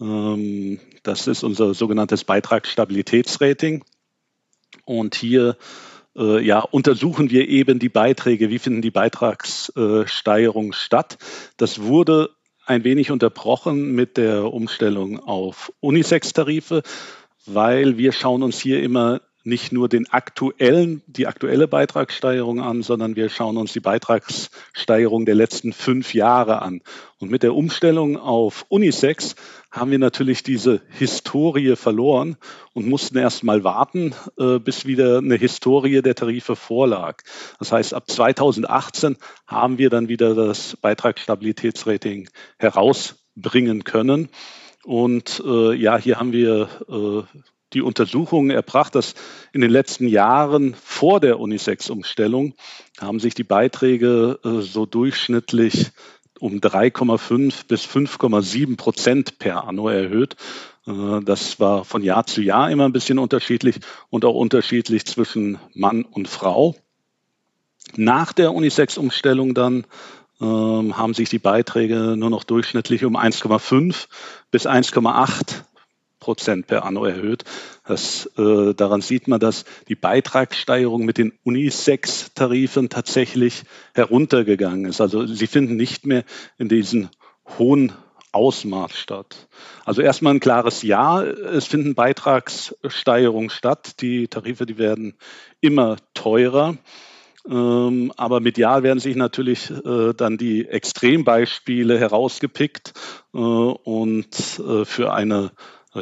Ähm, 0.00 0.80
das 1.02 1.26
ist 1.26 1.42
unser 1.42 1.74
sogenanntes 1.74 2.24
Beitragsstabilitätsrating. 2.24 3.84
Und 4.84 5.14
hier 5.14 5.56
äh, 6.16 6.44
ja, 6.44 6.60
untersuchen 6.60 7.30
wir 7.30 7.48
eben 7.48 7.78
die 7.78 7.88
Beiträge, 7.88 8.50
wie 8.50 8.58
finden 8.58 8.82
die 8.82 8.90
Beitragssteigerungen 8.90 10.72
statt. 10.72 11.18
Das 11.56 11.82
wurde 11.82 12.30
ein 12.66 12.84
wenig 12.84 13.10
unterbrochen 13.10 13.94
mit 13.94 14.16
der 14.16 14.52
Umstellung 14.52 15.20
auf 15.20 15.72
Unisex-Tarife, 15.80 16.82
weil 17.46 17.96
wir 17.96 18.12
schauen 18.12 18.42
uns 18.42 18.60
hier 18.60 18.82
immer 18.82 19.22
nicht 19.48 19.72
nur 19.72 19.88
den 19.88 20.08
aktuellen, 20.10 21.02
die 21.06 21.26
aktuelle 21.26 21.66
Beitragssteigerung 21.66 22.60
an, 22.60 22.82
sondern 22.82 23.16
wir 23.16 23.30
schauen 23.30 23.56
uns 23.56 23.72
die 23.72 23.80
Beitragssteigerung 23.80 25.24
der 25.24 25.34
letzten 25.34 25.72
fünf 25.72 26.14
Jahre 26.14 26.62
an. 26.62 26.82
Und 27.18 27.30
mit 27.30 27.42
der 27.42 27.54
Umstellung 27.54 28.16
auf 28.16 28.66
Unisex 28.68 29.34
haben 29.72 29.90
wir 29.90 29.98
natürlich 29.98 30.42
diese 30.42 30.82
Historie 30.90 31.74
verloren 31.76 32.36
und 32.74 32.86
mussten 32.86 33.18
erst 33.18 33.42
mal 33.42 33.64
warten, 33.64 34.14
äh, 34.38 34.58
bis 34.58 34.86
wieder 34.86 35.18
eine 35.18 35.36
Historie 35.36 36.02
der 36.02 36.14
Tarife 36.14 36.54
vorlag. 36.54 37.22
Das 37.58 37.72
heißt, 37.72 37.94
ab 37.94 38.08
2018 38.08 39.16
haben 39.46 39.78
wir 39.78 39.90
dann 39.90 40.08
wieder 40.08 40.34
das 40.34 40.76
Beitragsstabilitätsrating 40.76 42.28
herausbringen 42.58 43.84
können. 43.84 44.28
Und 44.84 45.42
äh, 45.44 45.74
ja, 45.74 45.98
hier 45.98 46.18
haben 46.18 46.32
wir 46.32 46.68
äh, 46.88 47.38
die 47.72 47.82
Untersuchungen 47.82 48.50
erbracht, 48.50 48.94
dass 48.94 49.14
in 49.52 49.60
den 49.60 49.70
letzten 49.70 50.08
Jahren 50.08 50.74
vor 50.74 51.20
der 51.20 51.38
Unisex-Umstellung 51.38 52.54
haben 53.00 53.20
sich 53.20 53.34
die 53.34 53.44
Beiträge 53.44 54.38
äh, 54.44 54.60
so 54.60 54.86
durchschnittlich 54.86 55.90
um 56.40 56.60
3,5 56.60 57.66
bis 57.66 57.84
5,7 57.84 58.76
Prozent 58.76 59.38
per 59.38 59.64
Anno 59.64 59.88
erhöht. 59.88 60.36
Äh, 60.86 61.20
das 61.24 61.60
war 61.60 61.84
von 61.84 62.02
Jahr 62.02 62.26
zu 62.26 62.40
Jahr 62.40 62.70
immer 62.70 62.84
ein 62.84 62.92
bisschen 62.92 63.18
unterschiedlich 63.18 63.80
und 64.10 64.24
auch 64.24 64.34
unterschiedlich 64.34 65.04
zwischen 65.04 65.58
Mann 65.74 66.04
und 66.04 66.28
Frau. 66.28 66.74
Nach 67.96 68.32
der 68.32 68.54
Unisex-Umstellung 68.54 69.54
dann 69.54 69.86
ähm, 70.40 70.96
haben 70.96 71.14
sich 71.14 71.28
die 71.28 71.38
Beiträge 71.38 72.16
nur 72.16 72.30
noch 72.30 72.44
durchschnittlich 72.44 73.04
um 73.04 73.16
1,5 73.16 74.06
bis 74.50 74.66
1,8 74.66 75.64
Prozent 76.28 76.66
per 76.66 76.84
anno 76.84 77.06
erhöht. 77.06 77.44
Das, 77.86 78.26
äh, 78.36 78.74
daran 78.74 79.00
sieht 79.00 79.28
man, 79.28 79.40
dass 79.40 79.64
die 79.88 79.94
Beitragssteigerung 79.94 81.06
mit 81.06 81.16
den 81.16 81.32
Unisex-Tarifen 81.42 82.90
tatsächlich 82.90 83.62
heruntergegangen 83.94 84.84
ist. 84.84 85.00
Also 85.00 85.24
sie 85.24 85.46
finden 85.46 85.76
nicht 85.76 86.04
mehr 86.04 86.24
in 86.58 86.68
diesen 86.68 87.08
hohen 87.56 87.92
Ausmaß 88.32 88.94
statt. 88.94 89.48
Also 89.86 90.02
erstmal 90.02 90.34
ein 90.34 90.40
klares 90.40 90.82
Ja. 90.82 91.22
Es 91.22 91.64
finden 91.64 91.94
Beitragssteigerungen 91.94 93.48
statt. 93.48 94.02
Die 94.02 94.28
Tarife, 94.28 94.66
die 94.66 94.76
werden 94.76 95.14
immer 95.62 95.96
teurer. 96.12 96.76
Ähm, 97.48 98.12
aber 98.18 98.40
medial 98.40 98.82
werden 98.82 98.98
sich 98.98 99.16
natürlich 99.16 99.70
äh, 99.70 100.12
dann 100.12 100.36
die 100.36 100.68
Extrembeispiele 100.68 101.98
herausgepickt 101.98 102.92
äh, 103.32 103.38
und 103.38 104.28
äh, 104.58 104.84
für 104.84 105.14
eine 105.14 105.52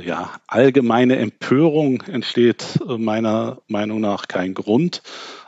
ja, 0.00 0.32
allgemeine 0.46 1.16
Empörung 1.16 2.02
entsteht 2.02 2.80
äh, 2.88 2.98
meiner 2.98 3.58
Meinung 3.68 4.00
nach 4.00 4.28
kein 4.28 4.54
Grund. 4.54 5.02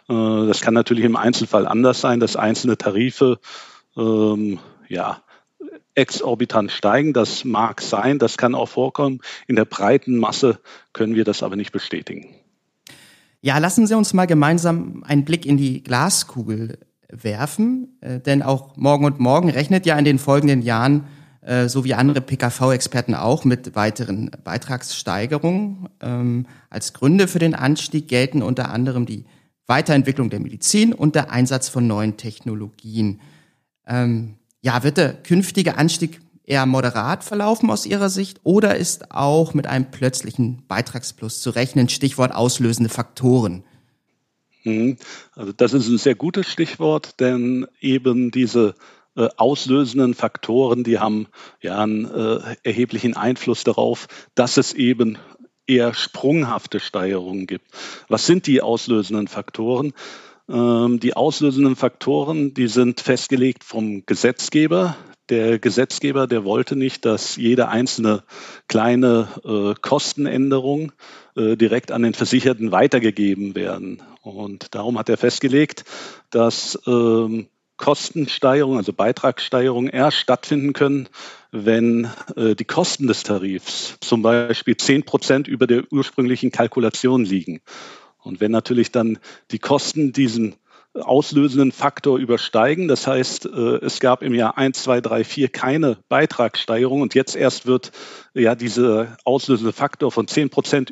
Äh, 0.08 0.12
das 0.46 0.60
kann 0.60 0.74
natürlich 0.74 1.04
im 1.04 1.16
Einzelfall 1.16 1.66
anders 1.66 2.00
sein, 2.00 2.20
dass 2.20 2.36
einzelne 2.36 2.76
Tarife 2.76 3.38
ähm, 3.96 4.58
ja, 4.88 5.22
exorbitant 5.94 6.70
steigen. 6.70 7.12
Das 7.12 7.44
mag 7.44 7.80
sein, 7.80 8.18
das 8.18 8.38
kann 8.38 8.54
auch 8.54 8.68
vorkommen. 8.68 9.20
In 9.46 9.56
der 9.56 9.64
breiten 9.64 10.16
Masse 10.16 10.60
können 10.92 11.14
wir 11.14 11.24
das 11.24 11.42
aber 11.42 11.56
nicht 11.56 11.72
bestätigen. 11.72 12.34
Ja, 13.40 13.58
lassen 13.58 13.86
Sie 13.86 13.96
uns 13.96 14.14
mal 14.14 14.26
gemeinsam 14.26 15.04
einen 15.06 15.24
Blick 15.24 15.46
in 15.46 15.56
die 15.56 15.82
Glaskugel 15.82 16.78
werfen, 17.08 17.98
äh, 18.00 18.20
denn 18.20 18.42
auch 18.42 18.76
morgen 18.76 19.04
und 19.04 19.20
morgen 19.20 19.50
rechnet 19.50 19.86
ja 19.86 19.98
in 19.98 20.04
den 20.04 20.18
folgenden 20.18 20.62
Jahren 20.62 21.04
so 21.66 21.84
wie 21.84 21.94
andere 21.94 22.20
PKV-Experten 22.20 23.14
auch 23.14 23.44
mit 23.44 23.74
weiteren 23.74 24.30
Beitragssteigerungen. 24.44 25.88
Ähm, 26.00 26.46
als 26.68 26.92
Gründe 26.92 27.28
für 27.28 27.38
den 27.38 27.54
Anstieg 27.54 28.08
gelten 28.08 28.42
unter 28.42 28.70
anderem 28.70 29.06
die 29.06 29.24
Weiterentwicklung 29.66 30.30
der 30.30 30.40
Medizin 30.40 30.92
und 30.92 31.14
der 31.14 31.30
Einsatz 31.30 31.68
von 31.68 31.86
neuen 31.86 32.16
Technologien. 32.16 33.20
Ähm, 33.86 34.36
ja, 34.62 34.82
wird 34.82 34.96
der 34.96 35.14
künftige 35.14 35.76
Anstieg 35.76 36.20
eher 36.44 36.66
moderat 36.66 37.24
verlaufen 37.24 37.70
aus 37.70 37.86
Ihrer 37.86 38.08
Sicht 38.08 38.40
oder 38.42 38.76
ist 38.76 39.10
auch 39.12 39.54
mit 39.54 39.66
einem 39.66 39.90
plötzlichen 39.90 40.64
Beitragsplus 40.66 41.42
zu 41.42 41.50
rechnen? 41.50 41.88
Stichwort 41.88 42.34
auslösende 42.34 42.88
Faktoren. 42.88 43.62
Mhm. 44.64 44.96
Also 45.34 45.52
das 45.52 45.74
ist 45.74 45.88
ein 45.88 45.98
sehr 45.98 46.14
gutes 46.14 46.50
Stichwort, 46.50 47.20
denn 47.20 47.66
eben 47.80 48.30
diese 48.30 48.74
äh, 49.18 49.28
auslösenden 49.36 50.14
Faktoren, 50.14 50.84
die 50.84 51.00
haben 51.00 51.26
ja 51.60 51.82
einen 51.82 52.04
äh, 52.04 52.38
erheblichen 52.62 53.16
Einfluss 53.16 53.64
darauf, 53.64 54.06
dass 54.36 54.56
es 54.56 54.72
eben 54.72 55.18
eher 55.66 55.92
sprunghafte 55.92 56.78
Steigerungen 56.78 57.46
gibt. 57.46 57.66
Was 58.08 58.26
sind 58.26 58.46
die 58.46 58.62
auslösenden 58.62 59.26
Faktoren? 59.26 59.92
Ähm, 60.48 61.00
die 61.00 61.14
auslösenden 61.14 61.74
Faktoren, 61.74 62.54
die 62.54 62.68
sind 62.68 63.00
festgelegt 63.00 63.64
vom 63.64 64.06
Gesetzgeber. 64.06 64.96
Der 65.30 65.58
Gesetzgeber, 65.58 66.28
der 66.28 66.44
wollte 66.44 66.76
nicht, 66.76 67.04
dass 67.04 67.34
jede 67.34 67.68
einzelne 67.68 68.22
kleine 68.68 69.28
äh, 69.44 69.74
Kostenänderung 69.82 70.92
äh, 71.36 71.56
direkt 71.56 71.90
an 71.90 72.02
den 72.02 72.14
Versicherten 72.14 72.70
weitergegeben 72.70 73.56
werden. 73.56 74.00
Und 74.22 74.74
darum 74.76 74.96
hat 74.96 75.08
er 75.08 75.16
festgelegt, 75.16 75.84
dass 76.30 76.78
ähm, 76.86 77.48
Kostensteigerung, 77.78 78.76
also 78.76 78.92
Beitragssteigerung 78.92 79.88
erst 79.88 80.18
stattfinden 80.18 80.74
können, 80.74 81.08
wenn 81.50 82.10
äh, 82.36 82.54
die 82.54 82.66
Kosten 82.66 83.06
des 83.06 83.22
Tarifs 83.22 83.96
zum 84.00 84.20
Beispiel 84.20 84.76
zehn 84.76 85.04
Prozent 85.04 85.48
über 85.48 85.66
der 85.66 85.84
ursprünglichen 85.90 86.50
Kalkulation 86.50 87.24
liegen. 87.24 87.60
Und 88.18 88.40
wenn 88.40 88.50
natürlich 88.50 88.92
dann 88.92 89.18
die 89.50 89.58
Kosten 89.58 90.12
diesen 90.12 90.56
auslösenden 90.94 91.72
Faktor 91.72 92.18
übersteigen. 92.18 92.88
Das 92.88 93.06
heißt, 93.06 93.46
äh, 93.46 93.76
es 93.84 94.00
gab 94.00 94.22
im 94.22 94.34
Jahr 94.34 94.58
1, 94.58 94.82
2, 94.82 95.00
3, 95.00 95.24
4 95.24 95.48
keine 95.48 95.98
Beitragssteigerung 96.08 97.02
und 97.02 97.14
jetzt 97.14 97.36
erst 97.36 97.66
wird 97.66 97.92
ja 98.34 98.54
dieser 98.54 99.16
auslösende 99.24 99.72
Faktor 99.72 100.10
von 100.10 100.26
10 100.26 100.50
Prozent 100.50 100.90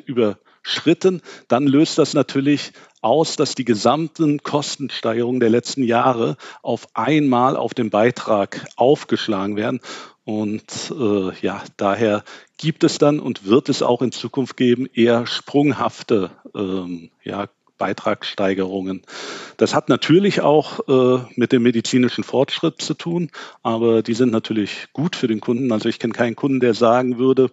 überschritten, 0.67 1.21
dann 1.47 1.65
löst 1.65 1.97
das 1.97 2.13
natürlich 2.13 2.73
aus, 3.01 3.37
dass 3.37 3.55
die 3.55 3.63
gesamten 3.63 4.43
Kostensteigerungen 4.43 5.39
der 5.39 5.49
letzten 5.49 5.83
Jahre 5.83 6.35
auf 6.61 6.87
einmal 6.93 7.55
auf 7.55 7.73
den 7.73 7.89
Beitrag 7.89 8.65
aufgeschlagen 8.75 9.55
werden. 9.55 9.79
Und 10.25 10.91
äh, 10.91 11.31
ja, 11.41 11.63
daher 11.77 12.23
gibt 12.57 12.83
es 12.83 12.97
dann 12.97 13.21
und 13.21 13.45
wird 13.45 13.69
es 13.69 13.81
auch 13.81 14.01
in 14.01 14.11
Zukunft 14.11 14.57
geben 14.57 14.87
eher 14.93 15.25
sprunghafte 15.25 16.31
ähm, 16.53 17.11
ja, 17.23 17.47
Beitragssteigerungen. 17.77 19.03
Das 19.55 19.73
hat 19.73 19.87
natürlich 19.87 20.41
auch 20.41 20.79
äh, 20.89 21.23
mit 21.35 21.53
dem 21.53 21.63
medizinischen 21.63 22.25
Fortschritt 22.25 22.81
zu 22.81 22.93
tun, 22.93 23.29
aber 23.63 24.01
die 24.01 24.15
sind 24.15 24.31
natürlich 24.31 24.87
gut 24.91 25.15
für 25.15 25.27
den 25.27 25.39
Kunden. 25.39 25.71
Also 25.71 25.87
ich 25.87 25.99
kenne 25.99 26.13
keinen 26.13 26.35
Kunden, 26.35 26.59
der 26.59 26.73
sagen 26.73 27.17
würde, 27.19 27.51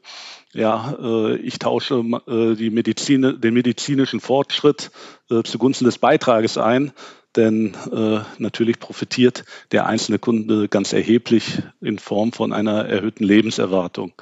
ja, 0.55 0.97
äh, 1.03 1.37
ich 1.37 1.59
tausche 1.59 1.97
äh, 2.27 2.55
die 2.55 2.71
Medizin, 2.71 3.41
den 3.41 3.55
medizinischen 3.55 4.21
Fortschritt 4.21 4.91
äh, 5.31 5.43
zugunsten 5.43 5.85
des 5.85 5.99
Beitrages 5.99 6.57
ein. 6.59 6.93
denn 7.37 7.75
natürlich 8.39 8.79
profitiert 8.79 9.45
der 9.73 9.87
einzelne 9.87 10.21
Kunde 10.21 10.69
ganz 10.69 10.93
erheblich 10.93 11.63
in 11.81 11.99
Form 11.99 12.33
von 12.33 12.53
einer 12.53 12.85
erhöhten 12.85 13.25
Lebenserwartung. 13.25 14.13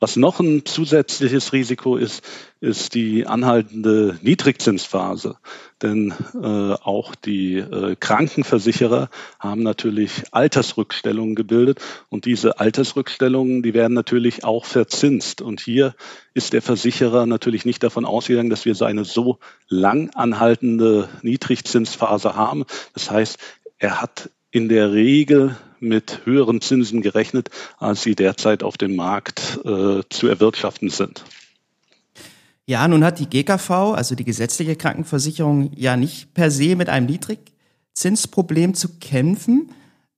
Was 0.00 0.14
noch 0.14 0.38
ein 0.38 0.64
zusätzliches 0.64 1.52
Risiko 1.52 1.96
ist, 1.96 2.22
ist 2.60 2.94
die 2.94 3.26
anhaltende 3.26 4.16
Niedrigzinsphase. 4.22 5.36
Denn 5.82 6.14
äh, 6.40 6.46
auch 6.46 7.16
die 7.16 7.56
äh, 7.56 7.96
Krankenversicherer 7.98 9.10
haben 9.40 9.64
natürlich 9.64 10.22
Altersrückstellungen 10.30 11.34
gebildet 11.34 11.80
und 12.10 12.26
diese 12.26 12.60
Altersrückstellungen, 12.60 13.62
die 13.64 13.74
werden 13.74 13.94
natürlich 13.94 14.44
auch 14.44 14.66
verzinst. 14.66 15.40
Und 15.40 15.60
hier 15.60 15.94
ist 16.32 16.52
der 16.52 16.62
Versicherer 16.62 17.26
natürlich 17.26 17.64
nicht 17.64 17.82
davon 17.82 18.04
ausgegangen, 18.04 18.50
dass 18.50 18.64
wir 18.64 18.76
so 18.76 18.84
eine 18.84 19.04
so 19.04 19.38
lang 19.68 20.10
anhaltende 20.14 21.08
Niedrigzinsphase 21.22 22.36
haben. 22.36 22.64
Das 22.94 23.10
heißt, 23.10 23.38
er 23.78 24.00
hat 24.00 24.30
in 24.50 24.68
der 24.68 24.92
Regel 24.92 25.56
mit 25.80 26.20
höheren 26.24 26.60
Zinsen 26.60 27.02
gerechnet, 27.02 27.50
als 27.78 28.02
sie 28.02 28.14
derzeit 28.14 28.62
auf 28.62 28.76
dem 28.76 28.96
Markt 28.96 29.60
äh, 29.64 30.02
zu 30.08 30.28
erwirtschaften 30.28 30.90
sind. 30.90 31.24
Ja, 32.66 32.86
nun 32.86 33.02
hat 33.02 33.18
die 33.18 33.30
GKV, 33.30 33.70
also 33.94 34.14
die 34.14 34.24
gesetzliche 34.24 34.76
Krankenversicherung, 34.76 35.70
ja 35.74 35.96
nicht 35.96 36.34
per 36.34 36.50
se 36.50 36.76
mit 36.76 36.90
einem 36.90 37.06
Niedrigzinsproblem 37.06 38.74
zu 38.74 38.98
kämpfen. 38.98 39.70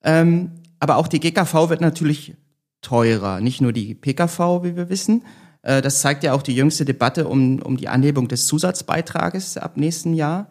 Ähm, 0.02 0.50
aber 0.80 0.96
auch 0.96 1.06
die 1.06 1.20
GKV 1.20 1.68
wird 1.68 1.80
natürlich 1.80 2.34
teurer, 2.80 3.40
nicht 3.40 3.60
nur 3.60 3.72
die 3.72 3.94
PKV, 3.94 4.64
wie 4.64 4.74
wir 4.74 4.88
wissen. 4.88 5.22
Äh, 5.62 5.82
das 5.82 6.00
zeigt 6.00 6.24
ja 6.24 6.32
auch 6.32 6.42
die 6.42 6.54
jüngste 6.56 6.84
Debatte 6.84 7.28
um, 7.28 7.60
um 7.62 7.76
die 7.76 7.88
Anhebung 7.88 8.28
des 8.28 8.46
Zusatzbeitrages 8.46 9.56
ab 9.56 9.76
nächsten 9.76 10.14
Jahr. 10.14 10.50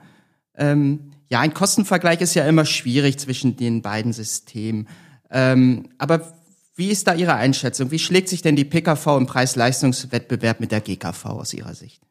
Ähm, 0.55 1.11
ja, 1.29 1.39
ein 1.39 1.53
Kostenvergleich 1.53 2.21
ist 2.21 2.33
ja 2.33 2.45
immer 2.45 2.65
schwierig 2.65 3.19
zwischen 3.19 3.55
den 3.55 3.81
beiden 3.81 4.13
Systemen. 4.13 4.87
Ähm, 5.29 5.89
aber 5.99 6.33
wie 6.75 6.89
ist 6.89 7.07
da 7.07 7.13
Ihre 7.13 7.35
Einschätzung? 7.35 7.91
Wie 7.91 7.99
schlägt 7.99 8.29
sich 8.29 8.41
denn 8.41 8.55
die 8.55 8.65
PKV 8.65 9.17
im 9.17 9.27
Preis-Leistungswettbewerb 9.27 10.59
mit 10.59 10.71
der 10.71 10.81
GKV 10.81 11.25
aus 11.25 11.53
Ihrer 11.53 11.75
Sicht? 11.75 12.01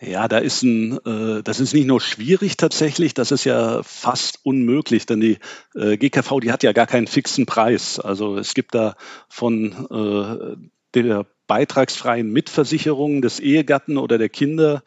Ja, 0.00 0.28
da 0.28 0.38
ist 0.38 0.62
ein, 0.62 0.98
äh, 1.06 1.42
das 1.42 1.60
ist 1.60 1.72
nicht 1.72 1.86
nur 1.86 2.00
schwierig 2.00 2.56
tatsächlich, 2.56 3.14
das 3.14 3.30
ist 3.32 3.44
ja 3.44 3.82
fast 3.82 4.40
unmöglich, 4.42 5.06
denn 5.06 5.20
die 5.20 5.38
äh, 5.74 5.96
GKV, 5.96 6.40
die 6.40 6.52
hat 6.52 6.62
ja 6.62 6.72
gar 6.72 6.86
keinen 6.86 7.06
fixen 7.06 7.46
Preis. 7.46 7.98
Also 7.98 8.36
es 8.36 8.54
gibt 8.54 8.74
da 8.74 8.96
von 9.28 9.72
äh, 9.90 10.56
der 10.94 11.26
beitragsfreien 11.46 12.30
Mitversicherung 12.30 13.22
des 13.22 13.40
Ehegatten 13.40 13.96
oder 13.98 14.18
der 14.18 14.28
Kinder 14.28 14.82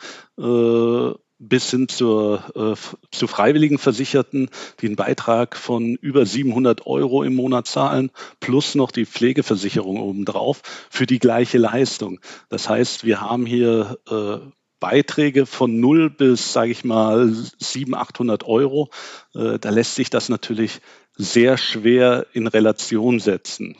bis 1.39 1.71
hin 1.71 1.87
zur, 1.87 2.43
äh, 2.55 2.75
zu 3.11 3.27
freiwilligen 3.27 3.77
Versicherten, 3.77 4.49
die 4.81 4.87
einen 4.87 4.95
Beitrag 4.97 5.55
von 5.55 5.95
über 5.95 6.25
700 6.25 6.85
Euro 6.85 7.23
im 7.23 7.35
Monat 7.35 7.65
zahlen, 7.65 8.11
plus 8.39 8.75
noch 8.75 8.91
die 8.91 9.05
Pflegeversicherung 9.05 9.99
obendrauf 9.99 10.61
für 10.89 11.05
die 11.05 11.19
gleiche 11.19 11.57
Leistung. 11.57 12.19
Das 12.49 12.69
heißt, 12.69 13.05
wir 13.05 13.21
haben 13.21 13.45
hier 13.45 13.97
äh, 14.09 14.37
Beiträge 14.79 15.45
von 15.45 15.79
0 15.79 16.09
bis, 16.09 16.53
sage 16.53 16.71
ich 16.71 16.83
mal, 16.83 17.33
700, 17.59 18.01
800 18.01 18.43
Euro. 18.45 18.89
Äh, 19.33 19.59
da 19.59 19.69
lässt 19.69 19.95
sich 19.95 20.09
das 20.09 20.29
natürlich 20.29 20.81
sehr 21.15 21.57
schwer 21.57 22.27
in 22.33 22.47
Relation 22.47 23.19
setzen. 23.19 23.75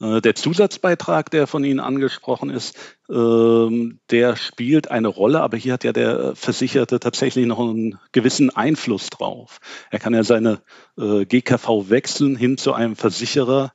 Äh, 0.00 0.20
der 0.20 0.34
Zusatzbeitrag, 0.34 1.30
der 1.30 1.46
von 1.46 1.64
Ihnen 1.64 1.80
angesprochen 1.80 2.50
ist, 2.50 2.76
ähm, 3.10 4.00
der 4.10 4.36
spielt 4.36 4.90
eine 4.90 5.08
Rolle, 5.08 5.40
aber 5.40 5.56
hier 5.56 5.72
hat 5.72 5.84
ja 5.84 5.92
der 5.92 6.34
Versicherte 6.36 7.00
tatsächlich 7.00 7.46
noch 7.46 7.58
einen 7.58 7.98
gewissen 8.12 8.50
Einfluss 8.50 9.10
drauf. 9.10 9.58
Er 9.90 9.98
kann 9.98 10.14
ja 10.14 10.22
seine 10.22 10.60
äh, 10.96 11.24
GKV 11.24 11.90
wechseln 11.90 12.36
hin 12.36 12.58
zu 12.58 12.72
einem 12.72 12.96
Versicherer, 12.96 13.72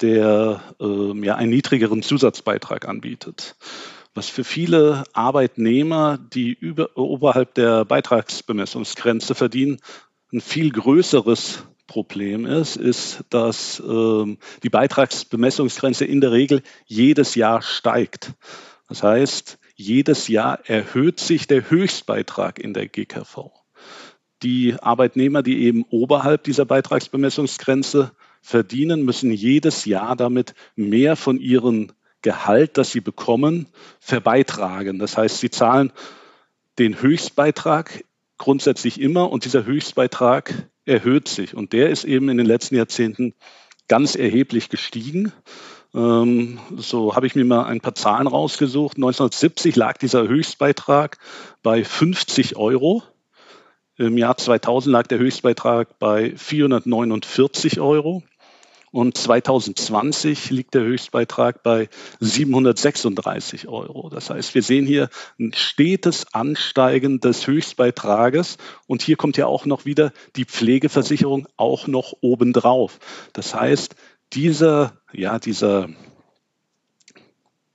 der 0.00 0.60
ähm, 0.80 1.22
ja 1.24 1.36
einen 1.36 1.50
niedrigeren 1.50 2.02
Zusatzbeitrag 2.02 2.88
anbietet 2.88 3.56
was 4.14 4.28
für 4.28 4.44
viele 4.44 5.04
Arbeitnehmer, 5.12 6.18
die 6.18 6.52
über, 6.52 6.96
oberhalb 6.96 7.54
der 7.54 7.84
Beitragsbemessungsgrenze 7.84 9.34
verdienen, 9.34 9.80
ein 10.32 10.40
viel 10.40 10.70
größeres 10.70 11.64
Problem 11.86 12.46
ist, 12.46 12.76
ist, 12.76 13.24
dass 13.30 13.82
ähm, 13.86 14.38
die 14.62 14.70
Beitragsbemessungsgrenze 14.70 16.04
in 16.04 16.20
der 16.20 16.32
Regel 16.32 16.62
jedes 16.86 17.34
Jahr 17.34 17.62
steigt. 17.62 18.32
Das 18.88 19.02
heißt, 19.02 19.58
jedes 19.76 20.28
Jahr 20.28 20.60
erhöht 20.68 21.20
sich 21.20 21.46
der 21.46 21.70
Höchstbeitrag 21.70 22.58
in 22.58 22.74
der 22.74 22.88
GKV. 22.88 23.50
Die 24.42 24.76
Arbeitnehmer, 24.80 25.42
die 25.42 25.62
eben 25.64 25.84
oberhalb 25.90 26.44
dieser 26.44 26.64
Beitragsbemessungsgrenze 26.64 28.12
verdienen, 28.40 29.04
müssen 29.04 29.30
jedes 29.30 29.84
Jahr 29.84 30.16
damit 30.16 30.54
mehr 30.76 31.16
von 31.16 31.38
ihrem 31.38 31.92
Gehalt, 32.22 32.78
das 32.78 32.92
sie 32.92 33.00
bekommen, 33.00 33.66
verbeitragen. 34.00 34.98
Das 34.98 35.16
heißt, 35.16 35.38
sie 35.38 35.50
zahlen 35.50 35.92
den 36.78 37.00
Höchstbeitrag 37.00 38.04
grundsätzlich 38.38 39.00
immer 39.00 39.30
und 39.30 39.44
dieser 39.44 39.64
Höchstbeitrag 39.64 40.68
erhöht 40.86 41.28
sich. 41.28 41.54
Und 41.54 41.72
der 41.72 41.90
ist 41.90 42.04
eben 42.04 42.28
in 42.28 42.36
den 42.36 42.46
letzten 42.46 42.76
Jahrzehnten 42.76 43.34
ganz 43.88 44.14
erheblich 44.16 44.68
gestiegen. 44.68 45.32
Ähm, 45.94 46.58
so 46.76 47.14
habe 47.14 47.26
ich 47.26 47.34
mir 47.34 47.44
mal 47.44 47.64
ein 47.64 47.80
paar 47.80 47.94
Zahlen 47.94 48.26
rausgesucht. 48.26 48.96
1970 48.96 49.76
lag 49.76 49.98
dieser 49.98 50.26
Höchstbeitrag 50.26 51.18
bei 51.62 51.84
50 51.84 52.56
Euro. 52.56 53.02
Im 53.96 54.18
Jahr 54.18 54.36
2000 54.36 54.92
lag 54.92 55.06
der 55.06 55.18
Höchstbeitrag 55.18 55.98
bei 56.00 56.36
449 56.36 57.80
Euro. 57.80 58.24
Und 58.94 59.18
2020 59.18 60.50
liegt 60.50 60.74
der 60.74 60.82
Höchstbeitrag 60.82 61.64
bei 61.64 61.88
736 62.20 63.66
Euro. 63.66 64.08
Das 64.08 64.30
heißt, 64.30 64.54
wir 64.54 64.62
sehen 64.62 64.86
hier 64.86 65.08
ein 65.36 65.52
stetes 65.52 66.32
Ansteigen 66.32 67.18
des 67.18 67.48
Höchstbeitrages. 67.48 68.56
Und 68.86 69.02
hier 69.02 69.16
kommt 69.16 69.36
ja 69.36 69.46
auch 69.46 69.66
noch 69.66 69.84
wieder 69.84 70.12
die 70.36 70.44
Pflegeversicherung 70.44 71.48
auch 71.56 71.88
noch 71.88 72.12
obendrauf. 72.20 73.00
Das 73.32 73.52
heißt, 73.52 73.96
dieser, 74.32 74.92
ja, 75.12 75.40
dieser, 75.40 75.88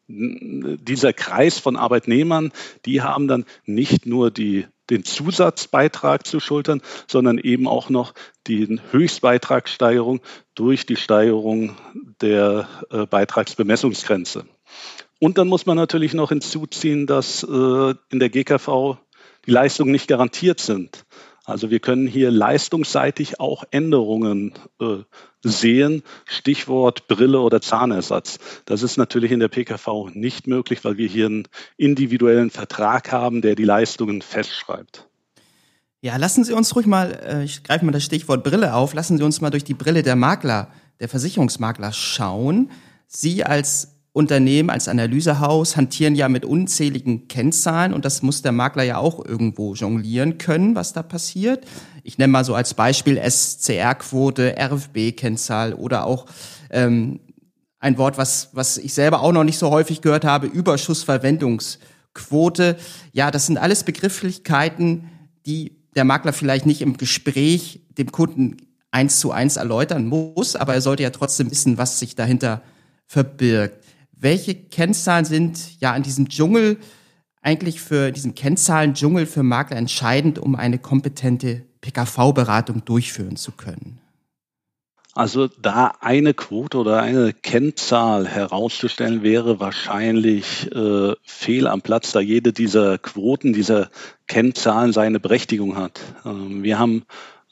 dieser 0.08 1.12
Kreis 1.12 1.60
von 1.60 1.76
Arbeitnehmern, 1.76 2.54
die 2.86 3.02
haben 3.02 3.28
dann 3.28 3.44
nicht 3.66 4.06
nur 4.06 4.32
die 4.32 4.68
den 4.90 5.04
Zusatzbeitrag 5.04 6.26
zu 6.26 6.40
schultern, 6.40 6.82
sondern 7.08 7.38
eben 7.38 7.68
auch 7.68 7.90
noch 7.90 8.14
die 8.48 8.80
Höchstbeitragssteigerung 8.92 10.22
durch 10.56 10.86
die 10.86 10.96
Steigerung 10.96 11.76
der 12.22 12.68
äh, 12.90 13.06
Beitragsbemessungsgrenze. 13.06 14.46
Und 15.20 15.38
dann 15.38 15.48
muss 15.48 15.66
man 15.66 15.76
natürlich 15.76 16.14
noch 16.14 16.30
hinzuziehen, 16.30 17.06
dass 17.06 17.44
äh, 17.44 17.96
in 18.10 18.20
der 18.20 18.30
GKV 18.30 18.98
die 19.46 19.52
Leistungen 19.52 19.92
nicht 19.92 20.08
garantiert 20.08 20.60
sind. 20.60 21.06
Also 21.50 21.70
wir 21.70 21.80
können 21.80 22.08
hier 22.08 22.32
leistungsseitig 22.32 23.40
auch 23.40 23.64
Änderungen 23.72 24.54
äh, 24.80 24.98
sehen. 25.44 26.04
Stichwort 26.26 27.08
Brille 27.08 27.40
oder 27.40 27.62
Zahnersatz. 27.62 28.40
Das 28.66 28.84
ist 28.84 28.98
natürlich 28.98 29.32
in 29.32 29.40
der 29.40 29.48
PKV 29.48 30.12
nicht 30.14 30.48
möglich, 30.48 30.84
weil 30.84 30.98
wir 30.98 31.08
hier 31.08 31.26
einen 31.26 31.48
individuellen 31.78 32.52
Vertrag 32.52 33.12
haben, 33.12 33.42
der 33.42 33.56
die 33.56 33.64
Leistungen 33.64 34.22
festschreibt. 34.22 35.08
Ja, 36.02 36.16
lassen 36.16 36.44
Sie 36.46 36.54
uns 36.54 36.76
ruhig 36.76 36.86
mal, 36.86 37.12
äh, 37.26 37.44
ich 37.44 37.64
greife 37.64 37.84
mal 37.84 37.92
das 37.92 38.06
Stichwort 38.06 38.44
Brille 38.44 38.74
auf, 38.74 38.94
lassen 38.94 39.18
Sie 39.18 39.24
uns 39.24 39.42
mal 39.42 39.50
durch 39.50 39.66
die 39.66 39.74
Brille 39.74 40.04
der 40.04 40.16
Makler, 40.16 40.70
der 41.00 41.10
Versicherungsmakler 41.10 41.92
schauen. 41.92 42.72
Sie 43.08 43.44
als 43.44 43.99
Unternehmen 44.20 44.70
als 44.70 44.88
Analysehaus 44.90 45.78
hantieren 45.78 46.14
ja 46.14 46.28
mit 46.28 46.44
unzähligen 46.44 47.30
Kennzahlen 47.30 47.94
und 47.94 48.04
das 48.04 48.22
muss 48.22 48.42
der 48.42 48.52
Makler 48.52 48.84
ja 48.84 48.98
auch 48.98 49.24
irgendwo 49.24 49.76
jonglieren 49.76 50.38
können, 50.38 50.76
was 50.76 50.92
da 50.92 51.04
passiert. 51.04 51.66
Ich 52.04 52.18
nenne 52.18 52.34
mal 52.34 52.44
so 52.44 52.54
als 52.54 52.74
Beispiel 52.74 53.18
SCR-Quote, 53.18 54.58
RFB-Kennzahl 54.60 55.74
oder 55.74 56.06
auch 56.06 56.26
ähm, 56.70 57.22
ein 57.80 57.98
Wort, 57.98 58.18
was, 58.18 58.50
was 58.52 58.78
ich 58.78 58.94
selber 58.94 59.22
auch 59.22 59.32
noch 59.32 59.46
nicht 59.46 59.58
so 59.58 59.70
häufig 59.70 60.02
gehört 60.02 60.26
habe, 60.26 60.48
Überschussverwendungsquote. 60.48 62.76
Ja, 63.14 63.32
das 63.32 63.46
sind 63.46 63.58
alles 63.58 63.86
Begrifflichkeiten, 63.86 65.10
die 65.46 65.78
der 65.96 66.04
Makler 66.04 66.34
vielleicht 66.34 66.66
nicht 66.66 66.82
im 66.82 66.98
Gespräch 66.98 67.86
dem 67.98 68.12
Kunden 68.12 68.58
eins 68.92 69.22
zu 69.22 69.32
eins 69.32 69.56
erläutern 69.56 70.08
muss, 70.08 70.58
aber 70.58 70.74
er 70.74 70.82
sollte 70.82 71.04
ja 71.04 71.12
trotzdem 71.12 71.50
wissen, 71.52 71.78
was 71.78 72.00
sich 72.00 72.16
dahinter 72.16 72.62
verbirgt 73.10 73.79
welche 74.20 74.56
Kennzahlen 74.56 75.26
sind 75.26 75.80
ja 75.80 75.96
in 75.96 76.04
diesem 76.04 76.30
Dschungel 76.30 76.78
eigentlich 77.42 77.80
für 77.80 78.12
diesen 78.12 78.36
Kennzahlen-Dschungel 78.36 79.26
für 79.26 79.44
Makler 79.44 79.78
entscheidend, 79.78 80.40
um 80.40 80.56
eine 80.56 80.78
kompetente 80.78 81.64
PKV-Beratung 81.82 82.84
durchführen 82.84 83.38
zu 83.38 83.54
können? 83.54 84.02
Also 85.14 85.48
da 85.48 85.94
eine 86.02 86.34
Quote 86.34 86.78
oder 86.78 87.02
eine 87.02 87.34
Kennzahl 87.34 88.28
herauszustellen, 88.28 89.24
wäre 89.24 89.60
wahrscheinlich 89.60 90.72
äh, 90.74 91.14
fehl 91.24 91.68
am 91.68 91.82
Platz, 91.82 92.12
da 92.12 92.20
jede 92.20 92.54
dieser 92.54 92.98
Quoten, 92.98 93.52
dieser 93.52 93.90
Kennzahlen 94.28 94.94
seine 94.94 95.20
Berechtigung 95.20 95.78
hat. 95.78 96.00
Ähm, 96.26 96.64
wir 96.64 96.78
haben 96.78 97.04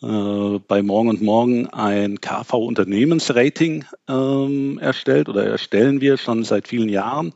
äh, 0.02 0.60
bei 0.68 0.84
Morgen 0.84 1.10
und 1.10 1.22
Morgen 1.22 1.68
ein 1.68 2.22
KV-Unternehmensrating 2.22 3.86
ähm, 4.08 4.78
erstellt 4.80 5.30
oder 5.30 5.46
erstellen 5.46 6.02
wir 6.02 6.18
schon 6.18 6.44
seit 6.44 6.68
vielen 6.68 6.90
Jahren. 6.90 7.34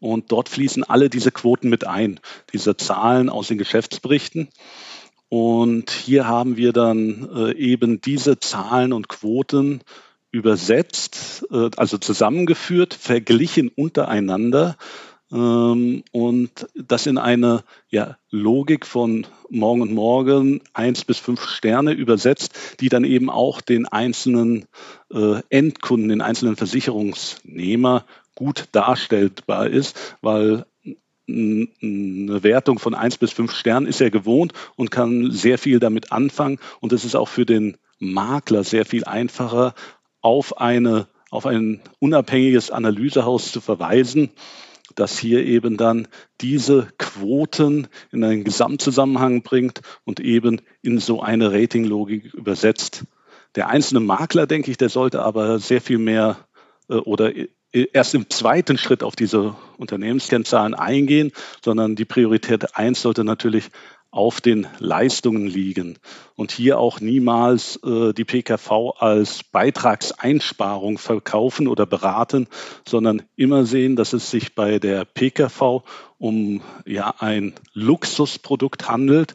Und 0.00 0.32
dort 0.32 0.48
fließen 0.48 0.82
alle 0.82 1.10
diese 1.10 1.30
Quoten 1.30 1.68
mit 1.68 1.86
ein, 1.86 2.20
diese 2.52 2.76
Zahlen 2.76 3.28
aus 3.28 3.48
den 3.48 3.58
Geschäftsberichten. 3.58 4.48
Und 5.28 5.90
hier 5.90 6.26
haben 6.26 6.56
wir 6.56 6.72
dann 6.72 7.28
äh, 7.32 7.54
eben 7.54 8.00
diese 8.00 8.40
Zahlen 8.40 8.92
und 8.92 9.08
Quoten 9.08 9.82
übersetzt, 10.32 11.46
äh, 11.52 11.70
also 11.76 11.98
zusammengeführt, 11.98 12.94
verglichen 12.94 13.68
untereinander 13.68 14.76
ähm, 15.32 16.02
und 16.12 16.68
das 16.74 17.06
in 17.06 17.18
eine 17.18 17.62
ja, 17.88 18.16
Logik 18.30 18.86
von 18.86 19.26
morgen 19.48 19.82
und 19.82 19.92
morgen 19.92 20.60
eins 20.72 21.04
bis 21.04 21.18
fünf 21.18 21.42
Sterne 21.42 21.92
übersetzt, 21.92 22.76
die 22.80 22.88
dann 22.88 23.04
eben 23.04 23.30
auch 23.30 23.60
den 23.60 23.86
einzelnen 23.86 24.66
äh, 25.12 25.40
Endkunden, 25.48 26.08
den 26.08 26.20
einzelnen 26.20 26.56
Versicherungsnehmer 26.56 28.04
gut 28.34 28.68
darstellbar 28.72 29.68
ist, 29.68 30.16
weil 30.20 30.64
eine 31.28 32.42
Wertung 32.42 32.80
von 32.80 32.94
eins 32.94 33.16
bis 33.16 33.30
fünf 33.30 33.52
Sternen 33.52 33.86
ist 33.86 34.00
er 34.00 34.10
gewohnt 34.10 34.52
und 34.74 34.90
kann 34.90 35.30
sehr 35.30 35.58
viel 35.58 35.78
damit 35.78 36.10
anfangen. 36.10 36.58
Und 36.80 36.92
es 36.92 37.04
ist 37.04 37.14
auch 37.14 37.28
für 37.28 37.46
den 37.46 37.76
Makler 38.00 38.64
sehr 38.64 38.84
viel 38.84 39.04
einfacher, 39.04 39.74
auf 40.20 40.58
eine 40.58 41.06
auf 41.30 41.46
ein 41.46 41.80
unabhängiges 42.00 42.72
Analysehaus 42.72 43.52
zu 43.52 43.60
verweisen, 43.60 44.30
das 45.00 45.18
hier 45.18 45.44
eben 45.44 45.76
dann 45.76 46.08
diese 46.40 46.88
Quoten 46.98 47.88
in 48.12 48.22
einen 48.22 48.44
Gesamtzusammenhang 48.44 49.42
bringt 49.42 49.80
und 50.04 50.20
eben 50.20 50.60
in 50.82 50.98
so 50.98 51.22
eine 51.22 51.52
Ratinglogik 51.52 52.34
übersetzt. 52.34 53.04
Der 53.54 53.68
einzelne 53.68 54.00
Makler, 54.00 54.46
denke 54.46 54.70
ich, 54.70 54.76
der 54.76 54.90
sollte 54.90 55.22
aber 55.22 55.58
sehr 55.58 55.80
viel 55.80 55.98
mehr 55.98 56.46
äh, 56.88 56.94
oder 56.94 57.32
erst 57.72 58.14
im 58.14 58.28
zweiten 58.30 58.78
Schritt 58.78 59.02
auf 59.02 59.16
diese 59.16 59.56
Unternehmenskennzahlen 59.78 60.74
eingehen, 60.74 61.32
sondern 61.64 61.96
die 61.96 62.04
Priorität 62.04 62.76
eins 62.76 63.02
sollte 63.02 63.24
natürlich 63.24 63.70
auf 64.10 64.40
den 64.40 64.66
Leistungen 64.78 65.46
liegen 65.46 65.98
und 66.34 66.50
hier 66.50 66.78
auch 66.78 67.00
niemals 67.00 67.76
äh, 67.84 68.12
die 68.12 68.24
PKV 68.24 68.96
als 68.98 69.44
Beitragseinsparung 69.44 70.98
verkaufen 70.98 71.68
oder 71.68 71.86
beraten, 71.86 72.48
sondern 72.86 73.22
immer 73.36 73.64
sehen, 73.64 73.94
dass 73.94 74.12
es 74.12 74.30
sich 74.30 74.54
bei 74.54 74.78
der 74.78 75.04
PKV 75.04 75.84
um 76.18 76.60
ja 76.84 77.14
ein 77.18 77.54
Luxusprodukt 77.72 78.88
handelt 78.88 79.34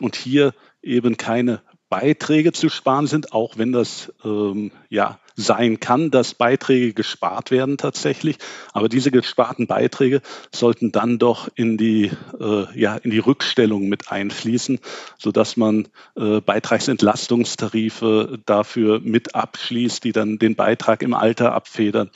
und 0.00 0.16
hier 0.16 0.54
eben 0.82 1.16
keine 1.16 1.60
Beiträge 1.90 2.52
zu 2.52 2.70
sparen 2.70 3.06
sind, 3.06 3.32
auch 3.32 3.58
wenn 3.58 3.72
das 3.72 4.12
ähm, 4.24 4.72
ja 4.88 5.18
sein 5.36 5.80
kann, 5.80 6.10
dass 6.10 6.34
Beiträge 6.34 6.92
gespart 6.92 7.50
werden 7.50 7.76
tatsächlich. 7.76 8.36
Aber 8.72 8.88
diese 8.88 9.10
gesparten 9.10 9.66
Beiträge 9.66 10.20
sollten 10.52 10.92
dann 10.92 11.18
doch 11.18 11.48
in 11.54 11.76
die, 11.76 12.10
äh, 12.40 12.78
ja, 12.78 12.96
in 12.96 13.10
die 13.10 13.18
Rückstellung 13.18 13.88
mit 13.88 14.10
einfließen, 14.10 14.78
sodass 15.18 15.56
man 15.56 15.88
äh, 16.16 16.40
Beitragsentlastungstarife 16.40 18.38
dafür 18.46 19.00
mit 19.00 19.34
abschließt, 19.34 20.04
die 20.04 20.12
dann 20.12 20.38
den 20.38 20.54
Beitrag 20.54 21.02
im 21.02 21.14
Alter 21.14 21.52
abfedern 21.52 22.10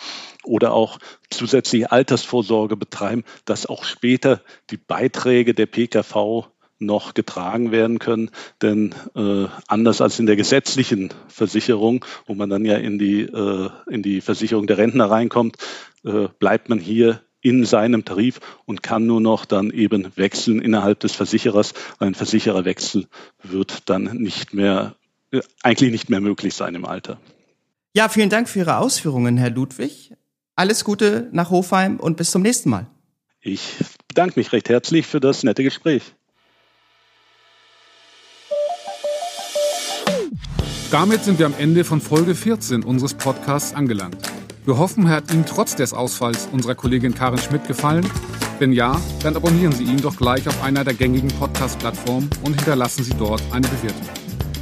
oder 0.45 0.73
auch 0.73 0.99
zusätzliche 1.31 1.91
Altersvorsorge 1.93 2.77
betreiben, 2.77 3.25
dass 3.45 3.67
auch 3.67 3.85
später 3.85 4.41
die 4.71 4.77
Beiträge 4.77 5.55
der 5.55 5.67
PKV 5.67 6.49
noch 6.79 7.15
getragen 7.15 7.71
werden 7.71 7.99
können. 7.99 8.31
Denn 8.63 8.95
äh, 9.15 9.47
anders 9.67 10.01
als 10.01 10.19
in 10.19 10.27
der 10.27 10.37
gesetzlichen 10.37 11.11
Versicherung, 11.29 12.05
wo 12.27 12.35
man 12.35 12.51
dann 12.51 12.65
ja 12.65 12.77
in 12.77 12.99
die, 12.99 13.23
äh, 13.23 13.71
in 13.91 14.03
die 14.03 14.21
Versicherung 14.21 14.67
der 14.67 14.79
Rentner 14.79 15.11
reinkommt, 15.11 15.57
äh, 16.05 16.29
bleibt 16.39 16.69
man 16.69 16.79
hier 16.79 17.21
in 17.41 17.65
seinem 17.65 18.05
Tarif 18.05 18.41
und 18.65 18.83
kann 18.83 19.07
nur 19.07 19.21
noch 19.21 19.45
dann 19.45 19.71
eben 19.71 20.11
wechseln 20.17 20.61
innerhalb 20.61 21.01
des 21.01 21.15
Versicherers. 21.15 21.73
Ein 21.99 22.15
Versichererwechsel 22.15 23.07
wird 23.43 23.89
dann 23.89 24.05
nicht 24.05 24.55
mehr, 24.55 24.97
äh, 25.31 25.41
eigentlich 25.63 25.93
nicht 25.93 26.11
mehr 26.11 26.21
möglich 26.21 26.55
sein 26.55 26.75
im 26.75 26.85
Alter. 26.85 27.19
Ja, 27.95 28.09
vielen 28.09 28.31
Dank 28.31 28.49
für 28.49 28.61
Ihre 28.61 28.79
Ausführungen, 28.79 29.37
Herr 29.37 29.51
Ludwig. 29.51 30.13
Alles 30.57 30.85
Gute 30.85 31.29
nach 31.33 31.51
Hofheim 31.51 31.99
und 31.99 32.17
bis 32.17 32.31
zum 32.31 32.43
nächsten 32.43 32.71
Mal. 32.71 32.87
Ich 33.41 33.77
bedanke 34.09 34.39
mich 34.39 34.53
recht 34.53 34.69
herzlich 34.69 35.07
für 35.07 35.21
das 35.21 35.45
nette 35.45 35.63
Gespräch. 35.63 36.15
Damit 40.91 41.23
sind 41.23 41.39
wir 41.39 41.45
am 41.45 41.55
Ende 41.59 41.85
von 41.85 42.01
Folge 42.01 42.35
14 42.35 42.83
unseres 42.83 43.13
Podcasts 43.13 43.75
angelangt. 43.75 44.17
Wir 44.65 44.79
hoffen, 44.79 45.05
er 45.05 45.17
hat 45.17 45.31
Ihnen 45.31 45.45
trotz 45.45 45.77
des 45.77 45.93
Ausfalls 45.93 46.49
unserer 46.51 46.75
Kollegin 46.75 47.15
Karin 47.15 47.39
Schmidt 47.39 47.67
gefallen. 47.67 48.07
Wenn 48.59 48.73
ja, 48.73 48.99
dann 49.23 49.37
abonnieren 49.37 49.73
Sie 49.73 49.85
ihn 49.85 50.01
doch 50.01 50.17
gleich 50.17 50.49
auf 50.49 50.63
einer 50.63 50.85
der 50.85 50.95
gängigen 50.95 51.29
Podcast-Plattformen 51.29 52.31
und 52.43 52.55
hinterlassen 52.55 53.05
Sie 53.05 53.13
dort 53.19 53.43
eine 53.53 53.69
Bewertung. 53.69 54.09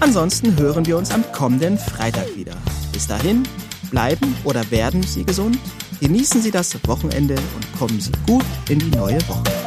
Ansonsten 0.01 0.59
hören 0.59 0.85
wir 0.85 0.99
uns 0.99 1.13
am 1.13 1.23
kommenden 1.31 1.79
Freitag 1.79 2.35
wieder. 2.35 2.57
Bis 2.93 3.07
dahin, 3.07 3.45
bleiben 3.93 4.35
oder 4.43 4.69
werden 4.73 5.05
Sie 5.05 5.25
gesund, 5.25 5.61
genießen 6.01 6.43
Sie 6.43 6.51
das 6.51 6.77
Wochenende 6.89 7.37
und 7.37 7.79
kommen 7.79 8.01
Sie 8.01 8.13
gut 8.27 8.45
in 8.69 8.81
die 8.81 8.97
neue 8.97 9.21
Woche. 9.29 9.66